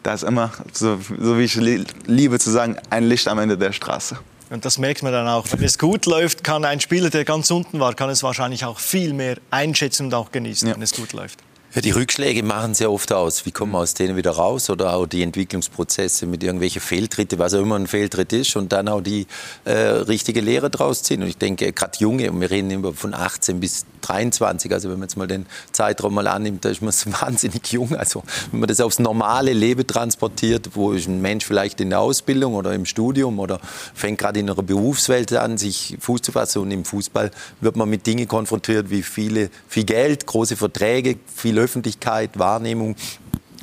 da 0.02 0.14
ist 0.14 0.22
immer, 0.22 0.52
so, 0.72 0.98
so 1.18 1.38
wie 1.38 1.44
ich 1.44 1.56
liebe 1.56 2.38
zu 2.38 2.50
sagen, 2.50 2.76
ein 2.90 3.04
Licht 3.04 3.26
am 3.26 3.38
Ende 3.38 3.58
der 3.58 3.72
Straße. 3.72 4.18
Und 4.50 4.64
das 4.64 4.78
merkt 4.78 5.02
man 5.02 5.12
dann 5.12 5.26
auch. 5.26 5.46
Wenn 5.50 5.64
es 5.64 5.78
gut 5.78 6.06
läuft, 6.06 6.44
kann 6.44 6.64
ein 6.64 6.80
Spieler, 6.80 7.10
der 7.10 7.24
ganz 7.24 7.50
unten 7.50 7.80
war, 7.80 7.94
kann 7.94 8.10
es 8.10 8.22
wahrscheinlich 8.22 8.64
auch 8.64 8.78
viel 8.78 9.12
mehr 9.12 9.38
einschätzen 9.50 10.06
und 10.06 10.14
auch 10.14 10.30
genießen, 10.30 10.68
ja. 10.68 10.74
wenn 10.74 10.82
es 10.82 10.92
gut 10.92 11.12
läuft. 11.12 11.42
Ja, 11.74 11.82
die 11.82 11.90
Rückschläge 11.90 12.42
machen 12.42 12.74
sehr 12.74 12.90
oft 12.90 13.12
aus. 13.12 13.44
Wie 13.44 13.50
kommen 13.50 13.72
wir 13.72 13.80
aus 13.80 13.92
denen 13.92 14.16
wieder 14.16 14.30
raus? 14.30 14.70
Oder 14.70 14.94
auch 14.94 15.04
die 15.04 15.22
Entwicklungsprozesse 15.22 16.24
mit 16.24 16.42
irgendwelchen 16.42 16.80
Fehltritte, 16.80 17.38
was 17.38 17.52
auch 17.54 17.60
immer 17.60 17.76
ein 17.76 17.86
Fehltritt 17.86 18.32
ist, 18.32 18.56
und 18.56 18.72
dann 18.72 18.88
auch 18.88 19.00
die 19.00 19.26
äh, 19.64 19.72
richtige 19.72 20.40
Lehre 20.40 20.70
draus 20.70 21.02
ziehen. 21.02 21.22
Und 21.22 21.28
ich 21.28 21.36
denke, 21.36 21.72
gerade 21.72 21.98
Junge, 21.98 22.30
und 22.30 22.40
wir 22.40 22.50
reden 22.50 22.70
immer 22.70 22.94
von 22.94 23.12
18 23.12 23.60
bis 23.60 23.84
23, 24.02 24.72
also 24.72 24.88
wenn 24.88 24.98
man 24.98 25.08
jetzt 25.08 25.16
mal 25.16 25.26
den 25.26 25.44
Zeitraum 25.72 26.14
mal 26.14 26.28
annimmt, 26.28 26.64
da 26.64 26.70
ist 26.70 26.80
man 26.80 26.94
wahnsinnig 27.20 27.72
jung. 27.72 27.94
Also 27.96 28.22
wenn 28.52 28.60
man 28.60 28.68
das 28.68 28.80
aufs 28.80 28.98
normale 28.98 29.52
Leben 29.52 29.86
transportiert, 29.86 30.70
wo 30.74 30.92
ist 30.92 31.08
ein 31.08 31.20
Mensch 31.20 31.44
vielleicht 31.44 31.80
in 31.80 31.90
der 31.90 32.00
Ausbildung 32.00 32.54
oder 32.54 32.72
im 32.72 32.86
Studium 32.86 33.38
oder 33.38 33.60
fängt 33.94 34.18
gerade 34.18 34.40
in 34.40 34.48
einer 34.48 34.62
Berufswelt 34.62 35.32
an, 35.34 35.58
sich 35.58 35.96
Fuß 36.00 36.22
zu 36.22 36.32
fassen 36.32 36.62
und 36.62 36.70
im 36.70 36.84
Fußball 36.84 37.30
wird 37.60 37.76
man 37.76 37.90
mit 37.90 38.06
Dingen 38.06 38.28
konfrontiert 38.28 38.88
wie 38.88 39.02
viele, 39.02 39.50
viel 39.68 39.84
Geld, 39.84 40.26
große 40.26 40.56
Verträge, 40.56 41.18
viel 41.34 41.56
Öffentlichkeit, 41.66 42.38
Wahrnehmung 42.38 42.96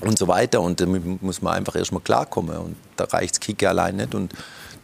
und 0.02 0.20
so 0.20 0.28
weiter. 0.28 0.62
Und 0.62 0.80
damit 0.80 1.22
muss 1.22 1.42
man 1.42 1.54
einfach 1.56 1.76
erstmal 1.76 2.02
klarkommen. 2.02 2.58
Und 2.58 2.76
da 2.96 3.06
reicht 3.06 3.36
das 3.36 3.40
Kicker 3.40 3.70
allein 3.70 3.96
nicht. 3.96 4.14
Und 4.14 4.34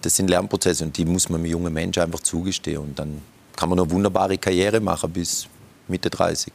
das 0.01 0.15
sind 0.15 0.29
Lernprozesse 0.29 0.83
und 0.83 0.97
die 0.97 1.05
muss 1.05 1.29
man 1.29 1.41
einem 1.41 1.51
jungen 1.51 1.73
Menschen 1.73 2.01
einfach 2.01 2.21
zugestehen. 2.21 2.79
Und 2.79 2.99
dann 2.99 3.21
kann 3.55 3.69
man 3.69 3.79
eine 3.79 3.91
wunderbare 3.91 4.37
Karriere 4.37 4.79
machen 4.79 5.11
bis 5.11 5.47
Mitte 5.87 6.09
30. 6.09 6.53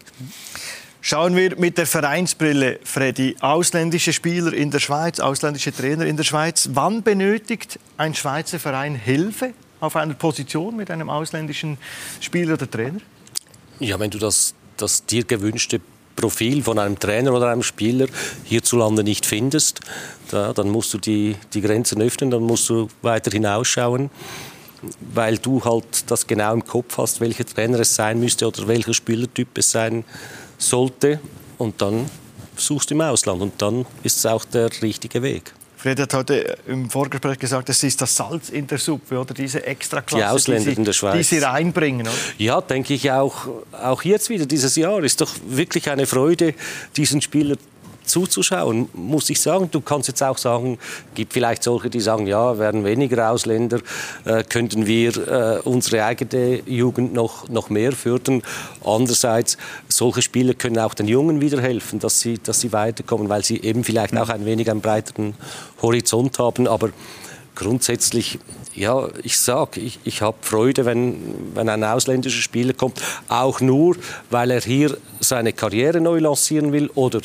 Schauen 1.03 1.37
wir 1.37 1.59
mit 1.59 1.77
der 1.77 1.87
Vereinsbrille, 1.87 2.81
Freddy. 2.83 3.37
Ausländische 3.41 4.15
Spieler 4.15 4.55
in 4.55 4.71
der 4.71 4.79
Schweiz, 4.79 5.21
ausländische 5.21 5.71
Trainer 5.71 6.07
in 6.07 6.17
der 6.17 6.25
Schweiz. 6.25 6.71
Wann 6.73 7.03
benötigt 7.03 7.79
ein 7.99 8.15
Schweizer 8.15 8.59
Verein 8.59 8.95
Hilfe 8.95 9.53
auf 9.81 9.97
einer 9.97 10.15
Position 10.15 10.77
mit 10.77 10.91
einem 10.91 11.11
ausländischen 11.11 11.77
Spieler 12.21 12.55
oder 12.55 12.71
Trainer? 12.71 13.01
Ja, 13.81 14.01
wenn 14.01 14.09
du 14.09 14.19
das, 14.19 14.55
das 14.79 15.05
dir 15.05 15.25
gewünschte 15.25 15.83
Profil 16.17 16.63
von 16.63 16.79
einem 16.79 16.99
Trainer 16.99 17.33
oder 17.33 17.49
einem 17.49 17.63
Spieler 17.63 18.07
hierzulande 18.45 19.05
nicht 19.05 19.27
findest, 19.27 19.81
da, 20.31 20.53
dann 20.53 20.71
musst 20.71 20.95
du 20.95 20.99
die, 20.99 21.37
die 21.53 21.61
Grenzen 21.61 22.01
öffnen, 22.01 22.31
dann 22.31 22.43
musst 22.43 22.69
du 22.69 22.89
weiter 23.03 23.31
hinausschauen, 23.31 24.11
weil 25.15 25.39
du 25.39 25.65
halt 25.65 26.11
das 26.11 26.27
genau 26.27 26.53
im 26.53 26.65
Kopf 26.65 26.99
hast, 26.99 27.21
welcher 27.21 27.47
Trainer 27.47 27.81
es 27.81 27.95
sein 27.95 28.21
müsste 28.21 28.47
oder 28.47 28.67
welcher 28.69 28.95
Spielertyp 28.95 29.57
es 29.59 29.71
sein 29.71 30.05
sollte. 30.59 31.21
Und 31.59 31.81
dann 31.81 32.11
suchst 32.57 32.91
du 32.91 32.95
im 32.95 33.01
Ausland 33.01 33.43
und 33.43 33.61
dann 33.63 33.87
ist 34.03 34.19
es 34.19 34.27
auch 34.27 34.45
der 34.45 34.71
richtige 34.83 35.23
Weg. 35.23 35.55
Fred 35.85 36.01
hat 36.01 36.15
heute 36.15 36.57
im 36.67 36.89
Vorgespräch 36.89 37.39
gesagt, 37.39 37.69
es 37.69 37.83
ist 37.83 38.01
das 38.01 38.17
Salz 38.17 38.49
in 38.49 38.67
der 38.67 38.79
Suppe, 38.79 39.19
oder 39.19 39.35
diese 39.35 39.67
Extraklasse, 39.67 40.17
die 40.17 40.25
Ausländer 40.25 40.65
die 40.65 40.71
sie, 40.71 40.77
in 40.79 40.85
der 40.87 40.93
Schweiz. 40.95 41.17
Die 41.19 41.23
sie 41.23 41.39
reinbringen. 41.41 42.07
Oder? 42.07 42.17
Ja, 42.39 42.63
denke 42.63 42.95
ich 42.95 43.11
auch. 43.11 43.49
Auch 43.71 44.03
jetzt 44.03 44.31
wieder 44.31 44.47
dieses 44.47 44.77
Jahr 44.77 45.05
ist 45.05 45.21
doch 45.21 45.31
wirklich 45.47 45.91
eine 45.91 46.07
Freude, 46.07 46.55
diesen 46.97 47.21
Spieler 47.21 47.57
zuzuschauen, 48.05 48.89
muss 48.93 49.31
ich 49.31 49.41
sagen. 49.41 49.69
Du 49.71 49.81
kannst 49.81 50.09
jetzt 50.09 50.23
auch 50.23 50.39
sagen, 50.39 50.79
gibt 51.15 51.33
vielleicht 51.33 51.63
solche, 51.63 51.91
die 51.91 52.01
sagen, 52.01 52.27
ja, 52.27 52.59
werden 52.59 52.85
weniger 52.85 53.31
Ausländer, 53.31 53.81
äh, 54.25 54.43
könnten 54.45 54.87
wir 54.87 55.17
äh, 55.17 55.61
unsere 55.65 56.05
eigene 56.05 56.61
Jugend 56.67 57.15
noch, 57.15 57.49
noch 57.49 57.71
mehr 57.71 57.93
fördern. 57.93 58.43
Andererseits, 58.85 59.57
solche 59.89 60.23
Spieler 60.23 60.55
können 60.55 60.79
auch 60.79 60.95
den 60.95 61.09
Jungen 61.09 61.41
wieder 61.41 61.61
helfen, 61.61 61.99
dass 61.99 62.21
sie, 62.21 62.39
dass 62.39 62.61
sie 62.61 62.73
weiterkommen, 62.73 63.29
weil 63.29 63.45
sie 63.45 63.61
eben 63.61 63.85
vielleicht 63.85 64.17
auch 64.17 64.29
ein 64.29 64.45
wenig 64.45 64.71
einen 64.71 64.81
breiteren 64.81 65.35
Horizont 65.83 66.39
haben. 66.39 66.67
Aber 66.67 66.91
grundsätzlich, 67.55 68.39
ja, 68.75 69.09
ich 69.23 69.39
sage, 69.39 69.81
ich, 69.81 69.99
ich 70.05 70.23
habe 70.23 70.37
Freude, 70.41 70.85
wenn, 70.85 71.17
wenn 71.55 71.69
ein 71.69 71.85
ausländischer 71.85 72.43
Spieler 72.43 72.73
kommt, 72.73 73.01
auch 73.29 73.61
nur, 73.61 73.97
weil 74.31 74.51
er 74.51 74.61
hier 74.61 74.97
seine 75.21 75.53
Karriere 75.53 76.01
neu 76.01 76.19
lancieren 76.19 76.73
will 76.73 76.91
oder 76.95 77.21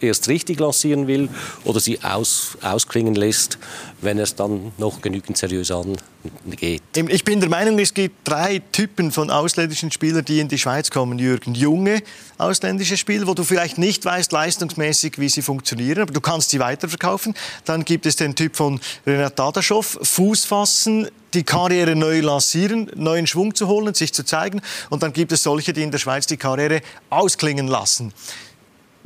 erst 0.00 0.28
richtig 0.28 0.60
lancieren 0.60 1.06
will 1.06 1.28
oder 1.64 1.80
sie 1.80 2.02
aus, 2.02 2.56
ausklingen 2.62 3.14
lässt, 3.14 3.58
wenn 4.00 4.18
es 4.18 4.34
dann 4.34 4.72
noch 4.78 5.00
genügend 5.00 5.36
seriös 5.36 5.70
angeht. 5.70 6.82
Ich 6.94 7.24
bin 7.24 7.40
der 7.40 7.48
Meinung, 7.48 7.78
es 7.78 7.94
gibt 7.94 8.28
drei 8.28 8.60
Typen 8.72 9.12
von 9.12 9.30
ausländischen 9.30 9.90
Spielern, 9.90 10.24
die 10.24 10.40
in 10.40 10.48
die 10.48 10.58
Schweiz 10.58 10.90
kommen, 10.90 11.18
Jürgen. 11.18 11.54
Junge 11.54 12.02
ausländische 12.38 12.96
Spieler, 12.96 13.26
wo 13.26 13.34
du 13.34 13.44
vielleicht 13.44 13.78
nicht 13.78 14.04
weißt 14.04 14.32
leistungsmäßig, 14.32 15.18
wie 15.18 15.28
sie 15.28 15.42
funktionieren, 15.42 16.02
aber 16.02 16.12
du 16.12 16.20
kannst 16.20 16.50
sie 16.50 16.60
weiterverkaufen. 16.60 17.34
Dann 17.64 17.84
gibt 17.84 18.06
es 18.06 18.16
den 18.16 18.34
Typ 18.34 18.56
von 18.56 18.80
Renat 19.06 19.38
Dadaschow, 19.38 19.98
Fuß 20.00 20.44
fassen, 20.44 21.08
die 21.34 21.42
Karriere 21.42 21.94
neu 21.94 22.20
lancieren, 22.20 22.90
neuen 22.94 23.26
Schwung 23.26 23.54
zu 23.54 23.66
holen, 23.68 23.92
sich 23.94 24.14
zu 24.14 24.24
zeigen. 24.24 24.62
Und 24.88 25.02
dann 25.02 25.12
gibt 25.12 25.32
es 25.32 25.42
solche, 25.42 25.72
die 25.72 25.82
in 25.82 25.90
der 25.90 25.98
Schweiz 25.98 26.26
die 26.26 26.36
Karriere 26.36 26.80
ausklingen 27.10 27.68
lassen. 27.68 28.12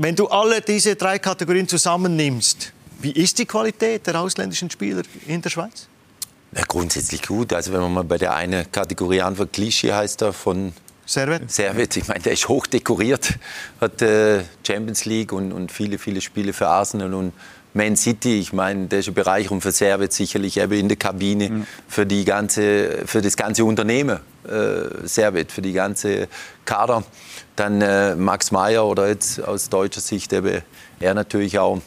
Wenn 0.03 0.17
du 0.17 0.27
alle 0.27 0.61
diese 0.61 0.97
drei 0.97 1.21
Kategorien 1.21 1.69
zusammennimmst, 1.69 2.73
wie 3.01 3.12
ist 3.12 3.38
die 3.38 3.47
Qualität 3.47 4.05
der 4.05 4.21
ausländischen 4.21 4.69
Spieler 4.69 5.03
in 5.29 5.41
der 5.41 5.51
Schweiz? 5.51 5.87
Ja, 6.57 6.65
grundsätzlich 6.67 7.23
gut. 7.23 7.53
Also 7.53 7.73
wenn 7.73 7.83
man 7.83 7.95
mal 7.95 8.03
bei 8.03 8.19
der 8.19 8.35
einen 8.35 8.71
Kategorie 8.73 9.23
anfängt, 9.23 9.53
Klischee 9.53 9.93
heißt 9.93 10.23
er 10.23 10.33
von 10.33 10.73
Servet? 11.07 11.49
Servet, 11.53 11.97
ich 11.97 12.09
meine, 12.09 12.19
der 12.19 12.33
ist 12.33 12.49
hoch 12.49 12.67
dekoriert, 12.67 13.35
hat 13.81 14.03
äh, 14.03 14.43
Champions 14.67 15.05
League 15.05 15.33
und, 15.33 15.53
und 15.53 15.71
viele, 15.71 15.99
viele 15.99 16.21
Spiele 16.21 16.53
für 16.53 16.67
Arsenal 16.67 17.15
und 17.15 17.33
Man 17.73 17.97
City, 17.97 18.41
ich 18.41 18.53
meine, 18.53 18.88
das 18.88 19.01
ist 19.01 19.09
eine 19.09 19.15
Bereicherung 19.15 19.61
für 19.61 19.71
Servet 19.71 20.12
sicherlich 20.12 20.59
eben 20.59 20.73
in 20.73 20.88
der 20.88 20.97
Kabine, 20.97 21.49
mhm. 21.49 21.67
für, 21.87 22.07
die 22.07 22.25
ganze, 22.25 23.07
für 23.07 23.23
das 23.23 23.37
ganze 23.37 23.65
Unternehmen 23.65 24.19
äh, 24.49 25.07
Servet, 25.07 25.53
für 25.53 25.62
die 25.62 25.73
ganze 25.73 26.29
Kader. 26.65 27.05
Dann 27.57 27.83
äh, 27.83 28.15
Max 28.15 28.51
Meyer 28.51 28.87
oder 28.87 29.09
jetzt 29.09 29.43
aus 29.43 29.69
deutscher 29.69 30.01
Sicht 30.01 30.33
eben 30.33 30.62
er 31.01 31.15
natürlich 31.15 31.59
auch 31.59 31.81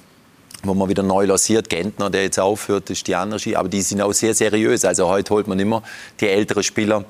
wo 0.67 0.73
man 0.73 0.89
wieder 0.89 1.04
neu 1.04 1.25
lanciert, 1.25 1.69
Gentner, 1.69 2.10
der 2.10 2.23
jetzt 2.23 2.39
aufhört, 2.39 2.89
ist 2.89 3.08
die 3.08 3.15
andere 3.15 3.39
Ski, 3.39 3.56
aber 3.56 3.69
die 3.69 3.82
sind 3.82 4.01
auch 4.01 4.13
sehr 4.13 4.34
seriös. 4.34 4.86
Also 4.86 5.08
heute 5.08 5.34
holt 5.34 5.47
man 5.47 5.60
immer 5.60 5.84
die 6.19 6.28
älteren 6.28 6.63
Spieler, 6.63 7.06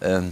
äh, 0.00 0.22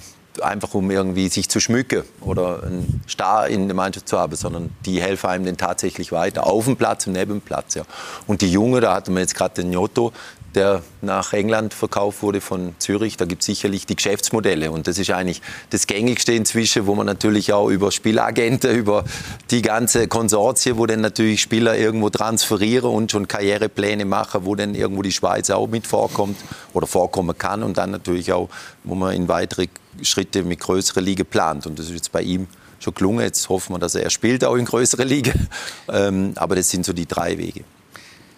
einfach 0.42 0.74
um 0.74 0.90
irgendwie 0.90 1.28
sich 1.28 1.48
zu 1.48 1.60
schmücken 1.60 2.02
oder 2.20 2.62
einen 2.62 3.02
Star 3.08 3.48
in 3.48 3.68
der 3.68 3.74
Mannschaft 3.74 4.08
zu 4.08 4.18
haben, 4.18 4.36
sondern 4.36 4.70
die 4.84 5.00
helfen 5.00 5.30
einem 5.30 5.46
dann 5.46 5.56
tatsächlich 5.56 6.12
weiter, 6.12 6.46
auf 6.46 6.64
dem 6.66 6.76
Platz 6.76 7.06
und 7.06 7.14
neben 7.14 7.32
dem 7.32 7.40
Platz. 7.40 7.74
Ja. 7.74 7.84
Und 8.26 8.42
die 8.42 8.50
Jungen, 8.50 8.80
da 8.80 8.94
hatten 8.94 9.14
wir 9.14 9.20
jetzt 9.20 9.34
gerade 9.34 9.62
den 9.62 9.72
Jotto, 9.72 10.12
der 10.56 10.82
nach 11.02 11.32
England 11.32 11.74
verkauft 11.74 12.22
wurde 12.22 12.40
von 12.40 12.74
Zürich. 12.78 13.16
Da 13.16 13.26
gibt 13.26 13.42
es 13.42 13.46
sicherlich 13.46 13.86
die 13.86 13.94
Geschäftsmodelle. 13.94 14.70
Und 14.70 14.86
das 14.86 14.98
ist 14.98 15.10
eigentlich 15.10 15.42
das 15.70 15.86
Gängigste 15.86 16.32
inzwischen, 16.32 16.86
wo 16.86 16.94
man 16.94 17.06
natürlich 17.06 17.52
auch 17.52 17.68
über 17.68 17.92
Spielagenten, 17.92 18.74
über 18.74 19.04
die 19.50 19.62
ganze 19.62 20.08
Konsortien, 20.08 20.78
wo 20.78 20.86
dann 20.86 21.02
natürlich 21.02 21.42
Spieler 21.42 21.76
irgendwo 21.76 22.10
transferieren 22.10 22.90
und 22.90 23.12
schon 23.12 23.28
Karrierepläne 23.28 24.04
machen, 24.04 24.44
wo 24.44 24.54
dann 24.54 24.74
irgendwo 24.74 25.02
die 25.02 25.12
Schweiz 25.12 25.50
auch 25.50 25.68
mit 25.68 25.86
vorkommt 25.86 26.38
oder 26.72 26.86
vorkommen 26.86 27.36
kann. 27.36 27.62
Und 27.62 27.78
dann 27.78 27.90
natürlich 27.90 28.32
auch, 28.32 28.48
wo 28.82 28.94
man 28.94 29.14
in 29.14 29.28
weitere 29.28 29.68
Schritte 30.02 30.42
mit 30.42 30.60
größeren 30.60 31.04
Ligen 31.04 31.26
plant. 31.26 31.66
Und 31.66 31.78
das 31.78 31.86
ist 31.86 31.94
jetzt 31.94 32.12
bei 32.12 32.22
ihm 32.22 32.46
schon 32.80 32.94
gelungen. 32.94 33.20
Jetzt 33.20 33.48
hoffen 33.48 33.74
wir, 33.74 33.78
dass 33.78 33.94
er 33.94 34.10
spielt 34.10 34.44
auch 34.44 34.56
in 34.56 34.64
größere 34.64 35.04
Ligen. 35.04 35.48
Ähm, 35.88 36.32
aber 36.34 36.56
das 36.56 36.68
sind 36.68 36.84
so 36.84 36.92
die 36.92 37.06
drei 37.06 37.38
Wege. 37.38 37.62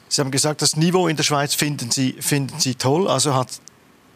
Sie 0.08 0.20
haben 0.20 0.30
gesagt, 0.30 0.62
das 0.62 0.76
Niveau 0.76 1.08
in 1.08 1.16
der 1.16 1.24
Schweiz 1.24 1.54
finden 1.54 1.90
Sie, 1.90 2.16
finden 2.20 2.58
Sie 2.58 2.74
toll. 2.74 3.08
Also 3.08 3.34
hat 3.34 3.48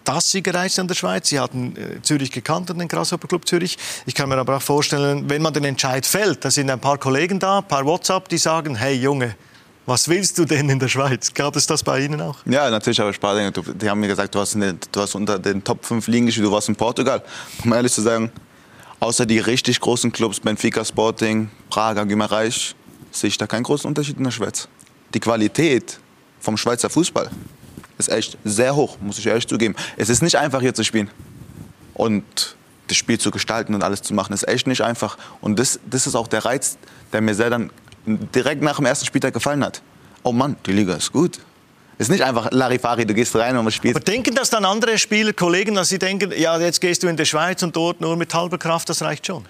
das 0.04 0.30
Sie 0.30 0.42
gereizt 0.42 0.78
an 0.78 0.88
der 0.88 0.94
Schweiz? 0.94 1.28
Sie 1.28 1.38
hatten 1.38 1.76
äh, 1.76 2.02
Zürich 2.02 2.30
gekannt, 2.30 2.70
den 2.70 2.88
Grasshopper 2.88 3.28
Club 3.28 3.46
Zürich. 3.46 3.78
Ich 4.06 4.14
kann 4.14 4.28
mir 4.28 4.36
aber 4.36 4.56
auch 4.56 4.62
vorstellen, 4.62 5.28
wenn 5.28 5.42
man 5.42 5.52
den 5.52 5.64
Entscheid 5.64 6.04
fällt, 6.04 6.44
da 6.44 6.50
sind 6.50 6.70
ein 6.70 6.80
paar 6.80 6.98
Kollegen 6.98 7.38
da, 7.38 7.58
ein 7.58 7.68
paar 7.68 7.84
WhatsApp, 7.84 8.28
die 8.28 8.38
sagen, 8.38 8.74
hey 8.74 8.94
Junge, 8.94 9.36
was 9.86 10.08
willst 10.08 10.38
du 10.38 10.44
denn 10.44 10.68
in 10.68 10.78
der 10.78 10.88
Schweiz? 10.88 11.34
Gab 11.34 11.56
es 11.56 11.66
das 11.66 11.82
bei 11.82 12.00
Ihnen 12.00 12.20
auch? 12.20 12.38
Ja, 12.46 12.70
natürlich 12.70 12.98
ich 12.98 13.16
Spaß. 13.16 13.52
Die 13.80 13.90
haben 13.90 14.00
mir 14.00 14.08
gesagt, 14.08 14.34
du 14.34 14.38
hast, 14.38 14.54
eine, 14.54 14.74
du 14.74 15.00
hast 15.00 15.14
unter 15.14 15.38
den 15.38 15.62
Top 15.62 15.84
5 15.84 16.06
Ligen 16.06 16.26
gespielt, 16.26 16.46
du 16.46 16.52
warst 16.52 16.68
in 16.68 16.76
Portugal. 16.76 17.22
Um 17.64 17.72
ehrlich 17.72 17.92
zu 17.92 18.00
sagen, 18.00 18.30
außer 19.00 19.26
die 19.26 19.40
richtig 19.40 19.80
großen 19.80 20.12
Clubs, 20.12 20.38
Benfica, 20.38 20.84
Sporting, 20.84 21.50
Praga, 21.68 22.02
Guimarães, 22.02 22.74
sehe 23.10 23.28
ich 23.28 23.38
da 23.38 23.46
keinen 23.48 23.64
großen 23.64 23.88
Unterschied 23.88 24.18
in 24.18 24.24
der 24.24 24.30
Schweiz 24.30 24.68
die 25.14 25.20
Qualität 25.20 25.98
vom 26.40 26.56
Schweizer 26.56 26.90
Fußball 26.90 27.30
ist 27.98 28.08
echt 28.08 28.38
sehr 28.44 28.74
hoch, 28.74 28.98
muss 29.00 29.18
ich 29.18 29.26
ehrlich 29.26 29.46
zugeben. 29.46 29.76
Es 29.96 30.08
ist 30.08 30.22
nicht 30.22 30.36
einfach 30.36 30.60
hier 30.60 30.74
zu 30.74 30.84
spielen 30.84 31.10
und 31.94 32.56
das 32.88 32.96
Spiel 32.96 33.18
zu 33.18 33.30
gestalten 33.30 33.74
und 33.74 33.82
alles 33.82 34.02
zu 34.02 34.12
machen, 34.14 34.32
ist 34.32 34.46
echt 34.48 34.66
nicht 34.66 34.82
einfach. 34.82 35.16
Und 35.40 35.58
das, 35.58 35.78
das 35.88 36.06
ist 36.06 36.14
auch 36.14 36.26
der 36.26 36.44
Reiz, 36.44 36.76
der 37.12 37.20
mir 37.20 37.34
sehr 37.34 37.50
dann 37.50 37.70
direkt 38.06 38.62
nach 38.62 38.76
dem 38.76 38.86
ersten 38.86 39.06
Spieltag 39.06 39.32
gefallen 39.34 39.64
hat. 39.64 39.82
Oh 40.22 40.32
Mann, 40.32 40.56
die 40.66 40.72
Liga 40.72 40.94
ist 40.94 41.12
gut. 41.12 41.38
Es 41.98 42.08
ist 42.08 42.10
nicht 42.10 42.24
einfach 42.24 42.50
Larifari, 42.50 43.06
du 43.06 43.14
gehst 43.14 43.36
rein 43.36 43.56
und 43.56 43.70
spielst. 43.70 43.96
Aber 43.96 44.04
denken 44.04 44.34
das 44.34 44.50
dann 44.50 44.64
andere 44.64 44.98
Spieler, 44.98 45.32
Kollegen, 45.32 45.74
dass 45.74 45.88
sie 45.88 45.98
denken, 45.98 46.32
ja, 46.36 46.58
jetzt 46.58 46.80
gehst 46.80 47.02
du 47.02 47.06
in 47.06 47.16
die 47.16 47.26
Schweiz 47.26 47.62
und 47.62 47.76
dort 47.76 48.00
nur 48.00 48.16
mit 48.16 48.34
halber 48.34 48.58
Kraft, 48.58 48.88
das 48.88 49.02
reicht 49.02 49.26
schon? 49.26 49.44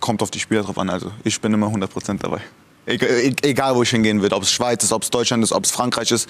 Kommt 0.00 0.22
auf 0.22 0.30
die 0.30 0.38
Spieler 0.38 0.62
drauf 0.62 0.78
an. 0.78 0.90
Also 0.90 1.10
ich 1.24 1.40
bin 1.40 1.52
immer 1.52 1.66
100% 1.66 2.18
dabei. 2.18 2.40
Egal, 2.88 3.74
wo 3.74 3.82
ich 3.82 3.90
hingehen 3.90 4.22
würde, 4.22 4.34
ob 4.34 4.42
es 4.42 4.50
Schweiz 4.50 4.82
ist, 4.82 4.92
ob 4.92 5.02
es 5.02 5.10
Deutschland 5.10 5.44
ist, 5.44 5.52
ob 5.52 5.64
es 5.64 5.70
Frankreich 5.70 6.10
ist, 6.10 6.28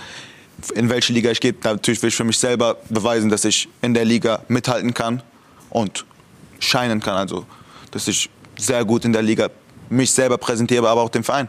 in 0.75 0.89
welche 0.89 1.13
Liga 1.13 1.31
ich 1.31 1.41
gehe. 1.41 1.55
Natürlich 1.63 2.03
will 2.03 2.09
ich 2.09 2.17
für 2.17 2.25
mich 2.25 2.39
selber 2.39 2.79
beweisen, 2.89 3.31
dass 3.31 3.45
ich 3.45 3.69
in 3.81 3.95
der 3.95 4.05
Liga 4.05 4.43
mithalten 4.49 4.93
kann 4.93 5.23
und 5.71 6.05
scheinen 6.59 7.01
kann. 7.01 7.15
Also, 7.15 7.47
dass 7.93 8.09
ich 8.09 8.29
sehr 8.59 8.85
gut 8.85 9.05
in 9.05 9.13
der 9.13 9.23
Liga 9.23 9.51
mich 9.89 10.11
selber 10.11 10.37
präsentiere, 10.37 10.89
aber 10.89 11.03
auch 11.03 11.11
den 11.11 11.23
Verein. 11.23 11.49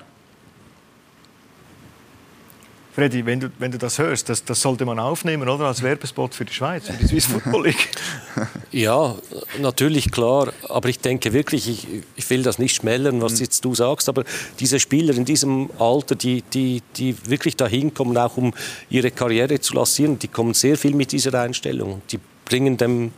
Freddy, 2.93 3.25
wenn 3.25 3.39
du, 3.39 3.51
wenn 3.59 3.71
du 3.71 3.77
das 3.77 3.99
hörst, 3.99 4.29
das, 4.29 4.43
das 4.43 4.61
sollte 4.61 4.83
man 4.83 4.99
aufnehmen, 4.99 5.47
oder? 5.47 5.65
Als 5.65 5.83
Werbespot 5.83 6.33
für 6.33 6.43
die 6.43 6.53
Schweiz, 6.53 6.87
für 6.87 6.93
die 6.93 7.07
Swiss 7.07 7.25
Football 7.25 7.67
League. 7.67 7.89
Ja, 8.71 9.15
natürlich, 9.59 10.11
klar. 10.11 10.53
Aber 10.69 10.89
ich 10.89 10.99
denke 10.99 11.33
wirklich, 11.33 11.67
ich, 11.67 11.87
ich 12.15 12.29
will 12.29 12.43
das 12.43 12.59
nicht 12.59 12.75
schmälern, 12.75 13.19
was 13.21 13.33
mhm. 13.33 13.39
jetzt 13.39 13.65
du 13.65 13.73
sagst, 13.73 14.07
aber 14.07 14.23
diese 14.59 14.79
Spieler 14.79 15.15
in 15.15 15.25
diesem 15.25 15.69
Alter, 15.79 16.15
die, 16.15 16.43
die, 16.53 16.83
die 16.95 17.15
wirklich 17.27 17.55
dahin 17.57 17.93
kommen, 17.93 18.15
auch 18.17 18.37
um 18.37 18.53
ihre 18.89 19.11
Karriere 19.11 19.59
zu 19.59 19.73
lancieren, 19.73 20.19
die 20.19 20.27
kommen 20.27 20.53
sehr 20.53 20.77
viel 20.77 20.93
mit 20.93 21.11
dieser 21.11 21.33
Einstellung. 21.41 22.01
Die 22.11 22.19
bringen 22.45 22.77
dem 22.77 23.11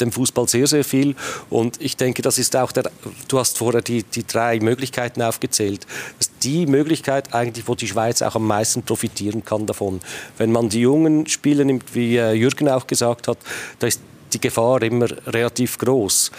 dem 0.00 0.12
Fußball 0.12 0.48
sehr, 0.48 0.66
sehr 0.66 0.84
viel. 0.84 1.14
Und 1.50 1.80
ich 1.80 1.96
denke, 1.96 2.22
das 2.22 2.38
ist 2.38 2.56
auch 2.56 2.72
der, 2.72 2.90
du 3.28 3.38
hast 3.38 3.58
vorher 3.58 3.82
die, 3.82 4.02
die 4.02 4.26
drei 4.26 4.58
Möglichkeiten 4.60 5.22
aufgezählt. 5.22 5.86
Das 6.18 6.28
ist 6.28 6.32
die 6.42 6.66
Möglichkeit 6.66 7.34
eigentlich, 7.34 7.66
wo 7.68 7.74
die 7.74 7.88
Schweiz 7.88 8.22
auch 8.22 8.34
am 8.34 8.46
meisten 8.46 8.82
profitieren 8.82 9.44
kann 9.44 9.66
davon. 9.66 10.00
Wenn 10.36 10.52
man 10.52 10.68
die 10.68 10.80
jungen 10.80 11.26
Spieler 11.26 11.64
nimmt, 11.64 11.94
wie 11.94 12.16
äh, 12.16 12.32
Jürgen 12.32 12.68
auch 12.68 12.86
gesagt 12.86 13.28
hat, 13.28 13.38
da 13.78 13.86
ist 13.86 14.00
die 14.32 14.40
Gefahr 14.40 14.82
immer 14.82 15.06
relativ 15.26 15.78
groß, 15.78 16.30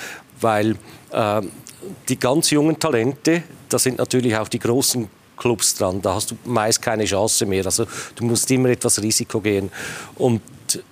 weil 0.42 0.76
äh, 1.12 1.42
die 2.08 2.20
ganz 2.20 2.52
jungen 2.52 2.80
Talente, 2.80 3.44
da 3.70 3.80
sind 3.80 3.98
natürlich 3.98 4.36
auch 4.36 4.48
die 4.48 4.60
großen 4.60 5.10
Clubs 5.38 5.76
dran. 5.76 6.02
Da 6.02 6.16
hast 6.16 6.32
du 6.32 6.38
meist 6.46 6.82
keine 6.82 7.06
Chance 7.06 7.46
mehr. 7.46 7.66
Also 7.66 7.86
du 8.16 8.26
musst 8.26 8.52
immer 8.52 8.70
etwas 8.70 9.02
Risiko 9.02 9.40
gehen. 9.40 9.72
Und 10.16 10.42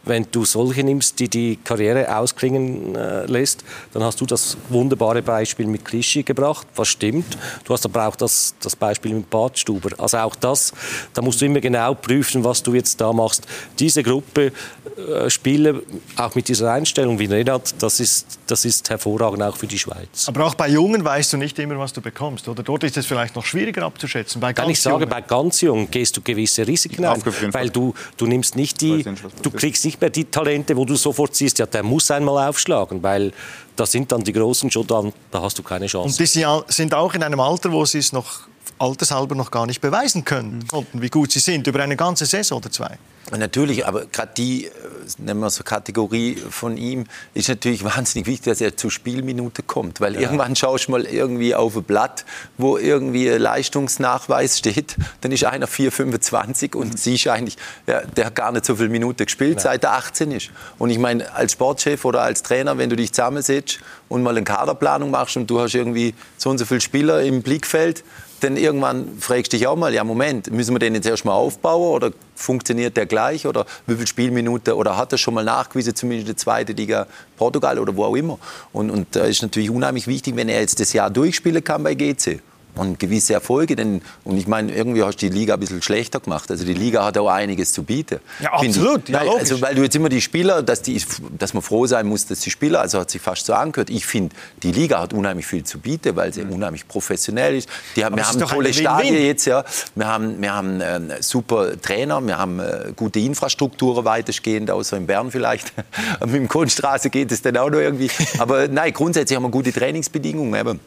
wenn 0.03 0.25
du 0.31 0.45
solche 0.45 0.83
nimmst, 0.83 1.19
die 1.19 1.27
die 1.27 1.57
Karriere 1.63 2.15
ausklingen 2.15 2.95
äh, 2.95 3.25
lässt, 3.25 3.63
dann 3.93 4.03
hast 4.03 4.19
du 4.21 4.25
das 4.25 4.57
wunderbare 4.69 5.21
Beispiel 5.21 5.67
mit 5.67 5.85
Clichy 5.85 6.23
gebracht, 6.23 6.67
was 6.75 6.87
stimmt. 6.87 7.37
Du 7.63 7.73
hast 7.73 7.85
aber 7.85 8.07
auch 8.07 8.15
das, 8.15 8.55
das 8.61 8.75
Beispiel 8.75 9.13
mit 9.13 9.29
Badstuber. 9.29 9.89
Also 9.97 10.17
auch 10.17 10.35
das, 10.35 10.73
da 11.13 11.21
musst 11.21 11.41
du 11.41 11.45
immer 11.45 11.59
genau 11.59 11.93
prüfen, 11.93 12.43
was 12.43 12.63
du 12.63 12.73
jetzt 12.73 12.99
da 13.01 13.11
machst. 13.13 13.45
Diese 13.79 14.03
Gruppe 14.03 14.51
äh, 14.97 15.29
Spieler, 15.29 15.81
auch 16.15 16.33
mit 16.33 16.47
dieser 16.47 16.71
Einstellung 16.71 17.19
wie 17.19 17.25
Renat, 17.25 17.75
das 17.79 17.99
ist, 17.99 18.39
das 18.47 18.65
ist 18.65 18.89
hervorragend 18.89 19.43
auch 19.43 19.55
für 19.55 19.67
die 19.67 19.77
Schweiz. 19.77 20.27
Aber 20.27 20.45
auch 20.45 20.55
bei 20.55 20.69
Jungen 20.69 21.03
weißt 21.03 21.33
du 21.33 21.37
nicht 21.37 21.59
immer, 21.59 21.77
was 21.77 21.93
du 21.93 22.01
bekommst. 22.01 22.47
Oder 22.47 22.63
dort 22.63 22.83
ist 22.83 22.97
es 22.97 23.05
vielleicht 23.05 23.35
noch 23.35 23.45
schwieriger 23.45 23.83
abzuschätzen. 23.83 24.41
Bei 24.41 24.53
Kann 24.53 24.69
ich 24.69 24.81
sagen, 24.81 25.01
Jungen. 25.01 25.09
bei 25.09 25.21
ganz 25.21 25.61
Jungen 25.61 25.91
gehst 25.91 26.17
du 26.17 26.21
gewisse 26.21 26.65
Risiken 26.65 27.05
ein, 27.05 27.21
weil 27.51 27.69
du, 27.69 27.93
du 28.17 28.25
nimmst 28.25 28.55
nicht 28.55 28.81
die, 28.81 29.03
du 29.43 29.51
kriegst 29.51 29.66
nicht 29.83 30.01
mehr 30.01 30.09
die 30.09 30.25
Talente, 30.25 30.75
wo 30.75 30.85
du 30.85 30.95
sofort 30.95 31.35
siehst, 31.35 31.59
ja, 31.59 31.65
der 31.65 31.83
muss 31.83 32.09
einmal 32.11 32.49
aufschlagen, 32.49 33.01
weil 33.03 33.31
da 33.75 33.85
sind 33.85 34.11
dann 34.11 34.23
die 34.23 34.33
Großen 34.33 34.69
schon 34.71 34.87
dann, 34.87 35.13
da 35.31 35.41
hast 35.41 35.57
du 35.57 35.63
keine 35.63 35.87
Chance. 35.87 36.07
Und 36.07 36.19
die 36.19 36.73
sind 36.73 36.93
auch 36.93 37.13
in 37.13 37.23
einem 37.23 37.39
Alter, 37.39 37.71
wo 37.71 37.85
sie 37.85 37.99
es 37.99 38.11
noch 38.11 38.47
altershalber 38.79 39.35
noch 39.35 39.51
gar 39.51 39.65
nicht 39.65 39.81
beweisen 39.81 40.25
können, 40.25 40.67
konnten, 40.67 41.01
wie 41.01 41.09
gut 41.09 41.31
sie 41.31 41.39
sind, 41.39 41.67
über 41.67 41.81
eine 41.81 41.95
ganze 41.95 42.25
Saison 42.25 42.59
oder 42.59 42.71
zwei. 42.71 42.97
Natürlich, 43.35 43.85
aber 43.85 44.05
gerade 44.05 44.31
die, 44.37 44.65
äh, 44.65 44.69
nennen 45.17 45.41
wir 45.41 45.49
so 45.49 45.63
Kategorie 45.63 46.37
von 46.49 46.77
ihm, 46.77 47.05
ist 47.33 47.49
natürlich 47.49 47.83
wahnsinnig 47.95 48.25
wichtig, 48.25 48.45
dass 48.45 48.61
er 48.61 48.77
zur 48.77 48.89
Spielminute 48.89 49.63
kommt. 49.63 49.99
Weil 49.99 50.15
ja. 50.15 50.21
irgendwann 50.21 50.55
schaust 50.55 50.87
du 50.87 50.91
mal 50.91 51.03
irgendwie 51.03 51.53
auf 51.53 51.75
ein 51.75 51.83
Blatt, 51.83 52.23
wo 52.57 52.77
irgendwie 52.77 53.29
ein 53.29 53.41
Leistungsnachweis 53.41 54.59
steht, 54.59 54.95
dann 55.21 55.33
ist 55.33 55.43
einer 55.43 55.67
4,25 55.67 56.75
und 56.75 56.93
mhm. 56.93 56.97
siehst 56.97 57.27
eigentlich, 57.27 57.57
ja, 57.85 58.01
der 58.01 58.27
hat 58.27 58.35
gar 58.35 58.51
nicht 58.53 58.63
so 58.63 58.77
viele 58.77 58.89
Minuten 58.89 59.25
gespielt, 59.25 59.55
Nein. 59.55 59.63
seit 59.63 59.83
er 59.83 59.93
18 59.93 60.31
ist. 60.31 60.51
Und 60.77 60.89
ich 60.89 60.99
meine, 60.99 61.33
als 61.33 61.51
Sportchef 61.51 62.05
oder 62.05 62.21
als 62.21 62.43
Trainer, 62.43 62.77
wenn 62.77 62.89
du 62.89 62.95
dich 62.95 63.11
zusammensetzt 63.11 63.79
und 64.07 64.23
mal 64.23 64.31
eine 64.31 64.43
Kaderplanung 64.43 65.11
machst 65.11 65.35
und 65.35 65.49
du 65.49 65.59
hast 65.59 65.75
irgendwie 65.75 66.13
so 66.37 66.49
und 66.49 66.59
so 66.59 66.65
viele 66.65 66.81
Spieler 66.81 67.21
im 67.23 67.41
Blickfeld, 67.41 68.05
dann 68.39 68.57
irgendwann 68.57 69.17
fragst 69.19 69.53
du 69.53 69.57
dich 69.57 69.67
auch 69.67 69.75
mal, 69.75 69.93
ja 69.93 70.03
Moment, 70.03 70.51
müssen 70.51 70.73
wir 70.75 70.79
den 70.79 70.95
jetzt 70.95 71.07
erstmal 71.07 71.35
aufbauen 71.35 71.93
oder 71.93 72.11
funktioniert 72.35 72.95
der 72.97 73.05
gleich 73.05 73.47
oder 73.47 73.65
wie 73.85 73.95
viele 73.95 74.07
Spielminuten 74.07 74.73
oder 74.73 74.97
hat 74.97 75.11
er 75.11 75.17
schon 75.17 75.33
mal 75.33 75.43
nachgewiesen, 75.43 75.95
zumindest 75.95 76.27
in 76.29 76.35
der 76.35 76.37
zweiten 76.37 76.75
Liga 76.75 77.07
Portugal 77.37 77.79
oder 77.79 77.95
wo 77.95 78.05
auch 78.05 78.15
immer. 78.15 78.37
Und, 78.73 78.89
und 78.89 79.15
da 79.15 79.25
ist 79.25 79.41
natürlich 79.41 79.69
unheimlich 79.69 80.07
wichtig, 80.07 80.35
wenn 80.35 80.49
er 80.49 80.61
jetzt 80.61 80.79
das 80.79 80.93
Jahr 80.93 81.09
durchspielen 81.09 81.63
kann 81.63 81.83
bei 81.83 81.95
GC 81.95 82.41
und 82.77 82.99
gewisse 82.99 83.33
Erfolge. 83.33 83.75
Denn, 83.75 84.01
und 84.23 84.37
ich 84.37 84.47
meine, 84.47 84.73
irgendwie 84.73 85.03
hast 85.03 85.21
du 85.21 85.29
die 85.29 85.35
Liga 85.35 85.55
ein 85.55 85.59
bisschen 85.59 85.81
schlechter 85.81 86.19
gemacht. 86.19 86.49
Also 86.51 86.65
die 86.65 86.73
Liga 86.73 87.05
hat 87.05 87.17
auch 87.17 87.29
einiges 87.29 87.73
zu 87.73 87.83
bieten. 87.83 88.19
Ja, 88.39 88.53
absolut. 88.53 89.09
Ja, 89.09 89.21
weil, 89.21 89.29
also, 89.29 89.61
weil 89.61 89.75
du 89.75 89.83
jetzt 89.83 89.95
immer 89.95 90.09
die 90.09 90.21
Spieler, 90.21 90.61
dass, 90.61 90.81
die, 90.81 91.01
dass 91.37 91.53
man 91.53 91.63
froh 91.63 91.87
sein 91.87 92.07
muss, 92.07 92.25
dass 92.25 92.39
die 92.41 92.51
Spieler, 92.51 92.81
also 92.81 92.99
hat 92.99 93.09
sich 93.09 93.21
fast 93.21 93.45
so 93.45 93.53
angehört. 93.53 93.89
Ich 93.89 94.05
finde, 94.05 94.35
die 94.63 94.71
Liga 94.71 94.99
hat 94.99 95.13
unheimlich 95.13 95.45
viel 95.45 95.63
zu 95.63 95.79
bieten, 95.79 96.15
weil 96.15 96.33
sie 96.33 96.43
mhm. 96.43 96.53
unheimlich 96.53 96.87
professionell 96.87 97.55
ist. 97.55 97.69
Die 97.95 98.05
haben, 98.05 98.15
wir 98.15 98.27
haben 98.27 98.39
tolle 98.39 98.73
Stadien 98.73 99.21
jetzt, 99.21 99.45
ja. 99.45 99.63
Wir 99.95 100.07
haben, 100.07 100.41
wir 100.41 100.53
haben 100.53 100.81
äh, 100.81 101.21
super 101.21 101.79
Trainer, 101.81 102.21
wir 102.21 102.37
haben 102.37 102.59
äh, 102.59 102.93
gute 102.95 103.19
Infrastrukturen 103.19 104.05
weitestgehend, 104.05 104.71
außer 104.71 104.97
in 104.97 105.07
Bern 105.07 105.31
vielleicht. 105.31 105.73
Mit 106.21 106.33
dem 106.33 106.47
Kunststraße 106.47 107.09
geht 107.09 107.31
es 107.31 107.41
dann 107.41 107.57
auch 107.57 107.69
noch 107.69 107.79
irgendwie. 107.79 108.09
Aber 108.37 108.67
nein, 108.67 108.93
grundsätzlich 108.93 109.35
haben 109.35 109.43
wir 109.43 109.49
gute 109.51 109.71
Trainingsbedingungen. 109.71 110.59
Eben. 110.59 110.79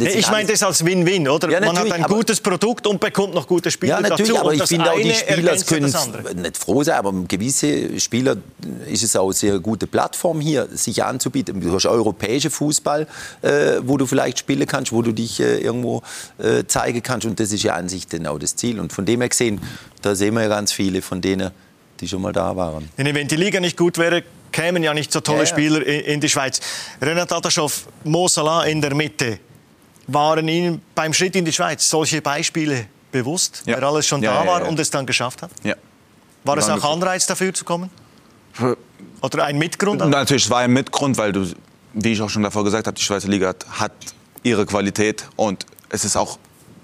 Ich 0.00 0.30
meine 0.30 0.48
das 0.48 0.62
als 0.62 0.84
Win-Win, 0.84 1.28
oder? 1.28 1.50
Ja, 1.50 1.60
Man 1.60 1.78
hat 1.78 1.92
ein 1.92 2.02
gutes 2.02 2.40
Produkt 2.40 2.86
und 2.86 3.00
bekommt 3.00 3.34
noch 3.34 3.46
gute 3.46 3.70
Spieler 3.70 4.00
ja, 4.00 4.08
natürlich, 4.08 4.32
dazu. 4.32 4.40
aber 4.40 4.54
ich 4.54 4.62
finde 4.64 4.90
auch, 4.90 4.98
die 4.98 5.12
Spieler 5.12 5.56
können 5.58 6.42
nicht 6.42 6.56
froh 6.56 6.82
sein, 6.82 6.96
aber 6.96 7.12
gewisse 7.28 7.98
Spieler 8.00 8.36
ist 8.86 9.02
es 9.02 9.16
auch 9.16 9.26
eine 9.26 9.34
sehr 9.34 9.58
gute 9.58 9.86
Plattform 9.86 10.40
hier, 10.40 10.68
sich 10.72 11.02
anzubieten. 11.04 11.60
Du 11.60 11.72
hast 11.72 11.86
europäischen 11.86 12.50
Fußball, 12.50 13.06
äh, 13.42 13.48
wo 13.82 13.96
du 13.96 14.06
vielleicht 14.06 14.38
spielen 14.38 14.66
kannst, 14.66 14.92
wo 14.92 15.02
du 15.02 15.12
dich 15.12 15.40
äh, 15.40 15.58
irgendwo 15.58 16.02
äh, 16.38 16.64
zeigen 16.66 17.02
kannst 17.02 17.26
und 17.26 17.38
das 17.38 17.52
ist 17.52 17.62
ja 17.62 17.74
an 17.74 17.88
sich 17.88 18.08
genau 18.08 18.38
das 18.38 18.56
Ziel. 18.56 18.80
Und 18.80 18.92
von 18.92 19.04
dem 19.06 19.20
her 19.20 19.28
gesehen, 19.28 19.60
da 20.02 20.14
sehen 20.14 20.34
wir 20.34 20.42
ja 20.42 20.48
ganz 20.48 20.72
viele 20.72 21.02
von 21.02 21.20
denen, 21.20 21.50
die 22.00 22.08
schon 22.08 22.22
mal 22.22 22.32
da 22.32 22.56
waren. 22.56 22.88
Wenn 22.96 23.28
die 23.28 23.36
Liga 23.36 23.60
nicht 23.60 23.76
gut 23.76 23.98
wäre, 23.98 24.22
kämen 24.52 24.82
ja 24.82 24.94
nicht 24.94 25.12
so 25.12 25.20
tolle 25.20 25.40
ja. 25.40 25.46
Spieler 25.46 25.84
in, 25.86 26.20
die 26.20 26.28
Schweiz. 26.28 26.60
Renat 27.00 27.32
Adaschow, 27.32 27.86
Mo 28.04 28.28
Salah 28.28 28.64
in 28.64 28.80
der 28.80 28.94
Mitte. 28.94 29.38
Waren 30.08 30.48
Ihnen 30.48 30.82
beim 30.94 31.12
Schritt 31.12 31.34
in 31.36 31.44
die 31.44 31.52
Schweiz 31.52 31.88
solche 31.88 32.22
Beispiele 32.22 32.86
bewusst, 33.10 33.62
ja. 33.66 33.76
wer 33.76 33.88
alles 33.88 34.06
schon 34.06 34.22
da 34.22 34.46
war 34.46 34.66
und 34.68 34.78
es 34.78 34.90
dann 34.90 35.06
geschafft 35.06 35.42
hat? 35.42 35.50
Ja. 35.62 35.74
War 36.44 36.58
es 36.58 36.68
auch 36.68 36.84
Anreiz 36.84 37.26
dafür 37.26 37.52
zu 37.52 37.64
kommen? 37.64 37.90
Oder 39.20 39.44
ein 39.44 39.58
Mitgrund? 39.58 40.00
Natürlich, 40.08 40.44
es 40.44 40.50
war 40.50 40.60
ein 40.60 40.72
Mitgrund, 40.72 41.18
weil 41.18 41.32
du, 41.32 41.50
wie 41.92 42.12
ich 42.12 42.22
auch 42.22 42.30
schon 42.30 42.42
davor 42.42 42.64
gesagt 42.64 42.86
habe, 42.86 42.96
die 42.96 43.02
Schweizer 43.02 43.28
Liga 43.28 43.48
hat, 43.48 43.66
hat 43.68 43.92
ihre 44.42 44.64
Qualität 44.64 45.28
und 45.34 45.66
es 45.88 46.04
ist 46.04 46.16
auch, 46.16 46.38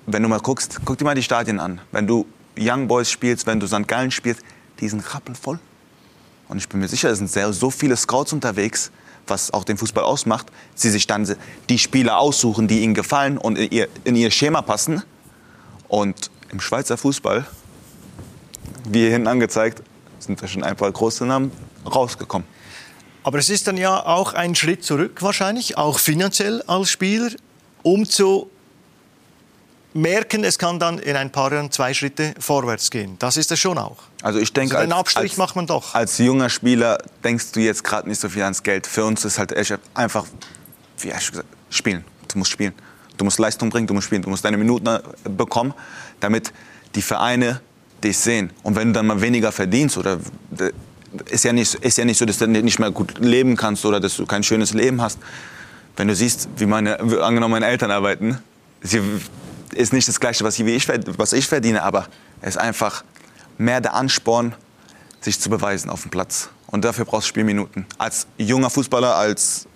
wenn 0.07 0.23
du 0.23 0.29
mal 0.29 0.41
guckst, 0.41 0.81
guck 0.85 0.99
dir 0.99 1.05
mal 1.05 1.15
die 1.15 1.23
Stadien 1.23 1.61
an. 1.61 1.81
Wenn 1.93 2.07
du 2.07 2.27
Young 2.59 2.89
Boys 2.89 3.11
spielst, 3.11 3.47
wenn 3.47 3.61
du 3.61 3.67
St. 3.67 3.87
Gallen 3.87 4.11
spielst, 4.11 4.43
die 4.81 4.89
sind 4.89 5.15
rappelvoll. 5.15 5.59
Und 6.49 6.59
ich 6.59 6.69
bin 6.69 6.81
mir 6.81 6.89
sicher, 6.89 7.11
es 7.11 7.19
sind 7.19 7.31
sehr, 7.31 7.53
so 7.53 7.71
viele 7.71 7.97
Scouts 7.97 8.33
unterwegs, 8.33 8.91
was 9.27 9.53
auch 9.53 9.65
den 9.65 9.77
Fußball 9.79 10.05
ausmacht, 10.05 10.47
sie 10.75 10.91
sich 10.91 11.07
dann 11.07 11.37
die 11.69 11.79
Spieler 11.79 12.19
aussuchen, 12.19 12.69
die 12.69 12.81
ihnen 12.81 12.95
gefallen 12.95 13.39
und 13.39 13.57
in 13.57 13.71
ihr, 13.71 13.89
in 14.05 14.17
ihr 14.17 14.31
Schema 14.31 14.63
passen. 14.63 15.03
Und 15.89 16.31
im 16.51 16.61
Schweizer 16.61 16.97
Fußball, 16.97 17.47
wie 18.89 19.01
hier 19.01 19.11
hinten 19.11 19.29
angezeigt, 19.29 19.83
sind 20.19 20.43
da 20.43 20.49
schon 20.49 20.63
ein 20.63 20.77
paar 20.77 20.91
große 20.91 21.27
Namen 21.27 21.53
rausgekommen. 21.85 22.47
Aber 23.25 23.39
es 23.39 23.51
ist 23.51 23.67
dann 23.67 23.77
ja 23.77 24.05
auch 24.05 24.35
ein 24.35 24.55
Schritt 24.55 24.85
zurück 24.85 25.23
wahrscheinlich, 25.23 25.79
auch 25.79 25.99
finanziell 25.99 26.63
als 26.63 26.91
Spieler, 26.91 27.31
um 27.83 28.09
zu 28.09 28.51
merken, 29.95 30.45
es 30.45 30.59
kann 30.59 30.79
dann 30.79 30.99
in 30.99 31.17
ein 31.17 31.31
paar 31.31 31.53
Jahren 31.53 31.71
zwei 31.71 31.93
Schritte 31.95 32.35
vorwärts 32.39 32.91
gehen. 32.91 33.17
Das 33.19 33.37
ist 33.37 33.53
es 33.53 33.59
schon 33.59 33.79
auch. 33.79 33.97
Also 34.23 34.39
ich 34.39 34.53
denke, 34.53 34.77
also 34.77 34.89
den 34.89 34.93
Abstrich 34.93 35.33
als, 35.33 35.39
macht 35.39 35.57
man 35.57 35.67
doch. 35.67 35.95
Als 35.95 36.19
junger 36.19 36.49
Spieler 36.49 36.99
denkst 37.25 37.53
du 37.53 37.61
jetzt 37.61 37.85
gerade 37.85 38.09
nicht 38.09 38.21
so 38.21 38.29
viel 38.29 38.43
ans 38.43 38.63
Geld. 38.63 38.87
Für 38.87 39.05
uns 39.05 39.25
ist 39.25 39.39
halt 39.39 39.53
echt 39.53 39.79
einfach, 39.95 40.27
wie 40.99 41.13
hast 41.13 41.29
du 41.29 41.33
gesagt, 41.33 41.49
spielen. 41.71 42.05
Du 42.29 42.39
musst 42.39 42.51
spielen. 42.51 42.73
Du 43.17 43.25
musst 43.25 43.39
Leistung 43.39 43.71
bringen, 43.71 43.87
du 43.87 43.95
musst 43.95 44.07
spielen, 44.07 44.23
du 44.23 44.31
musst 44.31 44.45
deine 44.45 44.57
Minuten 44.57 44.87
äh, 44.87 45.01
bekommen, 45.29 45.75
damit 46.21 46.53
die 46.95 47.03
Vereine 47.03 47.61
dich 48.03 48.19
sehen. 48.19 48.51
Und 48.63 48.75
wenn 48.75 48.89
du 48.89 48.95
dann 48.95 49.07
mal 49.07 49.21
weniger 49.21 49.53
verdienst 49.53 49.97
oder 49.97 50.19
ist 51.29 51.45
ja 51.45 51.53
nicht, 51.53 51.75
ist 51.77 51.99
ja 51.99 52.05
nicht 52.05 52.19
so, 52.19 52.25
dass 52.25 52.39
du 52.39 52.47
nicht 52.47 52.79
mehr 52.79 52.91
gut 52.91 53.19
leben 53.19 53.57
kannst 53.57 53.85
oder 53.85 54.01
dass 54.01 54.17
du 54.17 54.27
kein 54.27 54.43
schönes 54.43 54.73
Leben 54.73 55.01
hast. 55.01 55.19
Wenn 55.97 56.09
du 56.09 56.15
siehst, 56.15 56.49
wie 56.57 56.67
meine, 56.67 56.99
angenommen 56.99 57.53
meine 57.53 57.67
Eltern 57.67 57.91
arbeiten, 57.91 58.39
sie 58.81 59.01
ist 59.75 59.93
nicht 59.93 60.09
das 60.09 60.21
Gleiche, 60.21 60.45
was 60.45 60.59
ich, 60.59 60.89
was 61.19 61.33
ich 61.33 61.47
verdiene, 61.47 61.83
aber 61.83 62.07
es 62.41 62.51
ist 62.51 62.59
einfach 62.59 63.05
mehr 63.59 63.81
der 63.81 63.95
Ansporn, 63.95 64.55
sich 65.21 65.41
zu 65.41 65.51
beweisen 65.51 65.91
auf 65.91 66.03
dem 66.03 66.11
Platz. 66.11 66.51
Und 66.67 66.85
dafür 66.85 67.05
brauchst 67.05 67.27
du 67.27 67.29
Spielminuten. 67.29 67.87
Als 67.99 68.27
junger 68.39 68.71
Fußballer, 68.71 69.15
als 69.15 69.69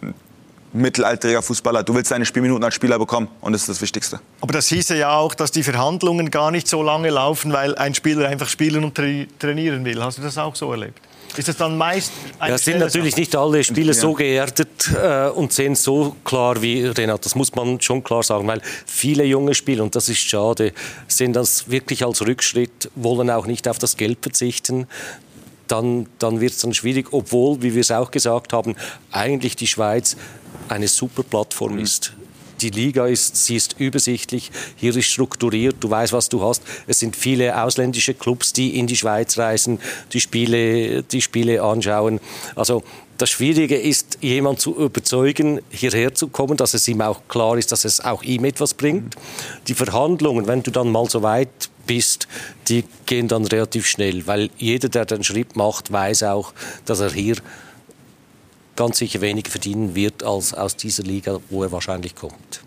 mittelalteriger 0.76 1.42
Fußballer, 1.42 1.82
du 1.82 1.94
willst 1.94 2.10
deine 2.10 2.24
Spielminuten 2.24 2.64
als 2.64 2.74
Spieler 2.74 2.98
bekommen 2.98 3.28
und 3.40 3.52
das 3.52 3.62
ist 3.62 3.68
das 3.68 3.82
Wichtigste. 3.82 4.20
Aber 4.40 4.52
das 4.52 4.68
hieße 4.68 4.96
ja 4.96 5.16
auch, 5.16 5.34
dass 5.34 5.50
die 5.50 5.62
Verhandlungen 5.62 6.30
gar 6.30 6.50
nicht 6.50 6.68
so 6.68 6.82
lange 6.82 7.10
laufen, 7.10 7.52
weil 7.52 7.74
ein 7.76 7.94
Spieler 7.94 8.28
einfach 8.28 8.48
spielen 8.48 8.84
und 8.84 8.94
trainieren 8.94 9.84
will. 9.84 10.02
Hast 10.02 10.18
du 10.18 10.22
das 10.22 10.38
auch 10.38 10.54
so 10.54 10.70
erlebt? 10.70 11.00
Ist 11.36 11.48
es 11.48 11.56
dann 11.56 11.76
meist 11.76 12.12
ja, 12.40 12.56
sind 12.56 12.78
natürlich 12.78 13.10
Sache? 13.10 13.20
nicht 13.20 13.36
alle 13.36 13.62
Spieler 13.62 13.92
so 13.92 14.14
geerdet 14.14 14.90
äh, 14.96 15.28
und 15.28 15.52
sehen 15.52 15.74
so 15.74 16.16
klar 16.24 16.62
wie 16.62 16.86
Renat. 16.86 17.26
Das 17.26 17.34
muss 17.34 17.54
man 17.54 17.80
schon 17.80 18.02
klar 18.02 18.22
sagen, 18.22 18.46
weil 18.46 18.62
viele 18.86 19.24
junge 19.24 19.54
Spieler, 19.54 19.82
und 19.82 19.94
das 19.94 20.08
ist 20.08 20.18
schade, 20.18 20.72
sehen 21.08 21.34
das 21.34 21.68
wirklich 21.68 22.06
als 22.06 22.22
Rückschritt, 22.22 22.90
wollen 22.94 23.28
auch 23.28 23.46
nicht 23.46 23.68
auf 23.68 23.78
das 23.78 23.96
Geld 23.96 24.18
verzichten 24.22 24.86
dann, 25.68 26.06
dann 26.18 26.40
wird 26.40 26.52
es 26.52 26.60
dann 26.60 26.74
schwierig, 26.74 27.12
obwohl, 27.12 27.62
wie 27.62 27.74
wir 27.74 27.80
es 27.80 27.90
auch 27.90 28.10
gesagt 28.10 28.52
haben, 28.52 28.76
eigentlich 29.10 29.56
die 29.56 29.66
Schweiz 29.66 30.16
eine 30.68 30.88
super 30.88 31.22
Plattform 31.22 31.74
mhm. 31.74 31.80
ist 31.80 32.12
die 32.60 32.70
Liga 32.70 33.06
ist, 33.06 33.36
sie 33.44 33.56
ist 33.56 33.76
übersichtlich, 33.78 34.50
hier 34.76 34.94
ist 34.96 35.06
strukturiert, 35.06 35.76
du 35.80 35.90
weißt, 35.90 36.12
was 36.12 36.28
du 36.28 36.42
hast. 36.42 36.62
Es 36.86 37.00
sind 37.00 37.16
viele 37.16 37.62
ausländische 37.62 38.14
Clubs, 38.14 38.52
die 38.52 38.78
in 38.78 38.86
die 38.86 38.96
Schweiz 38.96 39.38
reisen, 39.38 39.78
die 40.12 40.20
Spiele, 40.20 41.02
die 41.02 41.20
Spiele 41.20 41.62
anschauen. 41.62 42.20
Also 42.54 42.82
das 43.18 43.30
Schwierige 43.30 43.76
ist, 43.76 44.18
jemanden 44.20 44.60
zu 44.60 44.76
überzeugen, 44.76 45.60
hierher 45.70 46.14
zu 46.14 46.28
kommen, 46.28 46.56
dass 46.56 46.74
es 46.74 46.86
ihm 46.88 47.00
auch 47.00 47.20
klar 47.28 47.56
ist, 47.56 47.72
dass 47.72 47.84
es 47.84 48.00
auch 48.00 48.22
ihm 48.22 48.44
etwas 48.44 48.74
bringt. 48.74 49.14
Die 49.68 49.74
Verhandlungen, 49.74 50.46
wenn 50.46 50.62
du 50.62 50.70
dann 50.70 50.90
mal 50.90 51.08
so 51.08 51.22
weit 51.22 51.70
bist, 51.86 52.28
die 52.68 52.84
gehen 53.06 53.28
dann 53.28 53.46
relativ 53.46 53.86
schnell, 53.86 54.26
weil 54.26 54.50
jeder, 54.58 54.88
der 54.88 55.06
den 55.06 55.24
Schritt 55.24 55.56
macht, 55.56 55.92
weiß 55.92 56.24
auch, 56.24 56.52
dass 56.84 57.00
er 57.00 57.12
hier 57.12 57.36
ganz 58.76 58.98
sicher 58.98 59.20
weniger 59.20 59.50
verdienen 59.50 59.94
wird 59.94 60.22
als 60.22 60.54
aus 60.54 60.76
dieser 60.76 61.02
Liga, 61.02 61.40
wo 61.50 61.62
er 61.62 61.72
wahrscheinlich 61.72 62.14
kommt. 62.14 62.62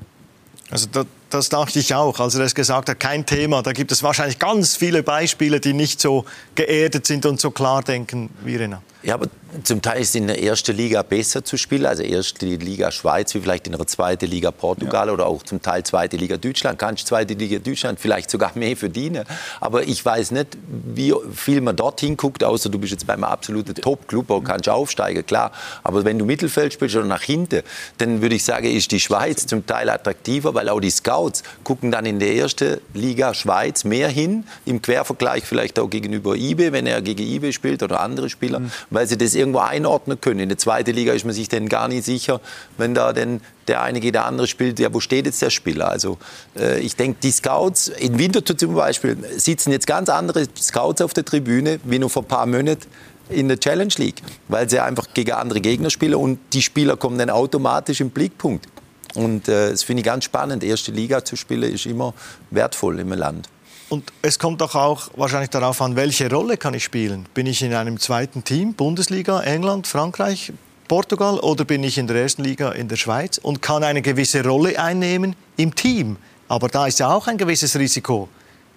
Also 0.70 0.88
da, 0.92 1.06
das 1.30 1.50
dachte 1.50 1.80
ich 1.80 1.94
auch, 1.94 2.20
als 2.20 2.36
er 2.36 2.42
das 2.42 2.56
gesagt 2.56 2.90
hat, 2.90 3.00
kein 3.00 3.26
Thema. 3.26 3.62
Da 3.62 3.74
gibt 3.74 3.92
es 3.92 4.04
wahrscheinlich 4.04 4.40
ganz 4.40 4.76
viele 4.76 5.04
Beispiele, 5.04 5.60
die 5.60 5.74
nicht 5.74 6.02
so 6.02 6.26
geerdet 6.56 7.06
sind 7.06 7.26
und 7.26 7.40
so 7.40 7.52
klar 7.52 7.84
denken 7.84 8.30
wie 8.44 8.56
Renat. 8.56 8.82
Ja, 9.02 9.14
aber 9.14 9.28
zum 9.64 9.82
Teil 9.82 10.02
ist 10.02 10.14
in 10.14 10.28
der 10.28 10.44
ersten 10.44 10.76
Liga 10.76 11.02
besser 11.04 11.44
zu 11.46 11.56
spielen, 11.56 11.86
also 11.86 12.04
erste 12.04 12.46
Liga 12.46 12.92
Schweiz, 12.92 13.34
wie 13.34 13.40
vielleicht 13.40 13.66
in 13.66 13.74
der 13.74 13.88
zweiten 13.88 14.30
Liga 14.30 14.52
Portugal 14.52 15.08
ja. 15.08 15.14
oder 15.14 15.26
auch 15.26 15.42
zum 15.44 15.62
Teil 15.62 15.84
zweite 15.84 16.18
Liga 16.18 16.36
Deutschland. 16.36 16.78
Kannst 16.78 17.08
zweite 17.08 17.34
Liga 17.34 17.60
Deutschland 17.60 17.98
vielleicht 17.98 18.30
sogar 18.30 18.52
mehr 18.56 18.76
verdienen. 18.76 19.24
Aber 19.62 19.88
ich 19.88 20.04
weiß 20.04 20.32
nicht, 20.32 20.58
wie 20.68 21.14
viel 21.34 21.62
man 21.62 21.78
dorthin 21.78 22.18
guckt, 22.18 22.44
außer 22.44 22.70
du 22.70 22.78
bist 22.78 22.92
jetzt 22.92 23.08
beim 23.08 23.24
absoluten 23.24 23.74
Top-Club 23.74 24.30
und 24.32 24.44
kannst 24.44 24.68
aufsteigen, 24.68 25.26
klar. 25.26 25.54
Aber 25.82 26.04
wenn 26.04 26.20
du 26.20 26.26
Mittelfeld 26.26 26.74
spielst 26.74 26.98
oder 26.98 27.06
nach 27.06 27.22
hinten, 27.22 27.64
dann 28.00 28.22
würde 28.22 28.36
ich 28.36 28.44
sagen, 28.44 28.70
ist 28.70 28.92
die 28.92 29.00
Schweiz 29.00 29.48
zum 29.48 29.66
Teil 29.66 29.90
attraktiver, 29.90 30.54
weil 30.54 30.68
auch 30.68 30.82
die 30.82 30.90
Scouts 30.90 31.19
gucken 31.64 31.92
dann 31.92 32.06
in 32.06 32.20
der 32.20 32.36
ersten 32.36 32.80
Liga 32.94 33.34
Schweiz 33.34 33.84
mehr 33.84 34.10
hin, 34.10 34.44
im 34.66 34.82
Quervergleich 34.82 35.44
vielleicht 35.46 35.80
auch 35.80 35.90
gegenüber 35.90 36.36
IBE, 36.36 36.72
wenn 36.72 36.88
er 36.88 37.02
gegen 37.02 37.24
IBE 37.24 37.54
spielt 37.54 37.84
oder 37.84 38.00
andere 38.00 38.30
Spieler. 38.30 38.60
Mhm 38.60 38.72
weil 38.90 39.08
sie 39.08 39.18
das 39.18 39.36
irgendwo 39.36 39.60
einordnen 39.60 40.20
können. 40.20 40.40
In 40.40 40.50
der 40.50 40.58
zweiten 40.58 40.94
Liga 40.94 41.14
ist 41.14 41.26
man 41.26 41.34
sich 41.34 41.50
dann 41.50 41.70
gar 41.70 41.88
nicht 41.88 42.04
sicher, 42.04 42.42
wenn 42.78 42.94
da 42.94 43.14
denn 43.14 43.42
der 43.68 43.82
eine 43.82 44.00
geht, 44.00 44.16
der 44.16 44.26
andere 44.26 44.48
spielt, 44.48 44.80
ja, 44.80 44.94
wo 44.94 45.00
steht 45.00 45.26
jetzt 45.26 45.42
der 45.42 45.52
Spieler? 45.52 45.90
Also 45.90 46.18
äh, 46.58 46.80
ich 46.80 46.96
denke, 46.96 47.20
die 47.22 47.32
Scouts, 47.32 47.88
in 47.88 48.18
Winterthur 48.18 48.58
zum 48.58 48.74
Beispiel, 48.76 49.18
sitzen 49.38 49.72
jetzt 49.72 49.86
ganz 49.86 50.10
andere 50.10 50.46
Scouts 50.60 51.02
auf 51.02 51.14
der 51.14 51.24
Tribüne, 51.26 51.80
wie 51.84 52.00
noch 52.00 52.10
vor 52.10 52.24
ein 52.24 52.28
paar 52.28 52.46
Monaten 52.46 52.88
in 53.30 53.48
der 53.48 53.60
Challenge 53.60 53.94
League, 53.98 54.24
weil 54.48 54.68
sie 54.70 54.80
einfach 54.80 55.08
gegen 55.14 55.34
andere 55.34 55.62
Gegner 55.62 55.92
spielen 55.92 56.16
und 56.16 56.40
die 56.54 56.64
Spieler 56.64 56.98
kommen 56.98 57.20
dann 57.20 57.30
automatisch 57.30 58.02
im 58.02 58.10
Blickpunkt. 58.10 58.66
Und 59.20 59.50
äh, 59.50 59.72
das 59.72 59.84
finde 59.84 60.02
ich 60.02 60.06
ganz 60.06 60.24
spannend. 60.24 60.64
Erste 60.64 60.92
Liga 60.92 61.24
zu 61.26 61.36
spielen 61.36 61.74
ist 61.74 61.86
immer 61.86 62.14
wertvoll 62.52 63.00
im 63.00 63.12
Land. 63.12 63.50
Und 63.90 64.14
es 64.22 64.40
kommt 64.40 64.62
doch 64.62 64.76
auch 64.76 65.10
wahrscheinlich 65.16 65.50
darauf 65.50 65.82
an, 65.82 65.96
welche 65.96 66.30
Rolle 66.30 66.58
kann 66.58 66.74
ich 66.74 66.84
spielen? 66.84 67.26
Bin 67.34 67.48
ich 67.48 67.62
in 67.62 67.74
einem 67.74 68.00
zweiten 68.00 68.44
Team, 68.44 68.76
Bundesliga, 68.76 69.42
England, 69.42 69.88
Frankreich, 69.88 70.54
Portugal 70.88 71.40
oder 71.40 71.66
bin 71.66 71.84
ich 71.84 71.98
in 71.98 72.08
der 72.08 72.16
ersten 72.18 72.44
Liga 72.44 72.72
in 72.72 72.88
der 72.88 72.96
Schweiz 72.96 73.40
und 73.40 73.62
kann 73.62 73.84
eine 73.84 74.02
gewisse 74.02 74.44
Rolle 74.44 74.80
einnehmen 74.80 75.36
im 75.58 75.76
Team? 75.76 76.18
Aber 76.48 76.70
da 76.70 76.88
ist 76.88 77.00
ja 77.00 77.14
auch 77.14 77.28
ein 77.28 77.38
gewisses 77.38 77.78
Risiko. 77.78 78.30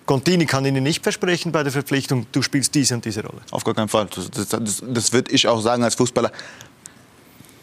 Contini 0.07 0.47
kann 0.47 0.65
Ihnen 0.65 0.83
nicht 0.83 1.03
versprechen 1.03 1.53
bei 1.53 1.63
der 1.63 1.71
Verpflichtung, 1.71 2.27
du 2.33 2.43
spielst 2.43 2.75
diese 2.75 2.95
und 2.95 3.05
diese 3.05 3.23
Rolle. 3.23 3.43
Auf 3.51 3.63
gar 3.65 3.75
keinen 3.75 3.89
Fall. 3.89 4.09
Das, 4.13 4.31
das, 4.31 4.49
das, 4.49 4.83
das 4.85 5.13
würde 5.13 5.31
ich 5.31 5.47
auch 5.47 5.61
sagen 5.61 5.85
als 5.85 5.95
Fußballer. 5.95 6.33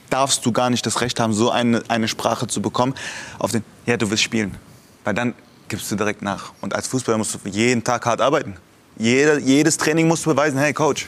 Darfst 0.10 0.45
du 0.45 0.52
gar 0.52 0.69
nicht 0.69 0.86
das 0.86 1.02
Recht 1.02 1.19
haben, 1.19 1.34
so 1.34 1.52
eine, 1.52 1.84
eine 1.88 2.08
Sprache 2.08 2.48
zu 2.48 2.62
bekommen, 2.62 2.95
auf 3.38 3.52
den, 3.52 3.63
ja, 3.86 3.98
du 3.98 4.10
willst 4.10 4.24
spielen. 4.24 4.58
Weil 5.04 5.13
dann 5.13 5.34
gibst 5.67 5.91
du 5.91 5.95
direkt 5.95 6.22
nach. 6.22 6.52
Und 6.62 6.76
als 6.76 6.88
Fußballer 6.88 7.17
musst 7.17 7.36
du 7.36 7.50
jeden 7.50 7.84
Tag 7.84 8.06
hart 8.06 8.22
arbeiten. 8.22 8.56
Jeder, 8.98 9.39
jedes 9.39 9.78
Training 9.78 10.08
musst 10.08 10.26
du 10.26 10.32
beweisen, 10.32 10.60
hey 10.60 10.74
Coach, 10.74 11.08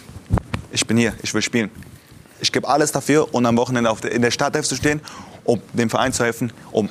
ich 0.72 0.86
bin 0.88 0.98
hier, 0.98 1.14
ich 1.22 1.34
will 1.34 1.42
spielen. 1.42 1.70
Ich 2.40 2.52
gebe 2.52 2.68
alles 2.68 2.92
dafür, 2.92 3.34
um 3.34 3.46
am 3.46 3.58
Wochenende 3.58 3.94
der, 4.02 4.12
in 4.12 4.22
der 4.22 4.32
Startelf 4.32 4.68
zu 4.68 4.76
stehen, 4.76 5.02
um 5.44 5.62
dem 5.74 5.90
Verein 5.90 6.14
zu 6.14 6.24
helfen, 6.24 6.54
um 6.72 6.90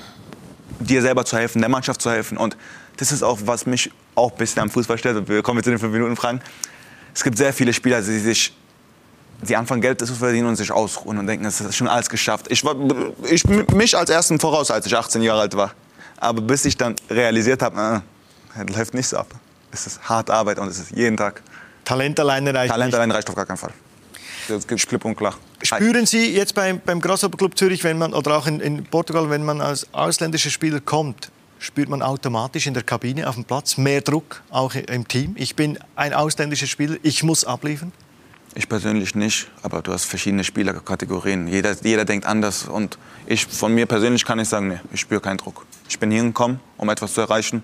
dir 0.78 1.02
selber 1.02 1.24
zu 1.24 1.36
helfen, 1.36 1.60
der 1.60 1.70
Mannschaft 1.70 2.02
zu 2.02 2.10
helfen. 2.10 2.36
Und 2.36 2.56
das 2.96 3.12
ist 3.12 3.22
auch, 3.22 3.38
was 3.44 3.66
mich 3.66 3.90
auch 4.14 4.32
ein 4.32 4.36
bisschen 4.36 4.62
am 4.62 4.70
Fußball 4.70 4.98
stört. 4.98 5.28
Wir 5.28 5.42
kommen 5.42 5.58
jetzt 5.58 5.66
in 5.66 5.72
den 5.72 5.78
5 5.78 5.92
Minuten 5.92 6.16
Fragen. 6.16 6.40
Es 7.14 7.24
gibt 7.24 7.38
sehr 7.38 7.52
viele 7.52 7.72
Spieler, 7.72 8.02
die 8.02 8.18
sich 8.18 8.54
die 9.42 9.56
anfangen 9.56 9.80
Geld 9.80 10.04
zu 10.04 10.14
verdienen 10.14 10.48
und 10.48 10.56
sich 10.56 10.70
ausruhen 10.70 11.18
und 11.18 11.26
denken, 11.26 11.44
das 11.44 11.60
ist 11.60 11.76
schon 11.76 11.88
alles 11.88 12.08
geschafft. 12.08 12.46
Ich 12.50 12.64
war 12.64 12.74
ich, 13.28 13.44
mich 13.44 13.96
als 13.96 14.10
ersten 14.10 14.38
voraus, 14.38 14.70
als 14.70 14.86
ich 14.86 14.96
18 14.96 15.22
Jahre 15.22 15.42
alt 15.42 15.56
war. 15.56 15.72
Aber 16.18 16.42
bis 16.42 16.64
ich 16.64 16.76
dann 16.76 16.94
realisiert 17.08 17.62
habe, 17.62 18.02
äh, 18.56 18.64
das 18.64 18.76
läuft 18.76 18.94
nicht 18.94 19.08
so 19.08 19.16
ab. 19.16 19.28
Es 19.72 19.86
ist 19.86 20.00
harte 20.02 20.34
Arbeit 20.34 20.58
und 20.58 20.68
es 20.68 20.78
ist 20.78 20.90
jeden 20.90 21.16
Tag. 21.16 21.42
Talent 21.84 22.20
alleine 22.20 22.52
reicht 22.54 22.70
Talent 22.70 22.88
nicht. 22.88 22.94
allein 22.94 23.10
reicht 23.10 23.28
auf 23.28 23.34
gar 23.34 23.46
keinen 23.46 23.56
Fall. 23.56 23.72
Das 24.48 24.66
gibt 24.66 24.86
klipp 24.86 25.04
und 25.04 25.16
klar. 25.16 25.34
Spüren 25.62 26.06
Sie 26.06 26.34
jetzt 26.34 26.54
beim, 26.54 26.80
beim 26.80 27.00
Grasshopper 27.00 27.38
Club 27.38 27.56
Zürich, 27.56 27.84
wenn 27.84 27.98
man, 27.98 28.12
oder 28.12 28.36
auch 28.36 28.46
in, 28.46 28.60
in 28.60 28.84
Portugal, 28.84 29.30
wenn 29.30 29.44
man 29.44 29.60
als 29.60 29.86
ausländischer 29.92 30.50
Spieler 30.50 30.80
kommt, 30.80 31.30
spürt 31.58 31.88
man 31.88 32.02
automatisch 32.02 32.66
in 32.66 32.74
der 32.74 32.82
Kabine 32.82 33.28
auf 33.28 33.36
dem 33.36 33.44
Platz 33.44 33.76
mehr 33.76 34.00
Druck, 34.00 34.42
auch 34.50 34.74
im 34.74 35.06
Team? 35.06 35.34
Ich 35.36 35.54
bin 35.54 35.78
ein 35.94 36.12
ausländischer 36.14 36.66
Spieler, 36.66 36.96
ich 37.02 37.22
muss 37.22 37.44
abliefern? 37.44 37.92
Ich 38.54 38.68
persönlich 38.68 39.14
nicht, 39.14 39.48
aber 39.62 39.80
du 39.80 39.92
hast 39.92 40.04
verschiedene 40.06 40.42
Spielerkategorien. 40.42 41.46
Jeder, 41.46 41.76
jeder 41.82 42.04
denkt 42.04 42.26
anders. 42.26 42.66
Und 42.66 42.98
ich, 43.26 43.46
von 43.46 43.72
mir 43.72 43.86
persönlich 43.86 44.24
kann 44.24 44.40
ich 44.40 44.48
sagen, 44.48 44.68
nee, 44.68 44.80
ich 44.92 45.00
spüre 45.00 45.20
keinen 45.20 45.38
Druck. 45.38 45.64
Ich 45.88 45.98
bin 45.98 46.10
hier 46.10 46.22
gekommen, 46.22 46.58
um 46.76 46.88
etwas 46.88 47.14
zu 47.14 47.20
erreichen. 47.20 47.62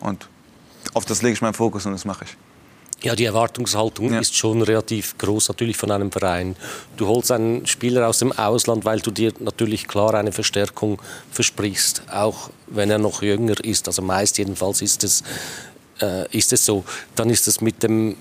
Und 0.00 0.28
auf 0.94 1.04
das 1.04 1.22
lege 1.22 1.34
ich 1.34 1.42
meinen 1.42 1.54
Fokus 1.54 1.86
und 1.86 1.92
das 1.92 2.04
mache 2.04 2.24
ich. 2.24 2.36
Ja, 3.02 3.14
die 3.14 3.26
Erwartungshaltung 3.26 4.12
ja. 4.12 4.20
ist 4.20 4.34
schon 4.34 4.62
relativ 4.62 5.16
groß 5.18 5.48
natürlich 5.48 5.76
von 5.76 5.90
einem 5.90 6.10
Verein. 6.10 6.56
Du 6.96 7.06
holst 7.06 7.30
einen 7.30 7.66
Spieler 7.66 8.08
aus 8.08 8.18
dem 8.18 8.32
Ausland, 8.32 8.84
weil 8.84 9.00
du 9.00 9.10
dir 9.10 9.32
natürlich 9.38 9.86
klar 9.86 10.14
eine 10.14 10.32
Verstärkung 10.32 11.00
versprichst, 11.30 12.02
auch 12.10 12.50
wenn 12.66 12.90
er 12.90 12.98
noch 12.98 13.22
jünger 13.22 13.62
ist. 13.62 13.86
Also 13.86 14.00
meist 14.00 14.38
jedenfalls 14.38 14.80
ist 14.80 15.04
es 15.04 15.22
äh, 16.00 16.36
ist 16.36 16.52
es 16.52 16.64
so, 16.64 16.84
dann 17.14 17.30
ist 17.30 17.48
es 17.48 17.60
mit 17.60 17.82
dem, 17.82 18.16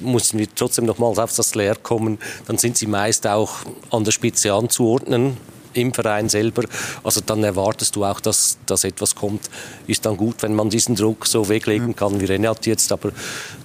müssen 0.00 0.38
wir 0.38 0.48
trotzdem 0.54 0.86
nochmals 0.86 1.18
auf 1.18 1.34
das 1.34 1.54
Lehr 1.54 1.76
kommen, 1.76 2.18
dann 2.46 2.58
sind 2.58 2.76
sie 2.76 2.86
meist 2.86 3.26
auch 3.26 3.58
an 3.90 4.04
der 4.04 4.12
Spitze 4.12 4.52
anzuordnen 4.52 5.36
im 5.74 5.92
Verein 5.94 6.28
selber. 6.28 6.64
Also 7.02 7.20
dann 7.20 7.42
erwartest 7.44 7.96
du 7.96 8.04
auch, 8.04 8.20
dass, 8.20 8.58
dass 8.66 8.84
etwas 8.84 9.14
kommt. 9.14 9.48
Ist 9.86 10.04
dann 10.04 10.16
gut, 10.16 10.42
wenn 10.42 10.54
man 10.54 10.70
diesen 10.70 10.94
Druck 10.94 11.26
so 11.26 11.48
weglegen 11.48 11.96
kann, 11.96 12.20
wie 12.20 12.26
Renat 12.26 12.66
jetzt, 12.66 12.92
aber 12.92 13.12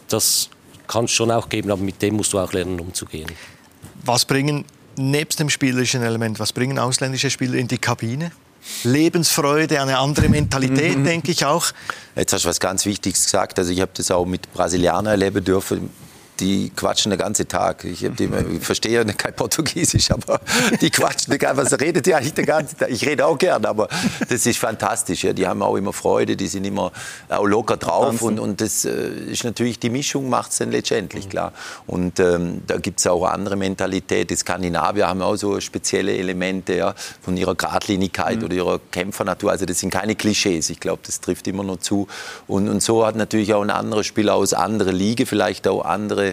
das 0.07 0.49
kann 0.87 1.05
es 1.05 1.11
schon 1.11 1.31
auch 1.31 1.49
geben, 1.49 1.69
aber 1.71 1.81
mit 1.81 2.01
dem 2.01 2.15
musst 2.15 2.33
du 2.33 2.39
auch 2.39 2.53
lernen, 2.53 2.79
umzugehen. 2.79 3.29
Was 4.05 4.23
bringen 4.23 4.63
nebst 4.95 5.39
dem 5.39 5.49
spielerischen 5.49 6.01
Element, 6.01 6.39
was 6.39 6.53
bringen 6.53 6.79
ausländische 6.79 7.29
Spieler 7.29 7.55
in 7.55 7.67
die 7.67 7.77
Kabine? 7.77 8.31
Lebensfreude, 8.83 9.81
eine 9.81 9.97
andere 9.97 10.29
Mentalität, 10.29 10.97
mhm. 10.97 11.03
denke 11.03 11.31
ich 11.31 11.45
auch. 11.45 11.67
Jetzt 12.15 12.33
hast 12.33 12.45
du 12.45 12.49
was 12.49 12.59
ganz 12.59 12.85
Wichtiges 12.85 13.25
gesagt. 13.25 13.59
Also 13.59 13.71
ich 13.71 13.81
habe 13.81 13.91
das 13.93 14.11
auch 14.11 14.25
mit 14.25 14.51
Brasilianern 14.53 15.11
erleben 15.11 15.43
dürfen 15.43 15.89
die 16.39 16.71
quatschen 16.75 17.09
den 17.09 17.19
ganzen 17.19 17.47
Tag. 17.47 17.83
Ich, 17.83 17.99
die, 17.99 18.29
ich 18.55 18.63
verstehe 18.63 18.91
ja 18.91 19.03
kein 19.03 19.33
Portugiesisch, 19.33 20.11
aber 20.11 20.39
die 20.81 20.89
quatschen 20.89 21.31
den 21.31 21.39
ganzen 21.39 21.63
Was 21.63 21.79
redet 21.79 22.05
die 22.05 22.13
eigentlich 22.13 22.33
den 22.33 22.45
ganzen 22.45 22.77
Tag? 22.77 22.89
Ich 22.89 23.05
rede 23.05 23.25
auch 23.25 23.37
gern, 23.37 23.65
aber 23.65 23.87
das 24.29 24.45
ist 24.45 24.57
fantastisch. 24.57 25.23
Ja. 25.23 25.33
Die 25.33 25.47
haben 25.47 25.61
auch 25.61 25.75
immer 25.75 25.93
Freude, 25.93 26.35
die 26.35 26.47
sind 26.47 26.65
immer 26.65 26.91
auch 27.29 27.45
locker 27.45 27.77
drauf. 27.77 28.21
Und, 28.21 28.39
und 28.39 28.61
das 28.61 28.85
äh, 28.85 29.09
ist 29.31 29.43
natürlich, 29.43 29.79
die 29.79 29.89
Mischung 29.89 30.29
macht 30.29 30.51
es 30.51 30.57
dann 30.57 30.71
letztendlich, 30.71 31.25
mhm. 31.25 31.29
klar. 31.29 31.53
Und 31.85 32.19
ähm, 32.19 32.61
da 32.67 32.77
gibt 32.77 32.99
es 32.99 33.07
auch 33.07 33.25
andere 33.25 33.55
Mentalität. 33.55 34.29
Die 34.29 34.35
Skandinavier 34.35 35.07
haben 35.07 35.21
auch 35.21 35.35
so 35.35 35.59
spezielle 35.59 36.15
Elemente 36.15 36.75
ja, 36.75 36.95
von 37.21 37.37
ihrer 37.37 37.55
Gradlinigkeit 37.55 38.39
mhm. 38.39 38.45
oder 38.45 38.55
ihrer 38.55 38.79
Kämpfernatur. 38.91 39.51
Also 39.51 39.65
das 39.65 39.79
sind 39.79 39.89
keine 39.89 40.15
Klischees. 40.15 40.69
Ich 40.69 40.79
glaube, 40.79 41.01
das 41.05 41.21
trifft 41.21 41.47
immer 41.47 41.63
noch 41.63 41.77
zu. 41.77 42.07
Und, 42.47 42.69
und 42.69 42.81
so 42.81 43.05
hat 43.05 43.15
natürlich 43.15 43.53
auch 43.53 43.61
ein 43.61 43.69
anderer 43.69 44.03
Spieler 44.03 44.35
aus 44.35 44.53
anderer 44.53 44.91
Liga 44.91 45.25
vielleicht 45.25 45.67
auch 45.67 45.83
andere 45.85 46.26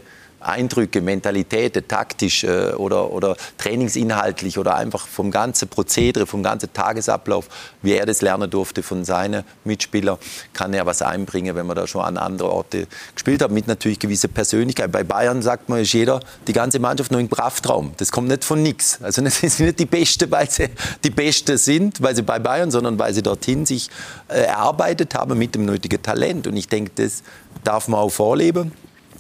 Eindrücke, 0.45 1.01
Mentalität, 1.01 1.89
taktisch 1.89 2.45
äh, 2.45 2.73
oder, 2.73 3.11
oder 3.11 3.37
trainingsinhaltlich 3.59 4.59
oder 4.59 4.77
einfach 4.77 5.07
vom 5.07 5.31
ganzen 5.31 5.69
Prozedere, 5.69 6.27
vom 6.27 6.43
ganzen 6.43 6.73
Tagesablauf, 6.73 7.49
wie 7.83 7.93
er 7.93 8.07
das 8.07 8.21
lernen 8.21 8.51
durfte 8.51 8.83
von 8.83 9.05
seinen 9.05 9.45
Mitspielern, 9.65 10.19
kann 10.53 10.75
er 10.75 10.87
was 10.87 11.03
einbringen, 11.03 11.57
wenn 11.57 11.67
man 11.67 11.77
da 11.77 11.87
schon 11.87 12.03
an 12.03 12.19
andere 12.19 12.51
Orte 12.53 12.87
gespielt 13.15 13.43
hat, 13.43 13.51
mit 13.51 13.67
natürlich 13.67 13.99
gewisser 13.99 14.29
Persönlichkeit. 14.29 14.93
Bei 14.93 15.03
Bayern 15.03 15.41
sagt 15.41 15.69
man, 15.69 15.81
ist 15.81 15.93
jeder, 15.93 16.21
die 16.47 16.53
ganze 16.53 16.79
Mannschaft 16.79 17.11
nur 17.11 17.21
im 17.21 17.31
Kraftraum. 17.31 17.93
Das 17.97 18.13
kommt 18.13 18.29
nicht 18.29 18.45
von 18.45 18.63
nichts. 18.63 18.99
Also 19.03 19.23
das 19.25 19.39
sind 19.41 19.61
nicht 19.61 19.79
die 19.79 19.87
Beste, 19.87 20.31
weil 20.31 20.51
sie 20.51 20.69
die 21.03 21.11
Beste 21.11 21.57
sind, 21.57 22.03
weil 22.03 22.15
sie 22.15 22.23
bei 22.23 22.39
Bayern, 22.39 22.71
sondern 22.71 22.99
weil 22.99 23.15
sie 23.15 23.23
dorthin 23.23 23.65
sich 23.65 23.89
äh, 24.29 24.43
erarbeitet 24.43 25.15
haben 25.15 25.39
mit 25.39 25.55
dem 25.55 25.65
nötigen 25.65 26.03
Talent. 26.03 26.47
Und 26.47 26.57
ich 26.57 26.69
denke, 26.69 26.91
das 26.97 27.23
darf 27.63 27.89
man 27.89 28.01
auch 28.01 28.11
vorleben 28.11 28.73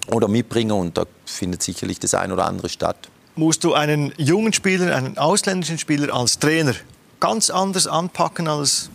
oder 0.06 0.28
mitbringen 0.28 0.72
und 0.72 0.96
da 0.96 1.04
findet 1.24 1.62
sicherlich 1.62 1.98
das 1.98 2.14
ein 2.14 2.32
oder 2.32 2.46
andere 2.46 2.68
statt. 2.68 3.08
Musst 3.36 3.64
du 3.64 3.74
einen 3.74 4.12
jungen 4.16 4.52
Spieler, 4.52 4.94
einen 4.94 5.18
ausländischen 5.18 5.78
Spieler 5.78 6.14
als 6.14 6.38
Trainer 6.38 6.74
ganz 7.20 7.50
anders 7.50 7.86
anpacken 7.86 8.48
als 8.48 8.90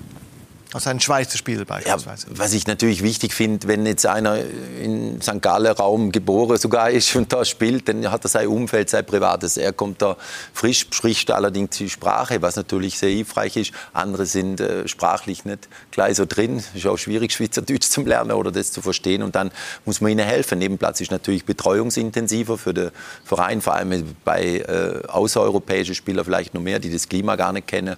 als 0.74 0.86
ein 0.86 1.00
Schweizer 1.00 1.38
Spieler 1.38 1.66
beispielsweise. 1.66 2.28
Ja, 2.28 2.38
was 2.38 2.54
ich 2.54 2.68
natürlich 2.68 3.02
wichtig 3.02 3.34
finde, 3.34 3.68
wenn 3.68 3.86
jetzt 3.88 4.06
einer 4.06 4.38
in 4.82 5.20
St. 5.22 5.42
Gallen 5.42 5.72
Raum 5.74 6.12
geboren 6.12 6.58
sogar 6.58 6.92
ist 6.92 7.16
und 7.16 7.34
da 7.34 7.44
spielt, 7.44 7.88
dann 7.88 8.12
hat 8.12 8.24
er 8.24 8.30
sein 8.30 8.48
Umfeld, 8.48 8.90
sein 8.90 9.06
Privates. 9.06 9.58
Er 9.58 9.74
kommt 9.74 10.02
da 10.02 10.16
frisch, 10.54 10.86
spricht 10.92 11.32
allerdings 11.32 11.78
die 11.78 11.90
Sprache, 11.90 12.42
was 12.44 12.56
natürlich 12.56 13.00
sehr 13.00 13.10
hilfreich 13.10 13.58
ist. 13.58 13.72
Andere 13.94 14.28
sind 14.28 14.62
äh, 14.62 14.88
sprachlich 14.88 15.44
nicht 15.44 15.68
gleich 15.90 16.18
so 16.18 16.26
drin. 16.28 16.64
Ist 16.76 16.86
auch 16.86 16.98
schwierig, 16.98 17.32
Schweizerdeutsch 17.32 17.90
zu 17.90 18.02
lernen 18.02 18.32
oder 18.32 18.52
das 18.52 18.72
zu 18.72 18.84
verstehen. 18.84 19.24
Und 19.24 19.36
dann 19.36 19.52
muss 19.86 20.02
man 20.02 20.12
ihnen 20.12 20.26
helfen. 20.26 20.60
Nebenplatz 20.60 21.02
ist 21.02 21.10
natürlich 21.12 21.46
betreuungsintensiver 21.46 22.60
für 22.60 22.76
den 22.76 22.92
Verein, 23.24 23.62
vor 23.62 23.74
allem 23.74 24.16
bei 24.24 24.60
äh, 24.60 25.08
außereuropäischen 25.08 25.96
Spielern 25.96 26.26
vielleicht 26.26 26.54
noch 26.54 26.62
mehr, 26.62 26.78
die 26.78 26.92
das 26.92 27.10
Klima 27.10 27.36
gar 27.36 27.54
nicht 27.54 27.66
kennen 27.66 27.98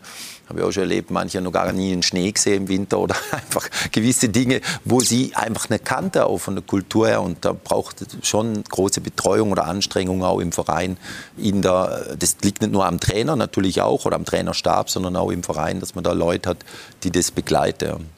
habe 0.51 0.61
ich 0.61 0.65
auch 0.65 0.71
schon 0.71 0.83
erlebt, 0.83 1.11
manche 1.11 1.37
haben 1.37 1.45
noch 1.45 1.51
gar 1.51 1.71
nie 1.71 1.91
einen 1.91 2.03
Schnee 2.03 2.31
gesehen 2.31 2.63
im 2.63 2.67
Winter 2.67 2.99
oder 2.99 3.15
einfach 3.31 3.67
gewisse 3.91 4.29
Dinge, 4.29 4.61
wo 4.85 4.99
sie 4.99 5.33
einfach 5.35 5.69
nicht 5.69 5.85
kannten, 5.85 6.19
auch 6.19 6.37
von 6.37 6.55
der 6.55 6.63
Kultur 6.63 7.07
her. 7.07 7.21
Und 7.21 7.43
da 7.45 7.53
braucht 7.53 8.01
es 8.01 8.27
schon 8.27 8.63
große 8.63 9.01
Betreuung 9.01 9.51
oder 9.51 9.65
Anstrengung 9.65 10.23
auch 10.23 10.39
im 10.39 10.51
Verein. 10.51 10.97
In 11.37 11.61
der, 11.61 12.15
das 12.17 12.37
liegt 12.43 12.61
nicht 12.61 12.73
nur 12.73 12.85
am 12.85 12.99
Trainer 12.99 13.35
natürlich 13.35 13.81
auch 13.81 14.05
oder 14.05 14.15
am 14.15 14.25
Trainerstab, 14.25 14.89
sondern 14.89 15.15
auch 15.15 15.31
im 15.31 15.43
Verein, 15.43 15.79
dass 15.79 15.95
man 15.95 16.03
da 16.03 16.11
Leute 16.11 16.49
hat, 16.49 16.65
die 17.03 17.11
das 17.11 17.31
begleiten. 17.31 18.09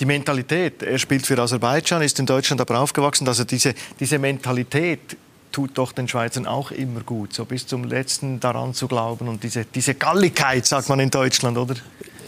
Die 0.00 0.04
Mentalität, 0.04 0.82
er 0.82 0.98
spielt 0.98 1.26
für 1.26 1.38
Aserbaidschan, 1.38 2.02
ist 2.02 2.18
in 2.18 2.26
Deutschland 2.26 2.60
aber 2.60 2.80
aufgewachsen, 2.80 3.28
also 3.28 3.44
diese, 3.44 3.74
diese 4.00 4.18
Mentalität 4.18 5.16
tut 5.52 5.76
doch 5.78 5.92
den 5.92 6.08
Schweizern 6.08 6.46
auch 6.46 6.70
immer 6.70 7.00
gut, 7.00 7.32
so 7.32 7.44
bis 7.44 7.66
zum 7.66 7.84
Letzten 7.84 8.40
daran 8.40 8.74
zu 8.74 8.88
glauben 8.88 9.28
und 9.28 9.42
diese, 9.42 9.64
diese 9.64 9.94
Galligkeit, 9.94 10.66
sagt 10.66 10.88
man 10.88 11.00
in 11.00 11.10
Deutschland, 11.10 11.58
oder? 11.58 11.74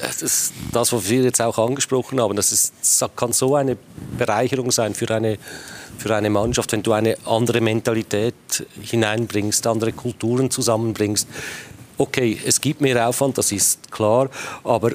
Das 0.01 0.21
ist 0.21 0.53
das, 0.73 0.93
was 0.93 1.09
wir 1.09 1.23
jetzt 1.23 1.41
auch 1.41 1.59
angesprochen 1.59 2.21
haben. 2.21 2.35
Das, 2.35 2.51
ist, 2.51 2.75
das 2.81 3.09
kann 3.15 3.33
so 3.33 3.55
eine 3.55 3.77
Bereicherung 4.19 4.73
sein 4.73 4.95
für 4.95 5.09
eine, 5.15 5.39
für 5.97 6.15
eine 6.15 6.29
Mannschaft, 6.29 6.73
wenn 6.73 6.83
du 6.83 6.93
eine 6.93 7.17
andere 7.25 7.61
Mentalität 7.61 8.35
hineinbringst, 8.81 9.65
andere 9.67 9.93
Kulturen 9.93 10.51
zusammenbringst. 10.51 11.29
Okay, 11.99 12.37
es 12.45 12.61
gibt 12.61 12.81
mehr 12.81 13.09
Aufwand, 13.09 13.39
das 13.39 13.53
ist 13.53 13.93
klar, 13.93 14.29
aber 14.65 14.93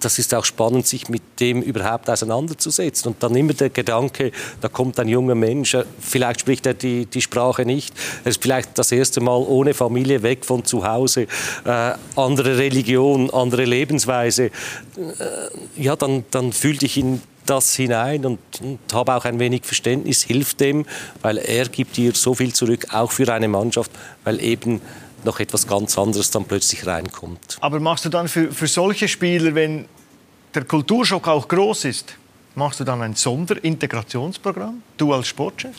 das 0.00 0.18
ist 0.18 0.34
auch 0.34 0.44
spannend, 0.44 0.86
sich 0.86 1.08
mit 1.08 1.22
dem 1.40 1.62
überhaupt 1.62 2.08
auseinanderzusetzen. 2.10 3.12
Und 3.12 3.22
dann 3.22 3.34
immer 3.34 3.52
der 3.52 3.70
Gedanke, 3.70 4.32
da 4.60 4.68
kommt 4.68 4.98
ein 5.00 5.08
junger 5.08 5.34
Mensch, 5.34 5.74
äh, 5.74 5.84
vielleicht 6.00 6.40
spricht 6.40 6.66
er 6.66 6.74
die, 6.74 7.06
die 7.06 7.22
Sprache 7.22 7.64
nicht, 7.64 7.94
er 8.24 8.30
ist 8.30 8.42
vielleicht 8.42 8.78
das 8.78 8.92
erste 8.92 9.20
Mal 9.20 9.36
ohne 9.36 9.74
Familie 9.74 10.22
weg 10.22 10.44
von 10.44 10.64
zu 10.64 10.86
Hause, 10.86 11.26
äh, 11.64 11.92
andere 12.16 12.58
Religion, 12.58 13.30
andere 13.30 13.64
Lebensweise. 13.64 14.46
Äh, 14.46 14.50
ja, 15.76 15.96
dann, 15.96 16.24
dann 16.30 16.52
fühl 16.52 16.76
dich 16.76 16.96
in 16.96 17.22
das 17.46 17.74
hinein 17.74 18.26
und, 18.26 18.38
und 18.60 18.78
habe 18.92 19.14
auch 19.14 19.24
ein 19.24 19.38
wenig 19.38 19.64
Verständnis, 19.64 20.22
hilft 20.22 20.60
dem, 20.60 20.84
weil 21.22 21.38
er 21.38 21.68
gibt 21.68 21.96
dir 21.96 22.12
so 22.12 22.34
viel 22.34 22.52
zurück, 22.52 22.88
auch 22.92 23.12
für 23.12 23.32
eine 23.32 23.48
Mannschaft, 23.48 23.90
weil 24.24 24.42
eben 24.42 24.80
noch 25.24 25.40
etwas 25.40 25.66
ganz 25.66 25.98
anderes 25.98 26.30
dann 26.30 26.44
plötzlich 26.44 26.86
reinkommt. 26.86 27.58
Aber 27.60 27.80
machst 27.80 28.04
du 28.04 28.08
dann 28.08 28.28
für, 28.28 28.52
für 28.52 28.66
solche 28.66 29.08
Spieler, 29.08 29.54
wenn 29.54 29.86
der 30.54 30.64
Kulturschock 30.64 31.28
auch 31.28 31.48
groß 31.48 31.84
ist, 31.86 32.14
machst 32.54 32.80
du 32.80 32.84
dann 32.84 33.02
ein 33.02 33.14
Sonderintegrationsprogramm, 33.14 34.82
du 34.96 35.12
als 35.12 35.28
Sportchef? 35.28 35.76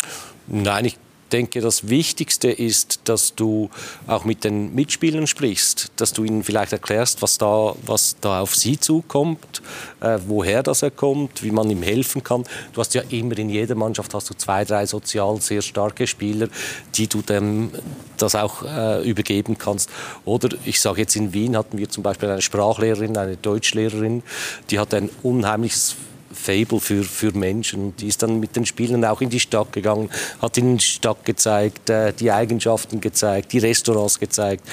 Nein, 0.47 0.85
ich 0.85 0.97
denke, 1.29 1.61
das 1.61 1.89
Wichtigste 1.89 2.49
ist, 2.49 3.01
dass 3.05 3.35
du 3.35 3.69
auch 4.07 4.25
mit 4.25 4.43
den 4.43 4.73
Mitspielern 4.73 5.27
sprichst, 5.27 5.91
dass 5.95 6.13
du 6.13 6.23
ihnen 6.23 6.43
vielleicht 6.43 6.71
erklärst, 6.71 7.21
was 7.21 7.37
da, 7.37 7.75
was 7.85 8.17
da 8.21 8.41
auf 8.41 8.55
sie 8.55 8.79
zukommt, 8.79 9.61
äh, 10.01 10.19
woher 10.27 10.63
das 10.63 10.81
er 10.81 10.91
kommt, 10.91 11.43
wie 11.43 11.51
man 11.51 11.69
ihm 11.69 11.83
helfen 11.83 12.23
kann. 12.23 12.43
Du 12.73 12.81
hast 12.81 12.93
ja 12.93 13.03
immer 13.09 13.37
in 13.37 13.49
jeder 13.49 13.75
Mannschaft 13.75 14.13
hast 14.13 14.29
du 14.29 14.33
zwei, 14.33 14.65
drei 14.65 14.85
sozial 14.85 15.41
sehr 15.41 15.61
starke 15.61 16.07
Spieler, 16.07 16.47
die 16.95 17.07
du 17.07 17.21
dem 17.21 17.71
das 18.17 18.35
auch 18.35 18.63
äh, 18.63 19.07
übergeben 19.07 19.57
kannst. 19.57 19.89
Oder 20.25 20.57
ich 20.65 20.81
sage 20.81 21.01
jetzt 21.01 21.15
in 21.15 21.33
Wien 21.33 21.55
hatten 21.55 21.77
wir 21.77 21.89
zum 21.89 22.03
Beispiel 22.03 22.29
eine 22.29 22.41
Sprachlehrerin, 22.41 23.17
eine 23.17 23.37
Deutschlehrerin, 23.37 24.23
die 24.69 24.79
hat 24.79 24.93
ein 24.93 25.09
unheimliches 25.23 25.95
Fable 26.37 26.79
für, 26.79 27.03
für 27.03 27.31
Menschen. 27.31 27.95
Die 27.97 28.07
ist 28.07 28.23
dann 28.23 28.39
mit 28.39 28.55
den 28.55 28.65
Spielern 28.65 29.03
auch 29.05 29.21
in 29.21 29.29
die 29.29 29.39
Stadt 29.39 29.73
gegangen, 29.73 30.09
hat 30.41 30.57
ihnen 30.57 30.77
die 30.77 30.85
Stadt 30.85 31.25
gezeigt, 31.25 31.89
äh, 31.89 32.13
die 32.13 32.31
Eigenschaften 32.31 33.01
gezeigt, 33.01 33.53
die 33.53 33.59
Restaurants 33.59 34.19
gezeigt. 34.19 34.63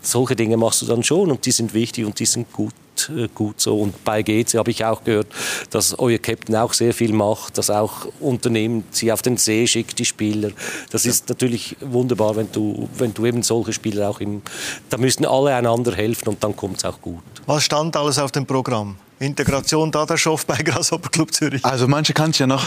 Solche 0.00 0.34
Dinge 0.34 0.56
machst 0.56 0.82
du 0.82 0.86
dann 0.86 1.02
schon 1.02 1.30
und 1.30 1.46
die 1.46 1.52
sind 1.52 1.74
wichtig 1.74 2.04
und 2.04 2.18
die 2.18 2.26
sind 2.26 2.52
gut 2.52 2.72
äh, 3.08 3.28
gut 3.34 3.60
so. 3.60 3.78
Und 3.78 4.04
bei 4.04 4.22
GC 4.22 4.54
habe 4.54 4.70
ich 4.70 4.84
auch 4.84 5.02
gehört, 5.04 5.28
dass 5.70 5.98
euer 5.98 6.18
Captain 6.18 6.56
auch 6.56 6.72
sehr 6.72 6.94
viel 6.94 7.12
macht, 7.12 7.58
dass 7.58 7.70
auch 7.70 8.06
Unternehmen 8.20 8.84
sie 8.90 9.12
auf 9.12 9.22
den 9.22 9.36
See 9.36 9.66
schickt, 9.66 9.98
die 9.98 10.04
Spieler. 10.04 10.50
Das 10.90 11.06
ist 11.06 11.28
natürlich 11.28 11.76
wunderbar, 11.80 12.36
wenn 12.36 12.50
du, 12.52 12.88
wenn 12.98 13.14
du 13.14 13.26
eben 13.26 13.42
solche 13.42 13.72
Spieler 13.72 14.10
auch 14.10 14.20
im, 14.20 14.42
da 14.90 14.98
müssen 14.98 15.24
alle 15.24 15.54
einander 15.54 15.94
helfen 15.94 16.28
und 16.28 16.44
dann 16.44 16.56
kommt 16.56 16.78
es 16.78 16.84
auch 16.84 17.00
gut. 17.00 17.22
Was 17.46 17.64
stand 17.64 17.96
alles 17.96 18.18
auf 18.18 18.32
dem 18.32 18.46
Programm? 18.46 18.96
Integration 19.22 19.90
Dadaschow 19.90 20.44
bei 20.46 20.56
Grasshopper 20.56 21.08
Club 21.08 21.32
Zürich. 21.32 21.64
Also 21.64 21.88
manche 21.88 22.12
kannte 22.12 22.32
ich 22.32 22.38
ja 22.40 22.46
noch, 22.46 22.66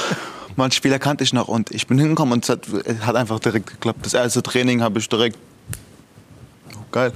manche 0.56 0.78
Spieler 0.78 1.00
kannte 1.00 1.24
ich 1.24 1.34
noch 1.34 1.48
und 1.48 1.72
ich 1.72 1.88
bin 1.88 2.00
hingekommen 2.00 2.34
und 2.34 2.44
es 2.44 2.50
hat, 2.50 2.66
hat 3.02 3.16
einfach 3.16 3.40
direkt 3.40 3.68
geklappt. 3.68 4.06
Das 4.06 4.14
erste 4.14 4.42
Training 4.42 4.82
habe 4.82 5.00
ich 5.00 5.10
direkt 5.10 5.38
oh, 6.74 6.84
geil. 6.92 7.14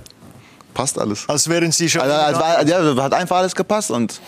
Passt 0.73 0.99
alles. 0.99 1.27
Als 1.27 1.47
wären 1.49 1.71
Sie 1.71 1.89
schon. 1.89 2.01
Also, 2.01 2.13
also, 2.13 2.39
war, 2.39 2.65
ja, 2.65 3.03
hat 3.03 3.13
einfach 3.13 3.37
alles 3.37 3.55
gepasst 3.55 3.91
und 3.91 4.19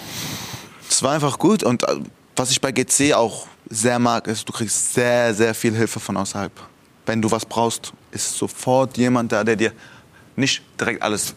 es 0.90 1.04
war 1.04 1.14
einfach 1.14 1.38
gut. 1.38 1.64
Und 1.64 1.84
äh, 1.84 1.98
was 2.36 2.52
ich 2.52 2.60
bei 2.60 2.72
GC 2.72 3.14
auch 3.14 3.48
sehr 3.70 4.00
mag, 4.00 4.28
ist, 4.28 4.48
du 4.48 4.54
kriegst 4.54 4.94
sehr, 4.94 5.34
sehr 5.34 5.54
viel 5.54 5.76
Hilfe 5.76 6.00
von 6.00 6.18
außerhalb. 6.18 6.52
Wenn 7.06 7.22
du 7.22 7.32
was 7.32 7.46
brauchst, 7.46 7.94
ist 8.12 8.38
sofort 8.38 8.98
jemand 8.98 9.32
da, 9.32 9.44
der 9.44 9.56
dir 9.56 9.72
nicht 10.36 10.62
direkt 10.80 11.02
alles 11.02 11.36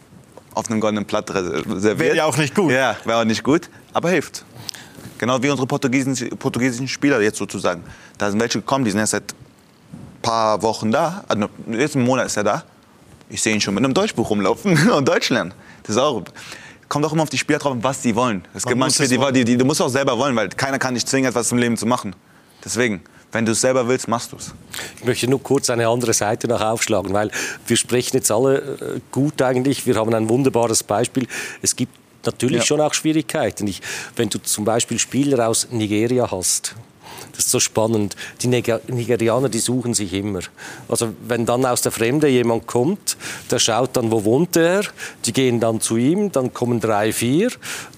auf 0.54 0.70
einem 0.70 0.80
goldenen 0.80 1.04
Blatt 1.04 1.28
serviert. 1.28 1.98
Wäre 1.98 2.16
ja 2.16 2.24
auch 2.24 2.36
nicht 2.36 2.54
gut. 2.54 2.72
Ja, 2.72 2.96
wäre 3.04 3.20
auch 3.20 3.24
nicht 3.24 3.42
gut, 3.42 3.68
aber 3.92 4.10
hilft. 4.10 4.44
Genau 5.18 5.42
wie 5.42 5.50
unsere 5.50 5.66
portugiesischen, 5.66 6.30
portugiesischen 6.36 6.88
Spieler 6.88 7.20
jetzt 7.20 7.38
sozusagen. 7.38 7.82
Da 8.18 8.30
sind 8.30 8.40
welche 8.40 8.60
gekommen, 8.60 8.84
die 8.84 8.90
sind 8.90 9.00
erst 9.00 9.12
seit 9.12 9.32
ein 9.32 10.22
paar 10.22 10.62
Wochen 10.62 10.90
da. 10.90 11.24
Also 11.28 11.48
jetzt 11.70 11.96
einen 11.96 12.04
Monat 12.04 12.26
ist 12.26 12.36
er 12.36 12.44
da. 12.44 12.64
Ich 13.28 13.42
sehe 13.42 13.54
ihn 13.54 13.60
schon 13.60 13.74
mit 13.74 13.84
einem 13.84 13.94
Deutschbuch 13.94 14.30
rumlaufen 14.30 14.90
und 14.92 15.08
Deutsch 15.08 15.30
lernen. 15.30 15.54
Das 15.82 15.96
ist 15.96 16.02
auch, 16.02 16.22
kommt 16.88 17.04
auch 17.04 17.12
immer 17.12 17.22
auf 17.22 17.30
die 17.30 17.38
Spieler 17.38 17.58
drauf, 17.58 17.76
was 17.80 18.02
sie 18.02 18.14
wollen. 18.14 18.46
Es 18.54 18.64
gibt 18.64 18.78
manche, 18.78 19.06
die, 19.08 19.18
die, 19.32 19.44
die, 19.44 19.56
du 19.56 19.64
musst 19.64 19.80
auch 19.80 19.88
selber 19.88 20.18
wollen, 20.18 20.36
weil 20.36 20.48
keiner 20.48 20.78
kann 20.78 20.94
dich 20.94 21.06
zwingen, 21.06 21.28
etwas 21.28 21.50
im 21.52 21.58
Leben 21.58 21.76
zu 21.76 21.86
machen. 21.86 22.14
Deswegen, 22.64 23.02
wenn 23.34 23.44
du 23.44 23.52
es 23.52 23.60
selber 23.60 23.86
willst, 23.88 24.08
machst 24.08 24.32
du 24.32 24.36
es. 24.36 24.54
Ich 24.98 25.04
möchte 25.04 25.28
nur 25.28 25.42
kurz 25.42 25.68
eine 25.68 25.88
andere 25.88 26.14
Seite 26.14 26.48
noch 26.48 26.60
aufschlagen, 26.60 27.12
weil 27.12 27.30
wir 27.66 27.76
sprechen 27.76 28.16
jetzt 28.16 28.30
alle 28.30 28.58
äh, 28.58 29.00
gut 29.10 29.42
eigentlich. 29.42 29.86
Wir 29.86 29.96
haben 29.96 30.14
ein 30.14 30.28
wunderbares 30.28 30.82
Beispiel. 30.82 31.26
Es 31.60 31.74
gibt 31.74 31.92
natürlich 32.24 32.58
ja. 32.58 32.64
schon 32.64 32.80
auch 32.80 32.94
Schwierigkeiten. 32.94 33.66
Ich, 33.66 33.82
wenn 34.16 34.28
du 34.28 34.38
zum 34.38 34.64
Beispiel 34.64 34.98
Spieler 34.98 35.48
aus 35.48 35.68
Nigeria 35.70 36.30
hast, 36.30 36.76
das 37.32 37.46
ist 37.46 37.50
so 37.50 37.60
spannend. 37.60 38.16
Die 38.42 38.48
Nigerianer, 38.48 39.48
die 39.48 39.58
suchen 39.58 39.94
sich 39.94 40.12
immer. 40.12 40.40
Also 40.88 41.12
wenn 41.26 41.46
dann 41.46 41.64
aus 41.66 41.82
der 41.82 41.92
Fremde 41.92 42.28
jemand 42.28 42.66
kommt, 42.66 43.16
der 43.50 43.58
schaut 43.58 43.96
dann, 43.96 44.10
wo 44.10 44.24
wohnt 44.24 44.56
er, 44.56 44.82
die 45.24 45.32
gehen 45.32 45.60
dann 45.60 45.80
zu 45.80 45.96
ihm, 45.96 46.32
dann 46.32 46.52
kommen 46.52 46.80
drei, 46.80 47.12
vier, 47.12 47.50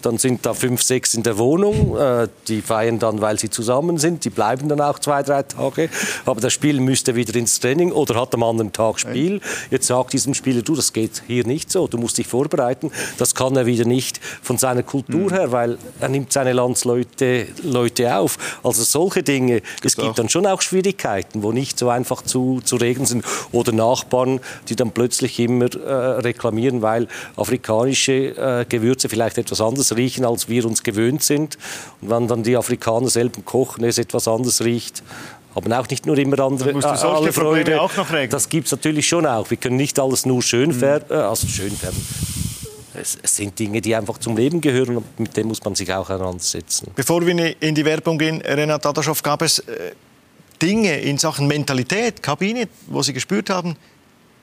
dann 0.03 0.19
sind 0.19 0.47
da 0.47 0.55
fünf, 0.55 0.83
sechs 0.83 1.15
in 1.15 1.23
der 1.23 1.39
Wohnung, 1.39 1.97
äh, 1.97 2.29
die 2.49 2.63
feiern 2.63 2.99
dann, 2.99 3.21
weil 3.21 3.39
sie 3.39 3.51
zusammen 3.51 3.99
sind, 3.99 4.25
die 4.25 4.31
bleiben 4.31 4.69
dann 4.69 4.81
auch 4.81 4.99
zwei, 4.99 5.23
drei 5.23 5.43
Tage, 5.43 5.89
aber 6.25 6.41
das 6.41 6.53
Spiel 6.53 6.81
müsste 6.81 7.15
wieder 7.15 7.35
ins 7.37 7.61
Training 7.61 7.93
oder 7.93 8.21
hat 8.21 8.35
am 8.35 8.43
anderen 8.43 8.73
Tag 8.73 9.01
Spiel. 9.01 9.41
Jetzt 9.71 9.87
sagt 9.87 10.13
diesem 10.13 10.35
Spieler, 10.35 10.63
du, 10.63 10.75
das 10.75 10.93
geht 10.93 11.23
hier 11.27 11.47
nicht 11.47 11.71
so, 11.71 11.87
du 11.87 11.99
musst 11.99 12.19
dich 12.19 12.27
vorbereiten. 12.27 12.91
Das 13.19 13.35
kann 13.35 13.57
er 13.57 13.67
wieder 13.67 13.85
nicht 13.85 14.21
von 14.43 14.59
seiner 14.59 14.83
Kultur 14.83 15.31
mhm. 15.31 15.31
her, 15.31 15.53
weil 15.53 15.79
er 16.01 16.09
nimmt 16.09 16.33
seine 16.33 16.53
Landsleute 16.53 17.47
Leute 17.63 18.17
auf. 18.17 18.39
Also 18.63 18.83
solche 18.85 19.16
Dinge. 19.23 19.61
Gibt's 19.61 19.81
es 19.85 19.97
gibt 19.97 20.09
auch. 20.09 20.15
dann 20.15 20.29
schon 20.29 20.47
auch 20.47 20.63
Schwierigkeiten, 20.63 21.43
wo 21.43 21.53
nicht 21.53 21.79
so 21.79 21.89
einfach 21.89 22.23
zu, 22.23 22.61
zu 22.65 22.77
regeln 22.77 23.07
sind. 23.07 23.25
Oder 23.53 23.73
Nachbarn, 23.73 24.41
die 24.69 24.77
dann 24.77 24.91
plötzlich 24.93 25.39
immer 25.39 25.75
äh, 25.75 25.93
reklamieren, 26.21 26.83
weil 26.83 27.09
afrikanische 27.37 28.37
äh, 28.37 28.65
Gewürze 28.69 29.09
vielleicht 29.09 29.39
etwas 29.39 29.61
anders 29.61 29.95
riechen, 29.97 30.25
als 30.25 30.49
wir 30.49 30.65
uns 30.67 30.83
gewöhnt 30.83 31.23
sind. 31.23 31.59
Und 32.01 32.11
wenn 32.11 32.29
dann 32.29 32.43
die 32.43 32.57
Afrikaner 32.57 33.09
selber 33.09 33.41
kochen, 33.45 33.85
es 33.85 33.99
etwas 33.99 34.29
anders 34.29 34.63
riecht, 34.63 35.03
haben 35.55 35.73
auch 35.73 35.89
nicht 35.89 36.05
nur 36.05 36.19
immer 36.19 36.39
andere 36.41 36.73
musst 36.73 36.87
du 36.87 36.93
äh, 36.93 36.97
solche 36.97 37.33
Freude. 37.33 37.81
Auch 37.81 37.97
noch 37.97 38.13
regeln. 38.13 38.31
Das 38.31 38.49
gibt 38.49 38.67
es 38.67 38.73
natürlich 38.73 39.09
schon 39.09 39.27
auch. 39.27 39.49
Wir 39.51 39.57
können 39.57 39.77
nicht 39.77 39.99
alles 39.99 40.27
nur 40.27 40.43
schön 40.43 40.69
mhm. 40.69 40.75
färben, 40.75 41.17
äh, 41.17 41.21
also 41.21 41.47
schön 41.47 41.71
färben 41.71 42.46
es, 42.99 43.19
es, 43.23 43.37
sind 43.37 43.59
Dinge, 43.59 43.81
die 43.81 43.95
einfach 43.95 44.19
zum 44.19 44.37
Leben 44.37 44.61
gehören 44.61 44.99
und 44.99 45.21
mit 45.21 45.37
dem 45.37 45.49
muss 45.49 45.63
man 45.65 45.75
sich 45.75 45.93
auch 45.93 46.09
heransetzen. 46.09 46.89
Bevor 46.95 47.25
wir 47.27 47.63
in 47.63 47.75
die 47.75 47.85
Werbung 47.85 48.19
gehen, 48.19 48.41
Renat 48.41 48.85
Adaschow, 48.85 49.21
gab 49.23 49.43
es 49.43 49.61
äh, 49.61 49.93
Dinge 50.61 51.01
in 51.01 51.19
Sachen 51.19 51.47
Mentalität, 51.47 52.23
Kabine, 52.23 52.69
wo 52.87 53.03
Sie 53.03 53.13
gespürt 53.13 53.51
haben, 53.51 53.77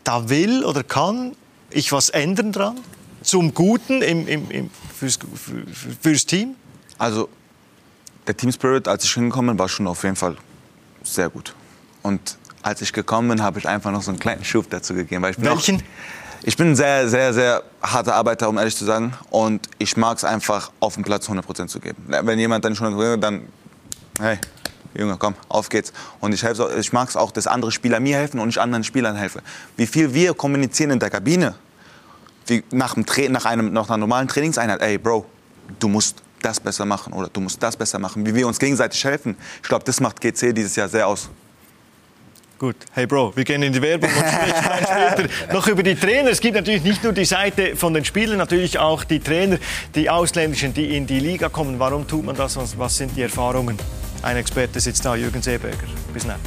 da 0.03 0.29
will 0.29 0.63
oder 0.63 0.83
kann 0.83 1.35
ich 1.69 1.91
was 1.91 2.09
ändern 2.09 2.51
dran? 2.51 2.79
Zum 3.21 3.53
Guten 3.53 4.01
im, 4.01 4.27
im, 4.27 4.51
im, 4.51 4.69
fürs, 4.93 5.17
für, 5.17 5.63
fürs 6.01 6.25
Team? 6.25 6.55
Also 6.97 7.29
der 8.27 8.37
Team 8.37 8.51
Spirit, 8.51 8.87
als 8.87 9.03
ich 9.05 9.13
hingekommen 9.13 9.55
bin, 9.55 9.59
war 9.59 9.69
schon 9.69 9.87
auf 9.87 10.03
jeden 10.03 10.15
Fall 10.15 10.37
sehr 11.03 11.29
gut. 11.29 11.55
Und 12.01 12.37
als 12.61 12.81
ich 12.81 12.93
gekommen 12.93 13.29
bin, 13.29 13.43
habe 13.43 13.59
ich 13.59 13.67
einfach 13.67 13.91
noch 13.91 14.01
so 14.01 14.11
einen 14.11 14.19
kleinen 14.19 14.43
Schub 14.43 14.69
dazu 14.69 14.93
gegeben. 14.93 15.23
Welchen? 15.23 15.75
Noch, 15.77 15.83
ich 16.43 16.57
bin 16.57 16.71
ein 16.71 16.75
sehr, 16.75 17.07
sehr, 17.07 17.33
sehr 17.33 17.63
harter 17.81 18.15
Arbeiter, 18.15 18.49
um 18.49 18.57
ehrlich 18.57 18.75
zu 18.75 18.85
sagen. 18.85 19.13
Und 19.29 19.69
ich 19.79 19.95
mag 19.95 20.17
es 20.17 20.25
einfach, 20.25 20.71
auf 20.79 20.95
dem 20.95 21.03
Platz 21.03 21.29
100% 21.29 21.67
zu 21.67 21.79
geben. 21.79 22.03
Wenn 22.07 22.37
jemand 22.37 22.65
dann 22.65 22.75
schon 22.75 23.21
dann, 23.21 23.47
hey, 24.19 24.37
Junge, 24.93 25.15
komm, 25.17 25.35
auf 25.47 25.69
geht's. 25.69 25.93
Und 26.19 26.33
ich, 26.33 26.43
ich 26.43 26.93
mag 26.93 27.09
es 27.09 27.15
auch, 27.15 27.31
dass 27.31 27.47
andere 27.47 27.71
Spieler 27.71 27.99
mir 27.99 28.17
helfen 28.17 28.39
und 28.39 28.49
ich 28.49 28.59
anderen 28.59 28.83
Spielern 28.83 29.15
helfe. 29.15 29.41
Wie 29.77 29.87
viel 29.87 30.13
wir 30.13 30.33
kommunizieren 30.33 30.91
in 30.91 30.99
der 30.99 31.09
Kabine, 31.09 31.55
wie 32.47 32.63
nach, 32.71 32.93
dem 32.93 33.05
nach, 33.31 33.45
einem, 33.45 33.71
nach 33.71 33.89
einer 33.89 33.97
normalen 33.97 34.27
Trainingseinheit, 34.27 34.81
ey, 34.81 34.97
Bro, 34.97 35.25
du 35.79 35.87
musst 35.87 36.17
das 36.41 36.59
besser 36.59 36.85
machen 36.85 37.13
oder 37.13 37.29
du 37.29 37.39
musst 37.39 37.63
das 37.63 37.77
besser 37.77 37.99
machen. 37.99 38.25
Wie 38.25 38.35
wir 38.35 38.45
uns 38.45 38.59
gegenseitig 38.59 39.03
helfen, 39.03 39.37
ich 39.61 39.69
glaube, 39.69 39.85
das 39.85 40.01
macht 40.01 40.19
GC 40.19 40.53
dieses 40.53 40.75
Jahr 40.75 40.89
sehr 40.89 41.07
aus. 41.07 41.29
Gut, 42.63 42.77
hey 42.93 43.05
Bro, 43.05 43.35
wir 43.35 43.43
gehen 43.43 43.61
in 43.61 43.73
die 43.73 43.81
Werbung 43.81 44.09
und 44.09 44.25
sprechen 44.25 44.85
später 45.17 45.53
noch 45.53 45.67
über 45.67 45.83
die 45.83 45.95
Trainer. 45.95 46.29
Es 46.29 46.39
gibt 46.39 46.55
natürlich 46.55 46.81
nicht 46.81 47.03
nur 47.03 47.11
die 47.11 47.25
Seite 47.25 47.75
von 47.75 47.93
den 47.93 48.05
Spielern, 48.05 48.37
natürlich 48.37 48.79
auch 48.79 49.03
die 49.03 49.19
Trainer, 49.19 49.57
die 49.95 50.09
Ausländischen, 50.09 50.73
die 50.73 50.95
in 50.95 51.05
die 51.05 51.19
Liga 51.19 51.49
kommen. 51.49 51.77
Warum 51.77 52.07
tut 52.07 52.23
man 52.23 52.37
das? 52.37 52.57
Was 52.77 52.95
sind 52.95 53.17
die 53.17 53.23
Erfahrungen? 53.23 53.77
Ein 54.21 54.37
Experte 54.37 54.79
sitzt 54.79 55.03
da, 55.03 55.13
Jürgen 55.13 55.41
Seeberger. 55.41 55.87
Bis 56.13 56.25
dann. 56.25 56.39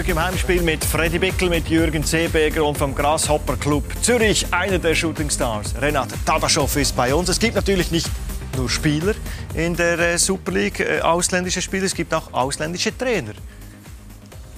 Zurück 0.00 0.16
im 0.16 0.24
Heimspiel 0.24 0.62
mit 0.62 0.82
Freddy 0.82 1.18
Bickel, 1.18 1.50
mit 1.50 1.68
Jürgen 1.68 2.02
Seeberger 2.02 2.64
und 2.64 2.78
vom 2.78 2.94
Grasshopper 2.94 3.58
Club 3.58 3.84
Zürich. 4.00 4.46
Einer 4.50 4.78
der 4.78 4.94
Shooting 4.94 5.28
Stars, 5.28 5.74
Renat 5.78 6.08
Tadaschow, 6.24 6.74
ist 6.76 6.96
bei 6.96 7.14
uns. 7.14 7.28
Es 7.28 7.38
gibt 7.38 7.54
natürlich 7.54 7.90
nicht 7.90 8.08
nur 8.56 8.70
Spieler 8.70 9.12
in 9.54 9.76
der 9.76 9.98
äh, 9.98 10.16
Super 10.16 10.52
League, 10.52 10.80
äh, 10.80 11.00
ausländische 11.02 11.60
Spieler, 11.60 11.84
es 11.84 11.94
gibt 11.94 12.14
auch 12.14 12.32
ausländische 12.32 12.96
Trainer. 12.96 13.34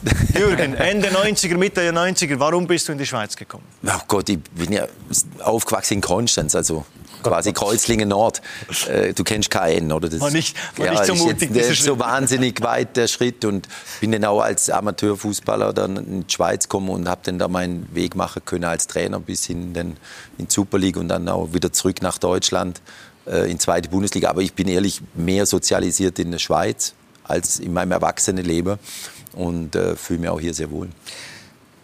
Jürgen, 0.39 0.75
Ende 0.75 1.09
90er, 1.09 1.57
Mitte 1.57 1.91
90er, 1.91 2.39
warum 2.39 2.69
bist 2.69 2.87
du 2.87 2.93
in 2.93 2.99
die 2.99 3.07
Schweiz 3.07 3.35
gekommen? 3.35 3.65
Oh 3.85 4.01
Gott, 4.07 4.29
ich 4.29 4.39
bin 4.41 4.73
ja 4.73 4.87
aufgewachsen 5.41 5.95
in 5.95 6.01
Konstanz, 6.03 6.55
also 6.55 6.87
quasi 7.23 7.53
Kreuzlingen 7.53 8.09
Nord. 8.09 8.43
Äh, 8.89 9.13
du 9.13 9.25
kennst 9.25 9.51
KN, 9.51 9.93
oder? 9.93 10.09
Das 10.09 10.21
war 10.21 10.31
nicht, 10.31 10.57
war 10.77 10.87
ja, 10.87 10.93
nicht 10.93 11.07
so 11.07 11.15
mutig. 11.15 11.55
Jetzt, 11.55 11.71
ist 11.71 11.85
so 11.85 11.99
wahnsinnig 11.99 12.63
weit 12.63 12.97
der 12.97 13.09
Schritt 13.09 13.45
und 13.45 13.69
bin 14.01 14.13
dann 14.13 14.25
auch 14.25 14.41
als 14.41 14.71
Amateurfußballer 14.71 15.73
dann 15.73 15.97
in 15.97 16.27
die 16.27 16.33
Schweiz 16.33 16.65
gekommen 16.65 16.89
und 16.91 17.09
habe 17.09 17.21
dann 17.25 17.39
da 17.39 17.49
meinen 17.49 17.89
Weg 17.95 18.17
machen 18.17 18.43
können 18.45 18.65
als 18.65 18.87
Trainer 18.87 19.21
bis 19.21 19.47
hin 19.47 19.73
dann 19.73 19.97
in 20.39 20.47
die 20.47 20.53
Super 20.53 20.79
League 20.79 20.97
und 20.97 21.09
dann 21.09 21.29
auch 21.29 21.53
wieder 21.53 21.73
zurück 21.73 22.03
nach 22.03 22.19
Deutschland 22.19 22.81
äh, 23.27 23.51
in 23.51 23.59
zweite 23.59 23.89
Bundesliga. 23.89 24.31
Aber 24.31 24.43
ich 24.43 24.55
bin 24.55 24.69
ehrlich 24.69 25.01
mehr 25.15 25.47
sozialisiert 25.47 26.19
in 26.19 26.31
der 26.31 26.39
Schweiz 26.39 26.95
als 27.25 27.61
in 27.61 27.73
meinem 27.73 27.93
Erwachsenenleben 27.93 28.79
und 29.35 29.77
äh, 29.77 29.97
fühle 29.97 30.21
mich 30.21 30.29
auch 30.29 30.41
hier 30.41 30.55
sehr 30.55 30.71
wohl. 30.71 30.89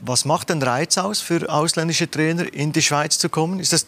Was 0.01 0.24
macht 0.24 0.51
den 0.51 0.62
Reiz 0.62 0.97
aus, 0.99 1.20
für 1.20 1.49
ausländische 1.51 2.11
Trainer 2.11 2.53
in 2.53 2.72
die 2.72 2.82
Schweiz 2.82 3.18
zu 3.18 3.28
kommen? 3.28 3.59
Ist 3.59 3.72
das 3.72 3.86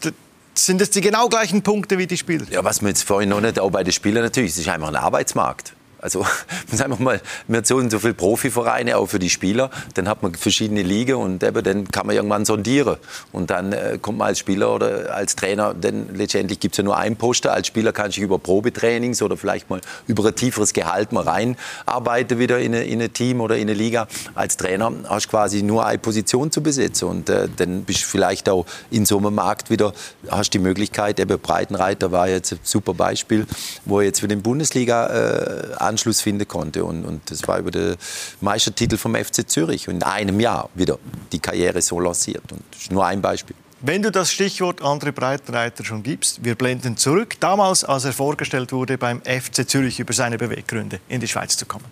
sind 0.54 0.80
das 0.80 0.90
die 0.90 1.00
genau 1.00 1.28
gleichen 1.28 1.62
Punkte 1.62 1.98
wie 1.98 2.06
die 2.06 2.16
Spieler? 2.16 2.46
Ja, 2.50 2.64
was 2.64 2.82
man 2.82 2.90
jetzt 2.90 3.02
vorhin 3.02 3.28
noch 3.28 3.40
nicht, 3.40 3.58
auch 3.58 3.70
bei 3.70 3.84
den 3.84 3.92
Spielern 3.92 4.22
natürlich, 4.22 4.52
es 4.52 4.58
ist 4.58 4.68
einfach 4.68 4.88
ein 4.88 4.96
Arbeitsmarkt. 4.96 5.74
Also 6.00 6.24
muss 6.70 6.80
einfach 6.80 6.98
mal, 6.98 7.20
wir 7.46 7.58
haben 7.58 7.90
so 7.90 7.98
viele 7.98 8.14
Profivereine, 8.14 8.96
auch 8.96 9.06
für 9.06 9.18
die 9.18 9.30
Spieler. 9.30 9.70
Dann 9.94 10.08
hat 10.08 10.22
man 10.22 10.34
verschiedene 10.34 10.82
Ligen 10.82 11.16
und 11.16 11.42
eben, 11.42 11.62
dann 11.62 11.88
kann 11.88 12.06
man 12.06 12.16
irgendwann 12.16 12.44
sondieren. 12.44 12.96
Und 13.32 13.50
dann 13.50 13.72
äh, 13.72 13.98
kommt 14.00 14.18
man 14.18 14.28
als 14.28 14.38
Spieler 14.38 14.74
oder 14.74 15.14
als 15.14 15.36
Trainer, 15.36 15.74
denn 15.74 16.14
letztendlich 16.14 16.60
gibt 16.60 16.74
es 16.74 16.78
ja 16.78 16.84
nur 16.84 16.96
einen 16.96 17.16
Poster. 17.16 17.52
Als 17.52 17.66
Spieler 17.66 17.92
kann 17.92 18.10
ich 18.10 18.18
über 18.18 18.38
Probetrainings 18.38 19.22
oder 19.22 19.36
vielleicht 19.36 19.70
mal 19.70 19.80
über 20.06 20.26
ein 20.26 20.34
tieferes 20.34 20.72
Gehalt 20.72 21.12
mal 21.12 21.24
reinarbeiten 21.24 22.38
wieder 22.38 22.58
in, 22.58 22.74
eine, 22.74 22.84
in 22.84 23.00
ein 23.02 23.12
Team 23.12 23.40
oder 23.40 23.56
in 23.56 23.62
eine 23.62 23.74
Liga. 23.74 24.06
Als 24.34 24.56
Trainer 24.56 24.92
hast 25.08 25.26
du 25.26 25.30
quasi 25.30 25.62
nur 25.62 25.86
eine 25.86 25.98
Position 25.98 26.50
zu 26.50 26.62
besetzen 26.62 27.08
und 27.08 27.28
äh, 27.28 27.48
dann 27.56 27.84
bist 27.84 28.02
du 28.02 28.06
vielleicht 28.06 28.48
auch 28.48 28.66
in 28.90 29.04
so 29.06 29.18
einem 29.18 29.34
Markt 29.34 29.70
wieder, 29.70 29.92
hast 30.28 30.50
die 30.54 30.58
Möglichkeit, 30.58 31.20
eben 31.20 31.38
Breitenreiter 31.38 32.12
war 32.12 32.28
jetzt 32.28 32.52
ein 32.52 32.60
super 32.62 32.94
Beispiel, 32.94 33.46
wo 33.84 34.00
er 34.00 34.06
jetzt 34.06 34.20
für 34.20 34.28
den 34.28 34.42
Bundesliga 34.42 35.06
äh, 35.06 35.74
Anschluss 35.90 36.20
finden 36.20 36.48
konnte. 36.48 36.84
Und, 36.84 37.04
und 37.04 37.30
das 37.30 37.46
war 37.46 37.58
über 37.58 37.70
den 37.70 37.96
Meistertitel 38.40 38.96
vom 38.96 39.14
FC 39.14 39.48
Zürich. 39.48 39.88
Und 39.88 39.96
in 39.96 40.02
einem 40.02 40.40
Jahr 40.40 40.70
wieder 40.74 40.98
die 41.32 41.38
Karriere 41.38 41.82
so 41.82 42.00
lanciert. 42.00 42.50
Und 42.52 42.62
das 42.70 42.82
ist 42.82 42.92
nur 42.92 43.04
ein 43.04 43.20
Beispiel. 43.20 43.56
Wenn 43.82 44.02
du 44.02 44.10
das 44.10 44.30
Stichwort 44.30 44.82
André 44.82 45.10
Breitenreiter 45.10 45.84
schon 45.84 46.02
gibst, 46.02 46.44
wir 46.44 46.54
blenden 46.54 46.98
zurück. 46.98 47.36
Damals, 47.40 47.82
als 47.82 48.04
er 48.04 48.12
vorgestellt 48.12 48.72
wurde 48.72 48.98
beim 48.98 49.22
FC 49.22 49.66
Zürich 49.66 49.98
über 49.98 50.12
seine 50.12 50.36
Beweggründe, 50.36 51.00
in 51.08 51.20
die 51.20 51.28
Schweiz 51.28 51.56
zu 51.56 51.64
kommen. 51.64 51.86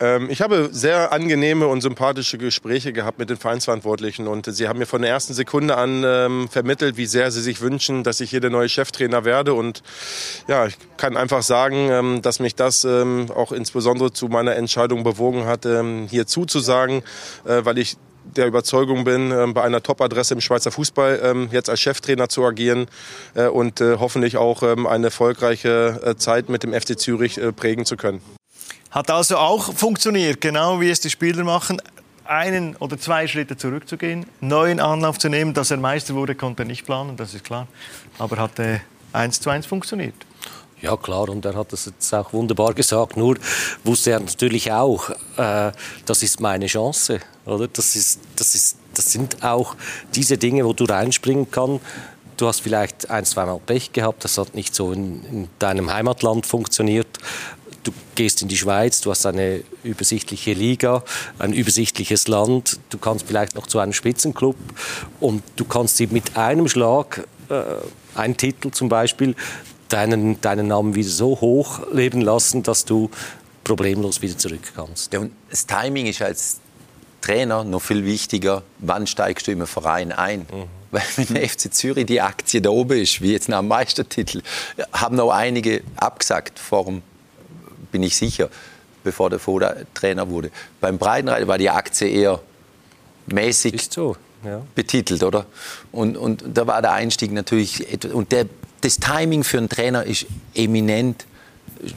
Ähm, 0.00 0.28
ich 0.30 0.40
habe 0.40 0.70
sehr 0.72 1.12
angenehme 1.12 1.66
und 1.66 1.82
sympathische 1.82 2.38
Gespräche 2.38 2.92
gehabt 2.92 3.18
mit 3.18 3.28
den 3.28 3.36
Vereinsverantwortlichen 3.36 4.26
und 4.26 4.46
sie 4.46 4.66
haben 4.66 4.78
mir 4.78 4.86
von 4.86 5.02
der 5.02 5.10
ersten 5.10 5.34
Sekunde 5.34 5.76
an 5.76 6.02
ähm, 6.04 6.48
vermittelt, 6.48 6.96
wie 6.96 7.06
sehr 7.06 7.30
sie 7.30 7.42
sich 7.42 7.60
wünschen, 7.60 8.02
dass 8.02 8.20
ich 8.20 8.30
hier 8.30 8.40
der 8.40 8.50
neue 8.50 8.68
Cheftrainer 8.68 9.24
werde 9.26 9.52
und 9.52 9.82
ja, 10.48 10.66
ich 10.66 10.76
kann 10.96 11.18
einfach 11.18 11.42
sagen, 11.42 11.90
ähm, 11.90 12.22
dass 12.22 12.40
mich 12.40 12.54
das 12.54 12.84
ähm, 12.84 13.26
auch 13.34 13.52
insbesondere 13.52 14.10
zu 14.10 14.28
meiner 14.28 14.56
Entscheidung 14.56 15.04
bewogen 15.04 15.44
hat, 15.44 15.66
ähm, 15.66 16.06
hier 16.08 16.26
zuzusagen, 16.26 17.02
äh, 17.44 17.64
weil 17.64 17.76
ich 17.76 17.98
der 18.24 18.46
Überzeugung 18.46 19.04
bin, 19.04 19.32
ähm, 19.32 19.52
bei 19.52 19.62
einer 19.62 19.82
Top-Adresse 19.82 20.34
im 20.34 20.40
Schweizer 20.40 20.70
Fußball 20.70 21.48
jetzt 21.50 21.68
als 21.68 21.80
Cheftrainer 21.80 22.28
zu 22.28 22.44
agieren 22.44 22.86
äh, 23.34 23.46
und 23.46 23.80
äh, 23.80 23.96
hoffentlich 23.98 24.36
auch 24.36 24.62
eine 24.62 25.06
erfolgreiche 25.06 26.00
äh, 26.04 26.16
Zeit 26.16 26.48
mit 26.48 26.62
dem 26.62 26.72
FC 26.72 26.98
Zürich 26.98 27.40
prägen 27.56 27.84
zu 27.84 27.96
können. 27.96 28.20
Hat 28.90 29.08
also 29.10 29.36
auch 29.36 29.72
funktioniert, 29.72 30.40
genau 30.40 30.80
wie 30.80 30.90
es 30.90 31.00
die 31.00 31.10
Spieler 31.10 31.44
machen, 31.44 31.80
einen 32.24 32.74
oder 32.76 32.98
zwei 32.98 33.26
Schritte 33.28 33.56
zurückzugehen, 33.56 34.26
neuen 34.40 34.80
Anlauf 34.80 35.18
zu 35.18 35.28
nehmen. 35.28 35.54
Dass 35.54 35.70
er 35.70 35.76
Meister 35.76 36.14
wurde, 36.14 36.34
konnte 36.34 36.64
er 36.64 36.66
nicht 36.66 36.86
planen, 36.86 37.16
das 37.16 37.34
ist 37.34 37.44
klar. 37.44 37.68
Aber 38.18 38.36
hat 38.36 38.58
äh, 38.58 38.80
eins 39.12 39.40
zu 39.40 39.50
eins 39.50 39.66
funktioniert. 39.66 40.14
Ja, 40.80 40.96
klar, 40.96 41.28
und 41.28 41.44
er 41.44 41.54
hat 41.54 41.72
das 41.72 41.86
jetzt 41.86 42.12
auch 42.14 42.32
wunderbar 42.32 42.72
gesagt. 42.72 43.16
Nur 43.16 43.36
wusste 43.84 44.12
er 44.12 44.20
natürlich 44.20 44.72
auch, 44.72 45.10
äh, 45.36 45.72
das 46.06 46.22
ist 46.22 46.40
meine 46.40 46.66
Chance. 46.66 47.20
Oder? 47.46 47.68
Das, 47.68 47.94
ist, 47.94 48.20
das, 48.36 48.54
ist, 48.54 48.76
das 48.94 49.12
sind 49.12 49.44
auch 49.44 49.76
diese 50.14 50.38
Dinge, 50.38 50.64
wo 50.64 50.72
du 50.72 50.84
reinspringen 50.84 51.50
kannst. 51.50 51.84
Du 52.36 52.48
hast 52.48 52.62
vielleicht 52.62 53.10
ein, 53.10 53.26
zweimal 53.26 53.60
Pech 53.64 53.92
gehabt, 53.92 54.24
das 54.24 54.38
hat 54.38 54.54
nicht 54.54 54.74
so 54.74 54.92
in, 54.92 55.22
in 55.24 55.48
deinem 55.58 55.92
Heimatland 55.92 56.46
funktioniert 56.46 57.18
du 57.82 57.92
gehst 58.14 58.42
in 58.42 58.48
die 58.48 58.56
Schweiz, 58.56 59.00
du 59.00 59.10
hast 59.10 59.26
eine 59.26 59.62
übersichtliche 59.82 60.52
Liga, 60.52 61.02
ein 61.38 61.52
übersichtliches 61.52 62.28
Land, 62.28 62.78
du 62.90 62.98
kannst 62.98 63.26
vielleicht 63.26 63.54
noch 63.54 63.66
zu 63.66 63.78
einem 63.78 63.92
Spitzenclub 63.92 64.56
und 65.20 65.42
du 65.56 65.64
kannst 65.64 65.96
sie 65.96 66.06
mit 66.06 66.36
einem 66.36 66.68
Schlag, 66.68 67.26
äh, 67.48 67.62
einen 68.14 68.36
Titel 68.36 68.70
zum 68.70 68.88
Beispiel, 68.88 69.34
deinen, 69.88 70.40
deinen 70.40 70.68
Namen 70.68 70.94
wieder 70.94 71.08
so 71.08 71.40
hoch 71.40 71.80
leben 71.92 72.20
lassen, 72.20 72.62
dass 72.62 72.84
du 72.84 73.10
problemlos 73.64 74.22
wieder 74.22 74.36
zurück 74.36 74.72
kannst. 74.74 75.12
Ja, 75.12 75.20
und 75.20 75.32
das 75.50 75.66
Timing 75.66 76.06
ist 76.06 76.22
als 76.22 76.60
Trainer 77.20 77.64
noch 77.64 77.82
viel 77.82 78.04
wichtiger, 78.04 78.62
wann 78.78 79.06
steigst 79.06 79.46
du 79.46 79.52
im 79.52 79.66
Verein 79.66 80.12
ein. 80.12 80.40
Mhm. 80.40 80.64
Weil 80.90 81.02
wenn 81.16 81.34
der 81.34 81.48
FC 81.48 81.72
Zürich 81.72 82.06
die 82.06 82.20
Aktie 82.20 82.60
da 82.60 82.70
oben 82.70 82.98
ist, 82.98 83.20
wie 83.20 83.32
jetzt 83.32 83.48
nach 83.48 83.60
dem 83.60 83.68
Meistertitel, 83.68 84.42
haben 84.92 85.20
auch 85.20 85.30
einige 85.30 85.82
abgesagt 85.96 86.58
vor 86.58 86.84
dem 86.84 87.02
bin 87.90 88.02
ich 88.02 88.16
sicher, 88.16 88.48
bevor 89.04 89.30
der 89.30 89.38
Foda 89.38 89.74
Trainer 89.94 90.28
wurde. 90.28 90.50
Beim 90.80 90.98
Breitenreiter 90.98 91.48
war 91.48 91.58
die 91.58 91.70
Aktie 91.70 92.08
eher 92.08 92.40
mäßig 93.26 93.88
so, 93.90 94.16
ja. 94.44 94.62
betitelt, 94.74 95.22
oder? 95.22 95.46
Und, 95.92 96.16
und 96.16 96.44
da 96.52 96.66
war 96.66 96.82
der 96.82 96.92
Einstieg 96.92 97.32
natürlich, 97.32 98.04
und 98.12 98.32
der, 98.32 98.46
das 98.80 98.96
Timing 98.96 99.44
für 99.44 99.58
einen 99.58 99.68
Trainer 99.68 100.04
ist 100.04 100.26
eminent 100.54 101.26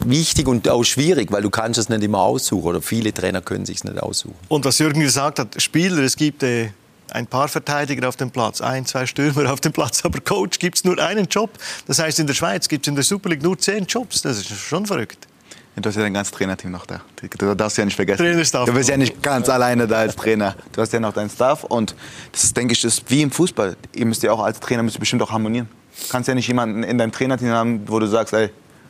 wichtig 0.05 0.47
und 0.47 0.67
auch 0.69 0.83
schwierig, 0.83 1.31
weil 1.31 1.41
du 1.41 1.49
kannst 1.49 1.79
es 1.79 1.89
nicht 1.89 2.03
immer 2.03 2.19
aussuchen 2.19 2.67
oder 2.67 2.81
viele 2.81 3.13
Trainer 3.13 3.41
können 3.41 3.65
sich 3.65 3.83
nicht 3.83 4.01
aussuchen. 4.01 4.35
Und 4.47 4.65
was 4.65 4.79
Jürgen 4.79 5.01
gesagt 5.01 5.39
hat, 5.39 5.61
Spieler, 5.61 5.99
es 6.03 6.15
gibt 6.15 6.43
äh, 6.43 6.69
ein 7.11 7.27
paar 7.27 7.47
Verteidiger 7.47 8.07
auf 8.07 8.15
dem 8.15 8.31
Platz, 8.31 8.61
ein, 8.61 8.85
zwei 8.85 9.05
Stürmer 9.05 9.51
auf 9.51 9.61
dem 9.61 9.73
Platz, 9.73 10.05
aber 10.05 10.19
Coach 10.21 10.59
gibt 10.59 10.77
es 10.77 10.83
nur 10.83 10.99
einen 10.99 11.25
Job. 11.25 11.51
Das 11.85 11.99
heißt, 11.99 12.19
in 12.19 12.27
der 12.27 12.33
Schweiz 12.33 12.67
gibt 12.67 12.85
es 12.85 12.89
in 12.89 12.95
der 12.95 13.03
Super 13.03 13.29
League 13.29 13.43
nur 13.43 13.57
zehn 13.57 13.85
Jobs. 13.85 14.21
Das 14.21 14.37
ist 14.37 14.49
schon 14.49 14.85
verrückt. 14.85 15.27
Du 15.75 15.89
hast 15.89 15.95
ja 15.95 16.03
dein 16.03 16.13
ganzes 16.13 16.31
Trainerteam 16.31 16.71
noch 16.71 16.85
da. 16.85 17.01
Du 17.37 17.55
darfst 17.55 17.77
ja 17.77 17.85
nicht 17.85 17.95
vergessen. 17.95 18.19
Trainerstaff. 18.19 18.65
Du 18.65 18.73
bist 18.73 18.89
ja 18.89 18.97
nicht 18.97 19.23
ganz 19.23 19.49
alleine 19.49 19.87
da 19.87 19.99
als 19.99 20.15
Trainer. 20.15 20.55
Du 20.71 20.81
hast 20.81 20.93
ja 20.93 20.99
noch 20.99 21.13
deinen 21.13 21.31
Staff 21.31 21.63
und 21.63 21.95
das 22.31 22.43
ist, 22.43 22.55
denke 22.55 22.73
ich, 22.73 22.83
ist 22.83 23.09
wie 23.09 23.23
im 23.23 23.31
Fußball. 23.31 23.75
Ihr 23.95 24.05
müsst 24.05 24.21
ja 24.21 24.31
auch 24.31 24.39
als 24.39 24.59
Trainer 24.59 24.83
müsst 24.83 24.99
bestimmt 24.99 25.23
auch 25.23 25.31
harmonieren. 25.31 25.67
Du 25.99 26.09
kannst 26.09 26.27
ja 26.27 26.35
nicht 26.35 26.47
jemanden 26.47 26.83
in 26.83 26.97
deinem 26.97 27.11
Trainerteam 27.11 27.49
haben, 27.49 27.89
wo 27.89 27.99
du 27.99 28.07
sagst, 28.07 28.33
ey, 28.33 28.49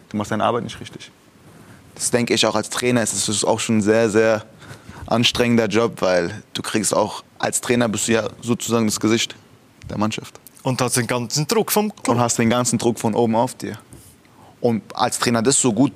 du 0.09 0.17
machst 0.17 0.31
deine 0.31 0.43
Arbeit 0.43 0.63
nicht 0.63 0.79
richtig. 0.79 1.09
Das 1.95 2.11
denke 2.11 2.33
ich 2.33 2.45
auch 2.45 2.55
als 2.55 2.69
Trainer. 2.69 3.01
Es 3.01 3.29
ist 3.29 3.45
auch 3.45 3.59
schon 3.59 3.77
ein 3.77 3.81
sehr, 3.81 4.09
sehr 4.09 4.43
anstrengender 5.05 5.67
Job, 5.67 6.01
weil 6.01 6.43
du 6.53 6.61
kriegst 6.61 6.93
auch 6.93 7.23
als 7.39 7.61
Trainer 7.61 7.89
bist 7.89 8.07
du 8.07 8.13
ja 8.13 8.29
sozusagen 8.41 8.87
das 8.87 8.99
Gesicht 8.99 9.35
der 9.89 9.97
Mannschaft. 9.97 10.39
Und 10.63 10.81
hast 10.81 10.95
den 10.95 11.07
ganzen 11.07 11.47
Druck 11.47 11.71
vom 11.71 11.93
Club. 11.93 12.07
Und 12.15 12.19
hast 12.21 12.39
den 12.39 12.49
ganzen 12.49 12.79
Druck 12.79 12.99
von 12.99 13.13
oben 13.15 13.35
auf 13.35 13.53
dir. 13.55 13.77
Und 14.61 14.81
als 14.95 15.19
Trainer 15.19 15.41
das 15.41 15.59
so 15.59 15.73
gut 15.73 15.91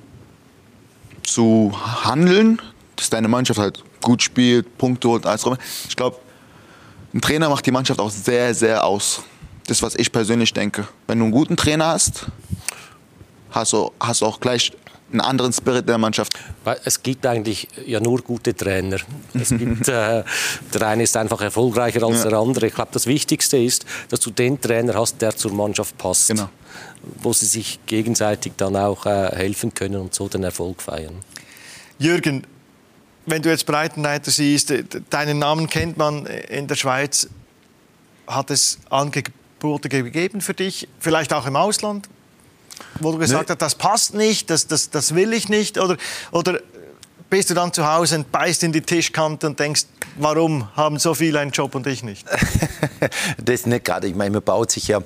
zu 1.38 1.72
handeln, 2.02 2.60
dass 2.96 3.10
deine 3.10 3.28
Mannschaft 3.28 3.60
halt 3.60 3.84
gut 4.02 4.24
spielt, 4.24 4.76
Punkte 4.76 5.06
holt, 5.06 5.24
alles 5.24 5.42
drum. 5.42 5.56
Ich 5.88 5.94
glaube, 5.94 6.16
ein 7.14 7.20
Trainer 7.20 7.48
macht 7.48 7.64
die 7.64 7.70
Mannschaft 7.70 8.00
auch 8.00 8.10
sehr, 8.10 8.52
sehr 8.54 8.84
aus. 8.84 9.22
Das, 9.68 9.80
was 9.80 9.94
ich 9.94 10.10
persönlich 10.10 10.52
denke. 10.52 10.88
Wenn 11.06 11.20
du 11.20 11.26
einen 11.26 11.32
guten 11.32 11.56
Trainer 11.56 11.86
hast, 11.86 12.26
hast 13.52 13.72
du, 13.72 13.92
hast 14.00 14.20
du 14.20 14.26
auch 14.26 14.40
gleich 14.40 14.72
einen 15.10 15.20
anderen 15.20 15.52
Spirit 15.52 15.88
der 15.88 15.98
Mannschaft. 15.98 16.32
Es 16.84 17.02
gibt 17.02 17.24
eigentlich 17.26 17.68
ja 17.86 18.00
nur 18.00 18.20
gute 18.22 18.54
Trainer. 18.54 18.98
Es 19.34 19.48
gibt, 19.48 19.88
äh, 19.88 20.22
der 20.74 20.86
eine 20.86 21.02
ist 21.02 21.16
einfach 21.16 21.40
erfolgreicher 21.40 22.02
als 22.02 22.24
ja. 22.24 22.30
der 22.30 22.38
andere. 22.38 22.66
Ich 22.66 22.74
glaube, 22.74 22.90
das 22.92 23.06
Wichtigste 23.06 23.56
ist, 23.56 23.86
dass 24.08 24.20
du 24.20 24.30
den 24.30 24.60
Trainer 24.60 24.94
hast, 24.94 25.20
der 25.22 25.34
zur 25.36 25.52
Mannschaft 25.52 25.96
passt. 25.96 26.28
Genau 26.28 26.48
wo 27.20 27.32
sie 27.32 27.46
sich 27.46 27.78
gegenseitig 27.86 28.54
dann 28.56 28.76
auch 28.76 29.06
äh, 29.06 29.34
helfen 29.34 29.74
können 29.74 30.00
und 30.00 30.14
so 30.14 30.28
den 30.28 30.42
Erfolg 30.42 30.82
feiern. 30.82 31.14
Jürgen, 31.98 32.44
wenn 33.26 33.42
du 33.42 33.50
jetzt 33.50 33.66
Breitenreiter 33.66 34.30
siehst, 34.30 34.72
deinen 35.10 35.38
Namen 35.38 35.68
kennt 35.68 35.96
man 35.96 36.26
in 36.26 36.66
der 36.66 36.76
Schweiz. 36.76 37.28
Hat 38.26 38.50
es 38.50 38.78
Angebote 38.90 39.88
gegeben 39.88 40.40
für 40.40 40.54
dich, 40.54 40.88
vielleicht 40.98 41.32
auch 41.32 41.46
im 41.46 41.56
Ausland, 41.56 42.08
wo 43.00 43.12
du 43.12 43.18
gesagt 43.18 43.48
nee. 43.48 43.52
hast, 43.52 43.62
das 43.62 43.74
passt 43.74 44.14
nicht, 44.14 44.50
das, 44.50 44.66
das, 44.66 44.90
das 44.90 45.14
will 45.14 45.32
ich 45.32 45.48
nicht? 45.48 45.78
Oder, 45.78 45.96
oder 46.30 46.60
bist 47.30 47.50
du 47.50 47.54
dann 47.54 47.72
zu 47.72 47.86
Hause 47.86 48.16
und 48.16 48.32
beißt 48.32 48.62
in 48.62 48.72
die 48.72 48.80
Tischkante 48.80 49.46
und 49.46 49.58
denkst, 49.58 49.86
warum 50.16 50.74
haben 50.76 50.98
so 50.98 51.14
viele 51.14 51.40
einen 51.40 51.50
Job 51.50 51.74
und 51.74 51.86
ich 51.86 52.02
nicht? 52.02 52.26
das 53.44 53.66
nicht 53.66 53.84
gerade. 53.84 54.06
Ich 54.06 54.14
meine, 54.14 54.30
man 54.30 54.42
baut 54.42 54.70
sich 54.70 54.88
ja 54.88 55.02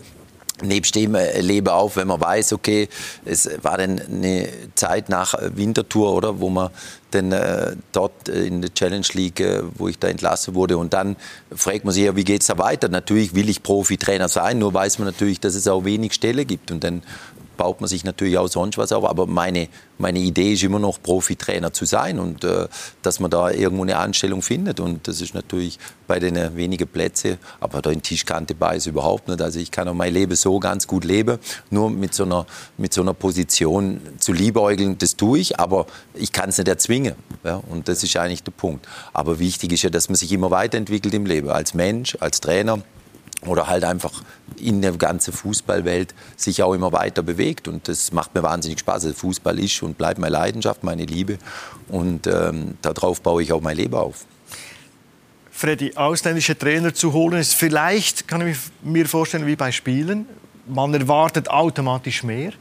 nebst 0.63 0.95
dem 0.95 1.15
äh, 1.15 1.41
Leben 1.41 1.69
auf, 1.69 1.97
wenn 1.97 2.09
man 2.09 2.21
weiß, 2.21 2.53
okay, 2.53 2.89
es 3.25 3.49
war 3.63 3.79
dann 3.79 4.01
eine 4.01 4.49
Zeit 4.75 5.09
nach 5.09 5.35
Wintertour, 5.55 6.13
oder, 6.13 6.41
wo 6.41 6.51
man 6.51 6.71
dann 7.11 7.33
äh, 7.33 7.77
dort 7.93 8.29
in 8.29 8.63
der 8.63 8.73
Challenge 8.73 9.07
League, 9.13 9.41
äh, 9.41 9.63
wo 9.77 9.89
ich 9.89 9.99
da 9.99 10.09
entlassen 10.09 10.55
wurde, 10.55 10.79
und 10.79 10.93
dann 10.93 11.17
fragt 11.55 11.85
man 11.85 11.93
sich 11.93 12.05
ja, 12.05 12.17
wie 12.17 12.25
geht's 12.25 12.47
da 12.47 12.59
weiter? 12.59 12.89
Natürlich 12.89 13.35
will 13.35 13.49
ich 13.49 13.63
Profitrainer 13.63 14.29
sein, 14.29 14.59
nur 14.59 14.73
weiß 14.73 14.99
man 14.99 15.07
natürlich, 15.07 15.41
dass 15.41 15.55
es 15.55 15.69
auch 15.69 15.85
wenig 15.85 16.15
Stelle 16.15 16.45
gibt, 16.45 16.71
und 16.71 16.85
dann 16.85 17.03
baut 17.57 17.81
man 17.81 17.89
sich 17.89 18.05
natürlich 18.05 18.39
auch 18.39 18.49
sonst 18.49 18.79
was 18.79 18.93
auf. 18.93 19.05
Aber 19.05 19.27
meine, 19.27 19.69
meine 19.99 20.19
Idee 20.19 20.55
ist 20.55 20.63
immer 20.63 20.79
noch, 20.79 21.03
Profitrainer 21.03 21.73
zu 21.73 21.85
sein 21.85 22.19
und 22.19 22.45
äh, 22.45 22.69
dass 23.03 23.21
man 23.21 23.31
da 23.31 23.51
irgendwo 23.51 23.83
eine 23.83 23.97
Anstellung 23.97 24.43
findet. 24.43 24.81
Und 24.81 25.09
das 25.09 25.21
ist 25.21 25.35
natürlich 25.35 25.79
bei 26.07 26.19
den 26.19 26.57
wenigen 26.57 26.89
Plätzen, 26.89 27.39
aber 27.61 27.83
da 27.83 27.91
in 27.91 28.03
Tischkante 28.03 28.55
bei 28.55 28.77
ist 28.77 28.87
überhaupt 28.87 29.29
nicht. 29.29 29.41
Also 29.41 29.61
ich 29.61 29.71
kann 29.71 29.89
auch 29.89 29.95
mein 29.95 30.13
Leben 30.13 30.35
so 30.37 30.59
ganz 30.59 30.87
gut 30.87 31.05
leben, 31.05 31.39
nur 31.71 31.91
mit 31.91 32.15
so 32.15 32.25
einer, 32.25 32.47
mit 32.77 32.93
so 32.93 33.03
einer 33.03 33.15
Position 33.15 34.01
zu 34.19 34.33
liebäugeln, 34.33 34.99
das 34.99 35.17
tue 35.17 35.39
ich, 35.39 35.59
aber 35.59 35.87
ich 36.15 36.33
kann 36.33 36.51
es 36.51 36.59
nicht 36.59 36.69
erzwingen. 36.69 37.15
Ja? 37.45 37.63
Und 37.69 37.89
das 37.89 38.03
ist 38.03 38.17
eigentlich 38.17 38.43
der 38.43 38.53
Punkt. 38.53 38.87
Aber 39.13 39.39
wichtig 39.39 39.73
ist 39.73 39.83
ja, 39.83 39.91
dass 39.91 40.09
man 40.09 40.17
sich 40.17 40.33
immer 40.33 40.51
weiterentwickelt 40.51 41.15
im 41.15 41.27
Leben, 41.27 41.49
als 41.49 41.75
Mensch, 41.75 42.17
als 42.21 42.41
Trainer 42.41 42.83
oder 43.47 43.66
halt 43.66 43.84
einfach 43.84 44.22
in 44.59 44.82
der 44.82 44.93
ganzen 44.93 45.32
Fußballwelt 45.32 46.14
sich 46.36 46.62
auch 46.62 46.74
immer 46.74 46.93
weiter 46.93 47.22
bewegt. 47.22 47.68
Und 47.68 47.88
das 47.88 48.12
macht 48.12 48.34
mir 48.34 48.43
wahnsinnig 48.43 48.80
Spaß. 48.80 49.05
Also 49.05 49.14
Fußball 49.14 49.59
ist 49.59 49.82
und 49.82 49.99
bleibt 49.99 50.18
meine 50.18 50.32
Leidenschaft, 50.32 50.84
meine 50.84 51.05
Liebe. 51.05 51.38
Und 51.88 52.26
ähm, 52.26 52.76
darauf 52.82 53.20
baue 53.20 53.43
ich 53.43 53.53
auch 53.53 53.61
mein 53.61 53.76
Leben 53.76 53.95
auf. 53.95 54.24
Freddy, 55.51 55.97
ausländische 55.97 56.57
Trainer 56.57 56.95
zu 56.95 57.12
holen, 57.12 57.38
ist 57.38 57.55
vielleicht, 57.55 58.26
kann 58.26 58.47
ich 58.47 58.57
mir 58.82 59.07
vorstellen, 59.07 59.47
wie 59.47 59.57
bei 59.57 59.70
Spielen. 59.70 60.26
Man 60.66 60.95
erwartet 60.95 61.49
automatisch 61.51 62.22
mehr. 62.22 62.53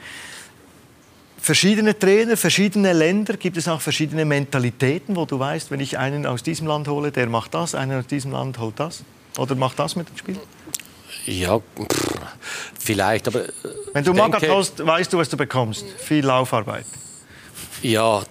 Verschiedene 1.40 1.98
Trainer, 1.98 2.38
verschiedene 2.38 2.94
Länder, 2.94 3.38
gibt 3.38 3.58
es 3.58 3.68
auch 3.68 3.82
verschiedene 3.82 4.26
Mentalitäten, 4.26 5.16
wo 5.16 5.26
du 5.26 5.40
weißt, 5.40 5.72
wenn 5.72 5.80
ich 5.80 5.98
einen 5.98 6.28
aus 6.28 6.44
diesem 6.44 6.68
Land 6.68 6.88
hole, 6.88 7.12
der 7.12 7.28
macht 7.28 7.56
das, 7.56 7.74
einen 7.74 8.00
aus 8.00 8.06
diesem 8.06 8.32
Land 8.32 8.60
holt 8.60 8.80
das? 8.80 9.04
Oder 9.38 9.56
macht 9.56 9.80
das 9.80 9.96
mit 9.96 10.10
dem 10.10 10.18
Spiel? 10.18 10.40
Ja, 11.26 11.60
pff, 11.60 11.64
vielleicht, 12.80 13.28
aber. 13.28 13.46
Wenn 13.94 14.04
du 14.04 14.14
Magat 14.14 14.48
hast, 14.48 14.86
weißt 14.86 15.14
du, 15.14 15.18
was 15.18 15.30
du 15.30 15.38
bekommst. 15.38 15.86
Viel 15.98 16.26
Laufarbeit. 16.26 16.86
Ja, 17.84 18.24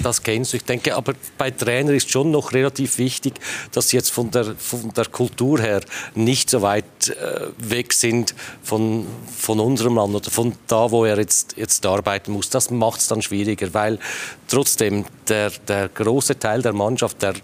das 0.00 0.22
kennst 0.22 0.52
du. 0.52 0.56
Ich 0.56 0.64
denke, 0.64 0.96
aber 0.96 1.14
bei 1.38 1.52
Trainern 1.52 1.94
ist 1.94 2.10
schon 2.10 2.32
noch 2.32 2.52
relativ 2.52 2.98
wichtig, 2.98 3.34
dass 3.70 3.88
sie 3.88 3.96
jetzt 3.96 4.10
von 4.10 4.30
der, 4.32 4.56
von 4.56 4.92
der 4.92 5.06
Kultur 5.06 5.60
her 5.60 5.82
nicht 6.16 6.50
so 6.50 6.62
weit 6.62 6.84
äh, 7.08 7.46
weg 7.58 7.92
sind 7.92 8.34
von, 8.62 9.06
von 9.36 9.60
unserem 9.60 9.96
Land 9.96 10.14
oder 10.14 10.30
von 10.30 10.54
da, 10.66 10.90
wo 10.90 11.04
er 11.04 11.18
jetzt, 11.18 11.56
jetzt 11.56 11.86
arbeiten 11.86 12.32
muss. 12.32 12.50
Das 12.50 12.70
macht 12.70 13.00
es 13.00 13.06
dann 13.06 13.22
schwieriger, 13.22 13.72
weil 13.72 14.00
trotzdem 14.48 15.04
der, 15.28 15.50
der 15.68 15.88
große 15.88 16.38
Teil 16.38 16.62
der 16.62 16.72
Mannschaft, 16.72 17.22
der 17.22 17.34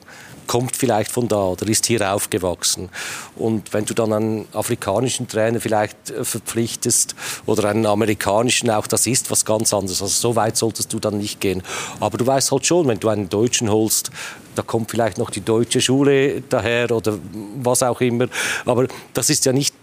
kommt 0.49 0.75
vielleicht 0.75 1.13
von 1.13 1.29
da 1.29 1.45
oder 1.45 1.69
ist 1.69 1.87
hier 1.87 2.13
aufgewachsen. 2.13 2.89
Und 3.37 3.73
wenn 3.73 3.85
du 3.85 3.95
dann 3.95 4.13
einen 4.13 4.49
afrikanischen 4.53 5.29
Trainer 5.29 5.61
vielleicht 5.61 6.11
äh, 6.11 6.25
verpflichtest 6.25 7.15
oder 7.47 7.69
einen 7.69 7.87
amerikanischen 7.87 8.69
auch, 8.71 8.89
das 8.89 9.07
ist 9.07 9.31
was 9.31 9.45
ganz 9.45 9.73
anderes. 9.73 10.03
Also 10.03 10.31
so 10.31 10.35
weit 10.35 10.57
solltest 10.57 10.93
du 10.93 10.99
dann 10.99 11.19
nicht 11.19 11.41
gehen. 11.41 11.63
Aber 12.01 12.19
du 12.19 12.27
weißt 12.27 12.51
halt 12.51 12.67
schon, 12.67 12.89
wenn 12.89 12.99
du 12.99 13.09
einen 13.09 13.29
Deutschen 13.29 13.71
holst, 13.71 14.11
da 14.57 14.63
kommt 14.63 14.91
vielleicht 14.91 15.19
noch 15.19 15.31
die 15.31 15.45
deutsche 15.45 15.81
Schule 15.81 16.41
daher 16.41 16.91
oder 16.91 17.17
was 17.63 17.85
auch 17.85 18.01
immer. 18.01 18.27
Aber 18.65 18.89
das 19.15 19.31
ist 19.31 19.45
ja 19.45 19.53
nicht 19.53 19.75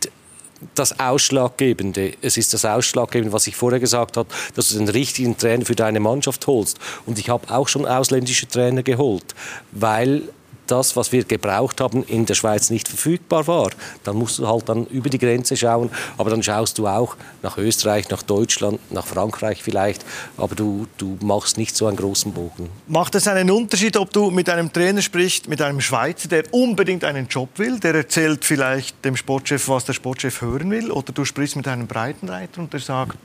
das 0.73 0.99
Ausschlaggebende. 0.99 2.13
Es 2.21 2.37
ist 2.37 2.53
das 2.53 2.65
Ausschlaggebende, 2.65 3.31
was 3.33 3.47
ich 3.47 3.55
vorher 3.55 3.79
gesagt 3.79 4.17
habe, 4.17 4.29
dass 4.55 4.69
du 4.69 4.77
den 4.77 4.89
richtigen 4.89 5.37
Trainer 5.37 5.65
für 5.65 5.75
deine 5.75 5.99
Mannschaft 5.99 6.47
holst. 6.47 6.79
Und 7.05 7.19
ich 7.19 7.29
habe 7.29 7.53
auch 7.53 7.67
schon 7.67 7.85
ausländische 7.85 8.47
Trainer 8.47 8.83
geholt, 8.83 9.35
weil 9.71 10.23
das, 10.67 10.95
was 10.95 11.11
wir 11.11 11.23
gebraucht 11.23 11.81
haben, 11.81 12.03
in 12.03 12.25
der 12.25 12.33
Schweiz 12.33 12.69
nicht 12.69 12.87
verfügbar 12.87 13.47
war. 13.47 13.69
Dann 14.03 14.15
musst 14.15 14.39
du 14.39 14.47
halt 14.47 14.69
dann 14.69 14.85
über 14.87 15.09
die 15.09 15.17
Grenze 15.17 15.55
schauen, 15.57 15.89
aber 16.17 16.29
dann 16.29 16.43
schaust 16.43 16.77
du 16.77 16.87
auch 16.87 17.15
nach 17.41 17.57
Österreich, 17.57 18.09
nach 18.09 18.23
Deutschland, 18.23 18.79
nach 18.91 19.05
Frankreich 19.05 19.63
vielleicht, 19.63 20.05
aber 20.37 20.55
du, 20.55 20.87
du 20.97 21.17
machst 21.21 21.57
nicht 21.57 21.75
so 21.75 21.87
einen 21.87 21.97
großen 21.97 22.33
Bogen. 22.33 22.69
Macht 22.87 23.15
es 23.15 23.27
einen 23.27 23.49
Unterschied, 23.51 23.97
ob 23.97 24.11
du 24.11 24.31
mit 24.31 24.49
einem 24.49 24.71
Trainer 24.71 25.01
sprichst, 25.01 25.47
mit 25.47 25.61
einem 25.61 25.81
Schweizer, 25.81 26.27
der 26.27 26.43
unbedingt 26.51 27.03
einen 27.03 27.27
Job 27.27 27.49
will, 27.57 27.79
der 27.79 27.95
erzählt 27.95 28.45
vielleicht 28.45 29.03
dem 29.03 29.15
Sportchef, 29.15 29.67
was 29.67 29.85
der 29.85 29.93
Sportchef 29.93 30.41
hören 30.41 30.71
will, 30.71 30.91
oder 30.91 31.13
du 31.13 31.25
sprichst 31.25 31.55
mit 31.55 31.67
einem 31.67 31.87
Breitenreiter 31.87 32.61
und 32.61 32.73
der 32.73 32.79
sagt, 32.79 33.17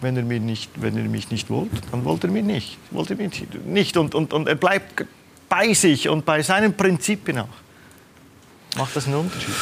wenn 0.00 0.16
er, 0.16 0.22
mir 0.22 0.40
nicht, 0.40 0.70
wenn 0.76 0.96
er 0.96 1.04
mich 1.04 1.30
nicht 1.30 1.50
wollt, 1.50 1.70
dann 1.90 2.04
wollt 2.04 2.24
er 2.24 2.30
mich 2.30 2.44
nicht. 2.44 2.78
Wollt 2.90 3.10
er 3.10 3.16
mich 3.16 3.44
nicht. 3.66 3.96
Und, 3.96 4.14
und, 4.14 4.32
und 4.32 4.46
er 4.48 4.54
bleibt 4.54 5.04
bei 5.48 5.72
sich 5.72 6.08
und 6.08 6.24
bei 6.24 6.42
seinen 6.42 6.74
Prinzipien 6.74 7.40
auch. 7.40 7.48
Macht 8.76 8.94
das 8.94 9.06
einen 9.06 9.16
Unterschied? 9.16 9.54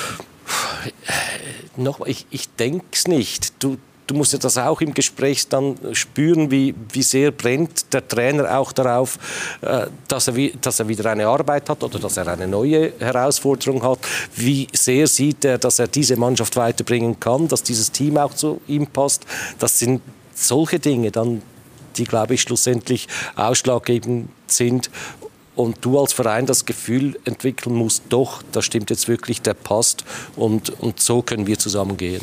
Noch, 1.77 2.05
ich, 2.07 2.27
ich 2.31 2.49
denke 2.49 2.87
es 2.93 3.07
nicht. 3.07 3.63
Du, 3.63 3.77
du 4.07 4.15
musst 4.15 4.33
ja 4.33 4.39
das 4.39 4.57
auch 4.59 4.81
im 4.81 4.95
Gespräch 4.95 5.49
dann 5.49 5.77
spüren, 5.93 6.51
wie, 6.51 6.75
wie 6.93 7.03
sehr 7.03 7.31
brennt 7.31 7.93
der 7.93 8.07
Trainer 8.07 8.59
auch 8.59 8.73
darauf, 8.73 9.19
äh, 9.61 9.87
dass, 10.09 10.29
er, 10.29 10.35
dass 10.61 10.81
er 10.81 10.89
wieder 10.89 11.11
eine 11.11 11.27
Arbeit 11.27 11.69
hat 11.69 11.83
oder 11.83 11.99
dass 11.99 12.17
er 12.17 12.29
eine 12.29 12.47
neue 12.47 12.93
Herausforderung 12.99 13.83
hat. 13.83 13.99
Wie 14.35 14.69
sehr 14.73 15.07
sieht 15.07 15.45
er, 15.45 15.59
dass 15.59 15.79
er 15.79 15.89
diese 15.89 16.17
Mannschaft 16.17 16.57
weiterbringen 16.57 17.19
kann, 17.19 17.49
dass 17.49 17.63
dieses 17.63 17.91
Team 17.93 18.17
auch 18.17 18.35
zu 18.35 18.61
ihm 18.67 18.87
passt. 18.87 19.25
Das 19.59 19.79
sind 19.79 20.03
solche 20.35 20.79
Dinge 20.79 21.11
dann, 21.11 21.43
die, 21.97 22.05
glaube 22.05 22.35
ich, 22.35 22.43
schlussendlich 22.43 23.09
ausschlaggebend 23.37 24.29
sind 24.47 24.91
und 25.57 25.85
du 25.85 25.99
als 25.99 26.13
Verein 26.13 26.47
das 26.47 26.65
Gefühl 26.67 27.19
entwickeln 27.25 27.75
musst, 27.75 28.05
doch, 28.11 28.43
das 28.53 28.65
stimmt 28.65 28.91
jetzt 28.91 29.09
wirklich, 29.09 29.43
der 29.43 29.55
passt 29.55 30.05
und, 30.37 30.71
und 30.81 31.01
so 31.01 31.23
können 31.23 31.47
wir 31.47 31.59
zusammengehen 31.59 32.23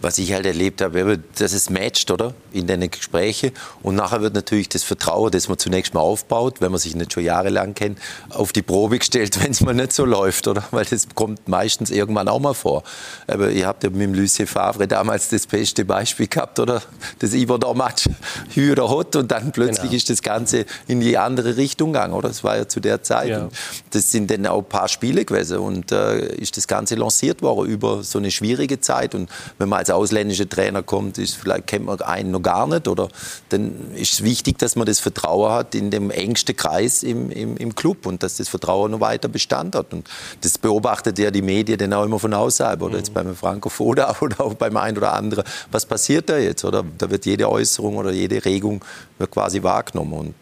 was 0.00 0.18
ich 0.18 0.32
halt 0.32 0.46
erlebt 0.46 0.80
habe, 0.80 1.18
dass 1.38 1.52
es 1.52 1.68
matcht, 1.68 2.10
oder? 2.10 2.34
In 2.52 2.66
den 2.66 2.90
Gesprächen. 2.90 3.52
Und 3.82 3.96
nachher 3.96 4.22
wird 4.22 4.34
natürlich 4.34 4.68
das 4.68 4.82
Vertrauen, 4.82 5.30
das 5.30 5.48
man 5.48 5.58
zunächst 5.58 5.94
mal 5.94 6.00
aufbaut, 6.00 6.60
wenn 6.60 6.70
man 6.70 6.80
sich 6.80 6.94
nicht 6.94 7.12
schon 7.12 7.24
jahrelang 7.24 7.74
kennt, 7.74 7.98
auf 8.30 8.52
die 8.52 8.62
Probe 8.62 8.98
gestellt, 8.98 9.40
wenn 9.42 9.50
es 9.50 9.60
mal 9.60 9.74
nicht 9.74 9.92
so 9.92 10.04
läuft, 10.04 10.48
oder? 10.48 10.64
Weil 10.70 10.84
das 10.84 11.06
kommt 11.14 11.48
meistens 11.48 11.90
irgendwann 11.90 12.28
auch 12.28 12.38
mal 12.38 12.54
vor. 12.54 12.82
Aber 13.26 13.50
ihr 13.50 13.66
habt 13.66 13.84
ja 13.84 13.90
mit 13.90 14.00
dem 14.00 14.14
Lucien 14.14 14.46
Favre 14.46 14.88
damals 14.88 15.28
das 15.28 15.46
beste 15.46 15.84
Beispiel 15.84 16.28
gehabt, 16.28 16.58
oder? 16.58 16.82
Das 17.18 17.34
Ivo 17.34 17.58
der 17.58 17.74
Match 17.74 18.08
höher 18.54 18.88
hot 18.88 19.16
und 19.16 19.30
dann 19.30 19.52
plötzlich 19.52 19.90
genau. 19.90 19.96
ist 19.96 20.10
das 20.10 20.22
Ganze 20.22 20.64
in 20.88 21.00
die 21.00 21.18
andere 21.18 21.56
Richtung 21.56 21.92
gegangen, 21.92 22.14
oder? 22.14 22.28
Das 22.28 22.42
war 22.42 22.56
ja 22.56 22.68
zu 22.68 22.80
der 22.80 23.02
Zeit. 23.02 23.28
Ja. 23.28 23.48
Das 23.90 24.10
sind 24.10 24.30
dann 24.30 24.46
auch 24.46 24.58
ein 24.58 24.68
paar 24.68 24.88
Spiele 24.88 25.24
gewesen 25.24 25.58
und 25.58 25.92
äh, 25.92 26.34
ist 26.36 26.56
das 26.56 26.66
Ganze 26.66 26.94
lanciert 26.94 27.42
worden 27.42 27.68
über 27.68 28.02
so 28.02 28.18
eine 28.18 28.30
schwierige 28.30 28.80
Zeit. 28.80 29.14
Und 29.14 29.28
wenn 29.58 29.68
man 29.68 29.80
als 29.80 29.89
als 29.90 29.98
ausländischer 29.98 30.48
Trainer 30.48 30.82
kommt, 30.82 31.18
ist 31.18 31.36
vielleicht 31.36 31.66
kennt 31.66 31.86
man 31.86 32.00
einen 32.00 32.30
noch 32.30 32.42
gar 32.42 32.66
nicht. 32.66 32.88
Oder 32.88 33.08
dann 33.48 33.92
ist 33.94 34.14
es 34.14 34.24
wichtig, 34.24 34.58
dass 34.58 34.76
man 34.76 34.86
das 34.86 35.00
Vertrauen 35.00 35.52
hat 35.52 35.74
in 35.74 35.90
dem 35.90 36.10
engsten 36.10 36.56
Kreis 36.56 37.02
im, 37.02 37.30
im, 37.30 37.56
im 37.56 37.74
Club 37.74 38.06
und 38.06 38.22
dass 38.22 38.36
das 38.36 38.48
Vertrauen 38.48 38.92
noch 38.92 39.00
weiter 39.00 39.28
Bestand 39.28 39.74
hat. 39.74 39.92
Und 39.92 40.08
das 40.42 40.58
beobachtet 40.58 41.18
ja 41.18 41.30
die 41.30 41.42
Medien 41.42 41.78
dann 41.78 41.92
auch 41.92 42.04
immer 42.04 42.18
von 42.18 42.32
außerhalb. 42.32 42.82
Oder 42.82 42.98
jetzt 42.98 43.12
beim 43.12 43.34
Franco 43.34 43.68
Foda 43.68 44.16
oder 44.20 44.40
auch 44.40 44.54
beim 44.54 44.76
einen 44.76 44.96
oder 44.96 45.12
anderen. 45.12 45.44
Was 45.70 45.86
passiert 45.86 46.28
da 46.28 46.38
jetzt? 46.38 46.64
Oder 46.64 46.84
da 46.98 47.10
wird 47.10 47.26
jede 47.26 47.48
Äußerung 47.50 47.96
oder 47.96 48.12
jede 48.12 48.44
Regung 48.44 48.84
quasi 49.30 49.62
wahrgenommen. 49.62 50.12
Und, 50.12 50.34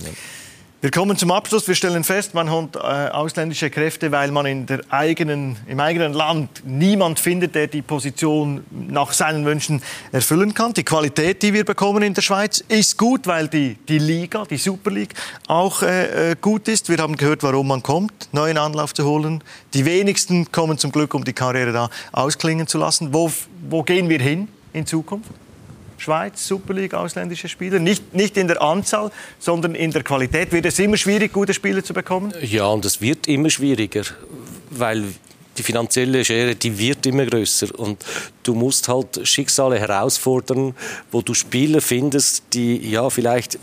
ja. 0.00 0.10
Wir 0.84 0.90
kommen 0.90 1.16
zum 1.16 1.30
Abschluss. 1.30 1.66
Wir 1.66 1.74
stellen 1.74 2.04
fest, 2.04 2.34
man 2.34 2.50
hat 2.50 2.76
äh, 2.76 2.78
ausländische 2.78 3.70
Kräfte, 3.70 4.12
weil 4.12 4.30
man 4.30 4.44
in 4.44 4.66
der 4.66 4.82
eigenen, 4.90 5.56
im 5.66 5.80
eigenen 5.80 6.12
Land 6.12 6.62
niemand 6.66 7.18
findet, 7.18 7.54
der 7.54 7.68
die 7.68 7.80
Position 7.80 8.64
nach 8.70 9.14
seinen 9.14 9.46
Wünschen 9.46 9.80
erfüllen 10.12 10.52
kann. 10.52 10.74
Die 10.74 10.84
Qualität, 10.84 11.42
die 11.42 11.54
wir 11.54 11.64
bekommen 11.64 12.02
in 12.02 12.12
der 12.12 12.20
Schweiz, 12.20 12.62
ist 12.68 12.98
gut, 12.98 13.26
weil 13.26 13.48
die, 13.48 13.78
die 13.88 13.98
Liga, 13.98 14.44
die 14.44 14.58
Super 14.58 14.90
League, 14.90 15.14
auch 15.46 15.80
äh, 15.80 16.32
äh 16.32 16.36
gut 16.38 16.68
ist. 16.68 16.90
Wir 16.90 16.98
haben 16.98 17.16
gehört, 17.16 17.42
warum 17.42 17.68
man 17.68 17.82
kommt, 17.82 18.28
neuen 18.32 18.58
Anlauf 18.58 18.92
zu 18.92 19.06
holen. 19.06 19.42
Die 19.72 19.86
wenigsten 19.86 20.52
kommen 20.52 20.76
zum 20.76 20.92
Glück, 20.92 21.14
um 21.14 21.24
die 21.24 21.32
Karriere 21.32 21.72
da 21.72 21.88
ausklingen 22.12 22.66
zu 22.66 22.76
lassen. 22.76 23.14
Wo, 23.14 23.32
wo 23.70 23.84
gehen 23.84 24.10
wir 24.10 24.20
hin 24.20 24.48
in 24.74 24.84
Zukunft? 24.84 25.30
Schweiz, 25.98 26.46
Super 26.46 26.74
League, 26.74 26.94
ausländische 26.94 27.48
Spieler. 27.48 27.78
Nicht, 27.78 28.14
nicht 28.14 28.36
in 28.36 28.48
der 28.48 28.60
Anzahl, 28.60 29.10
sondern 29.38 29.74
in 29.74 29.90
der 29.90 30.02
Qualität. 30.02 30.52
Wird 30.52 30.66
es 30.66 30.78
immer 30.78 30.96
schwierig, 30.96 31.32
gute 31.32 31.54
Spieler 31.54 31.82
zu 31.82 31.94
bekommen? 31.94 32.32
Ja, 32.42 32.66
und 32.66 32.84
es 32.84 33.00
wird 33.00 33.26
immer 33.28 33.50
schwieriger, 33.50 34.02
weil 34.70 35.04
die 35.56 35.62
finanzielle 35.62 36.24
Schere, 36.24 36.54
die 36.54 36.78
wird 36.78 37.06
immer 37.06 37.26
größer 37.26 37.78
und 37.78 38.04
du 38.42 38.54
musst 38.54 38.88
halt 38.88 39.20
Schicksale 39.26 39.78
herausfordern, 39.78 40.74
wo 41.12 41.22
du 41.22 41.34
Spieler 41.34 41.80
findest, 41.80 42.42
die 42.52 42.90
ja 42.90 43.08
vielleicht 43.08 43.58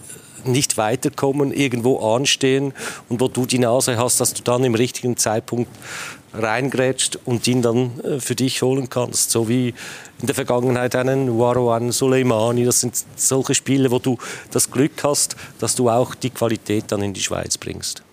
nicht 0.45 0.77
weiterkommen, 0.77 1.51
irgendwo 1.51 2.15
anstehen 2.15 2.73
und 3.09 3.19
wo 3.19 3.27
du 3.27 3.45
die 3.45 3.59
Nase 3.59 3.97
hast, 3.97 4.19
dass 4.19 4.33
du 4.33 4.41
dann 4.41 4.63
im 4.63 4.75
richtigen 4.75 5.17
Zeitpunkt 5.17 5.69
reingrätscht 6.33 7.19
und 7.25 7.47
ihn 7.47 7.61
dann 7.61 7.99
äh, 8.01 8.19
für 8.19 8.35
dich 8.35 8.61
holen 8.61 8.89
kannst. 8.89 9.31
So 9.31 9.47
wie 9.47 9.73
in 10.19 10.27
der 10.27 10.35
Vergangenheit 10.35 10.95
einen 10.95 11.37
Warouan 11.39 11.91
Soleimani. 11.91 12.65
Das 12.65 12.81
sind 12.81 12.95
solche 13.15 13.55
Spiele, 13.55 13.91
wo 13.91 13.99
du 13.99 14.17
das 14.51 14.69
Glück 14.69 15.03
hast, 15.03 15.35
dass 15.59 15.75
du 15.75 15.89
auch 15.89 16.15
die 16.15 16.29
Qualität 16.29 16.85
dann 16.89 17.01
in 17.01 17.13
die 17.13 17.21
Schweiz 17.21 17.57
bringst. 17.57 18.03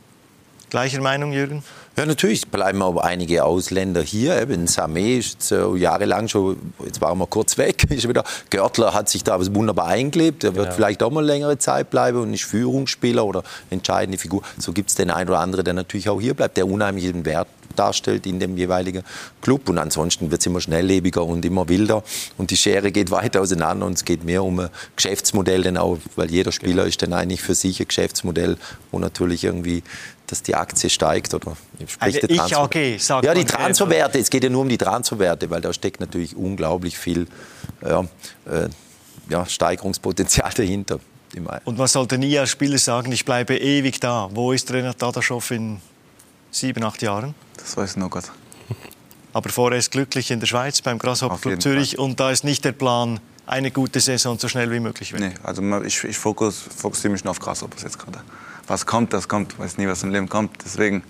Gleicher 0.70 1.00
Meinung, 1.00 1.32
Jürgen? 1.32 1.62
Ja, 1.96 2.06
natürlich 2.06 2.46
bleiben 2.46 2.80
aber 2.80 3.04
einige 3.04 3.42
Ausländer 3.42 4.02
hier. 4.02 4.40
Eben 4.40 4.66
Samé 4.66 5.18
ist 5.18 5.42
so 5.42 5.74
jahrelang 5.74 6.28
schon, 6.28 6.56
jetzt 6.84 7.00
waren 7.00 7.18
wir 7.18 7.26
kurz 7.26 7.58
weg, 7.58 7.84
ist 7.90 8.08
wieder. 8.08 8.22
Görtler 8.50 8.94
hat 8.94 9.08
sich 9.08 9.24
da 9.24 9.38
wunderbar 9.52 9.86
eingelebt. 9.86 10.44
Er 10.44 10.54
wird 10.54 10.66
ja. 10.66 10.72
vielleicht 10.72 11.02
auch 11.02 11.10
mal 11.10 11.24
längere 11.24 11.58
Zeit 11.58 11.90
bleiben 11.90 12.22
und 12.22 12.32
ist 12.32 12.44
Führungsspieler 12.44 13.24
oder 13.24 13.42
entscheidende 13.70 14.16
Figur. 14.16 14.42
So 14.58 14.72
gibt 14.72 14.90
es 14.90 14.94
den 14.94 15.10
einen 15.10 15.28
oder 15.28 15.40
anderen, 15.40 15.64
der 15.64 15.74
natürlich 15.74 16.08
auch 16.08 16.20
hier 16.20 16.34
bleibt, 16.34 16.56
der 16.56 16.68
unheimlichen 16.68 17.24
Wert 17.24 17.48
darstellt 17.78 18.26
in 18.26 18.40
dem 18.40 18.56
jeweiligen 18.56 19.02
Club. 19.40 19.68
Und 19.68 19.78
ansonsten 19.78 20.30
wird 20.30 20.40
es 20.40 20.46
immer 20.46 20.60
schnelllebiger 20.60 21.24
und 21.24 21.44
immer 21.44 21.68
wilder. 21.68 22.02
Und 22.36 22.50
die 22.50 22.56
Schere 22.56 22.92
geht 22.92 23.10
weiter 23.12 23.40
auseinander 23.40 23.86
und 23.86 23.94
es 23.94 24.04
geht 24.04 24.24
mehr 24.24 24.42
um 24.44 24.60
ein 24.60 24.68
Geschäftsmodell, 24.96 25.62
denn 25.62 25.76
auch, 25.76 25.98
weil 26.16 26.30
jeder 26.30 26.52
Spieler 26.52 26.86
ist 26.86 27.02
dann 27.02 27.12
eigentlich 27.12 27.42
für 27.42 27.54
sich 27.54 27.80
ein 27.80 27.88
Geschäftsmodell, 27.88 28.56
wo 28.90 28.98
natürlich 28.98 29.44
irgendwie 29.44 29.82
dass 30.30 30.42
die 30.42 30.54
Aktie 30.54 30.90
steigt 30.90 31.32
oder 31.34 31.56
sprich 31.86 32.22
also 32.22 32.28
ich 32.28 32.54
AG, 32.54 32.98
sagt 32.98 33.24
Ja, 33.24 33.34
die 33.34 33.44
Transferwerte, 33.44 34.18
es 34.18 34.30
geht 34.30 34.44
ja 34.44 34.50
nur 34.50 34.62
um 34.62 34.68
die 34.68 34.78
Transferwerte, 34.78 35.48
weil 35.50 35.60
da 35.60 35.72
steckt 35.72 36.00
natürlich 36.00 36.36
unglaublich 36.36 36.98
viel 36.98 37.26
ja, 37.82 38.00
äh, 38.44 38.68
ja, 39.28 39.46
Steigerungspotenzial 39.46 40.52
dahinter. 40.56 41.00
Und 41.64 41.78
was 41.78 41.92
sollte 41.92 42.16
nie 42.16 42.38
als 42.38 42.50
Spieler 42.50 42.78
sagen, 42.78 43.12
ich 43.12 43.24
bleibe 43.24 43.56
ewig 43.56 44.00
da? 44.00 44.30
Wo 44.32 44.52
ist 44.52 44.68
Trainer 44.68 44.94
Dadaschow 44.94 45.50
in 45.50 45.80
sieben, 46.58 46.82
acht 46.84 47.02
Jahren? 47.02 47.34
Das 47.56 47.76
weiß 47.76 47.96
nur 47.96 48.10
Gott. 48.10 48.24
Aber 49.32 49.48
vorerst 49.50 49.90
glücklich 49.90 50.30
in 50.30 50.40
der 50.40 50.46
Schweiz 50.46 50.80
beim 50.80 50.98
Grasshopper 50.98 51.38
Club 51.38 51.62
Zürich 51.62 51.96
Fall. 51.96 52.04
und 52.04 52.20
da 52.20 52.30
ist 52.30 52.44
nicht 52.44 52.64
der 52.64 52.72
Plan, 52.72 53.20
eine 53.46 53.70
gute 53.70 54.00
Saison 54.00 54.38
so 54.38 54.48
schnell 54.48 54.70
wie 54.70 54.80
möglich 54.80 55.12
weg. 55.12 55.20
Nee, 55.20 55.32
also 55.42 55.62
ich, 55.82 56.04
ich 56.04 56.18
fokus, 56.18 56.62
fokussiere 56.76 57.12
mich 57.12 57.24
nur 57.24 57.30
auf 57.30 57.40
Grasshoppers 57.40 57.82
jetzt 57.82 57.98
gerade. 57.98 58.20
Was 58.66 58.84
kommt, 58.84 59.12
das 59.12 59.28
kommt. 59.28 59.54
Ich 59.54 59.58
weiß 59.58 59.78
nie, 59.78 59.86
was 59.86 60.02
im 60.02 60.10
Leben 60.10 60.28
kommt. 60.28 60.56
Deswegen, 60.64 61.02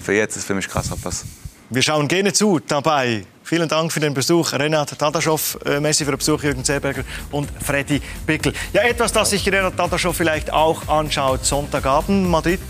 für 0.00 0.12
jetzt 0.14 0.36
ist 0.36 0.46
für 0.46 0.54
mich 0.54 0.68
Grasshoppers. 0.68 1.24
Wir 1.70 1.82
schauen 1.82 2.08
gerne 2.08 2.32
zu 2.32 2.58
dabei. 2.60 3.26
Vielen 3.44 3.68
Dank 3.68 3.92
für 3.92 4.00
den 4.00 4.14
Besuch, 4.14 4.52
Renat 4.52 4.98
Tadaschow. 4.98 5.58
Äh, 5.64 5.80
Messi 5.80 6.04
für 6.04 6.10
den 6.12 6.18
Besuch, 6.18 6.42
Jürgen 6.42 6.64
Zerberger 6.64 7.04
und 7.30 7.48
Freddy 7.62 8.00
Bickel. 8.26 8.52
Ja, 8.72 8.82
etwas, 8.82 9.12
das 9.12 9.30
sich 9.30 9.46
Renat 9.46 9.76
Tadaschow 9.76 10.16
vielleicht 10.16 10.52
auch 10.52 10.88
anschaut. 10.88 11.44
Sonntagabend, 11.44 12.28
Madrid, 12.28 12.60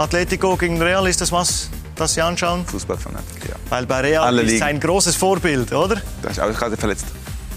Atletico 0.00 0.56
gegen 0.56 0.80
Real, 0.80 1.06
ist 1.06 1.20
das 1.20 1.30
was? 1.30 1.68
das 1.94 2.14
Sie 2.14 2.22
anschauen? 2.22 2.64
Fußballfanatik, 2.64 3.50
ja. 3.50 3.54
Weil 3.68 3.84
bei 3.84 4.00
Real 4.00 4.24
Alle 4.24 4.40
ist 4.42 4.58
sein 4.58 4.80
großes 4.80 5.14
Vorbild, 5.14 5.70
oder? 5.74 6.00
Der 6.22 6.30
ist 6.30 6.40
auch 6.40 6.50
gerade 6.50 6.74
verletzt. 6.78 7.04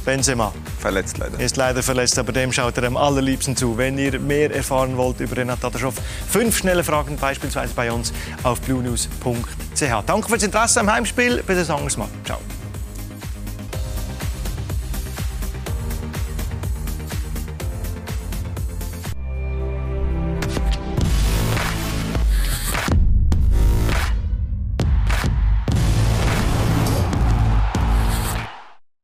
Benzema. 0.03 0.53
Verletzt 0.79 1.17
leider. 1.17 1.39
Ist 1.39 1.55
leider 1.55 1.81
verletzt, 1.81 2.19
aber 2.19 2.33
dem 2.33 2.51
schaut 2.51 2.77
er 2.77 2.83
am 2.83 2.97
allerliebsten 2.97 3.55
zu. 3.55 3.77
Wenn 3.77 3.97
ihr 3.97 4.19
mehr 4.19 4.53
erfahren 4.53 4.97
wollt 4.97 5.21
über 5.21 5.37
Renat 5.37 5.61
Tadaschow, 5.61 5.93
fünf 6.27 6.57
schnelle 6.57 6.83
Fragen 6.83 7.15
beispielsweise 7.15 7.73
bei 7.73 7.89
uns 7.89 8.11
auf 8.43 8.59
bluenews.ch. 8.59 10.03
Danke 10.05 10.27
fürs 10.27 10.43
Interesse 10.43 10.81
am 10.81 10.91
Heimspiel. 10.91 11.41
Bis 11.43 11.69
ein 11.69 11.75
anderes 11.75 11.95
Mal. 11.95 12.09
Ciao. 12.25 12.39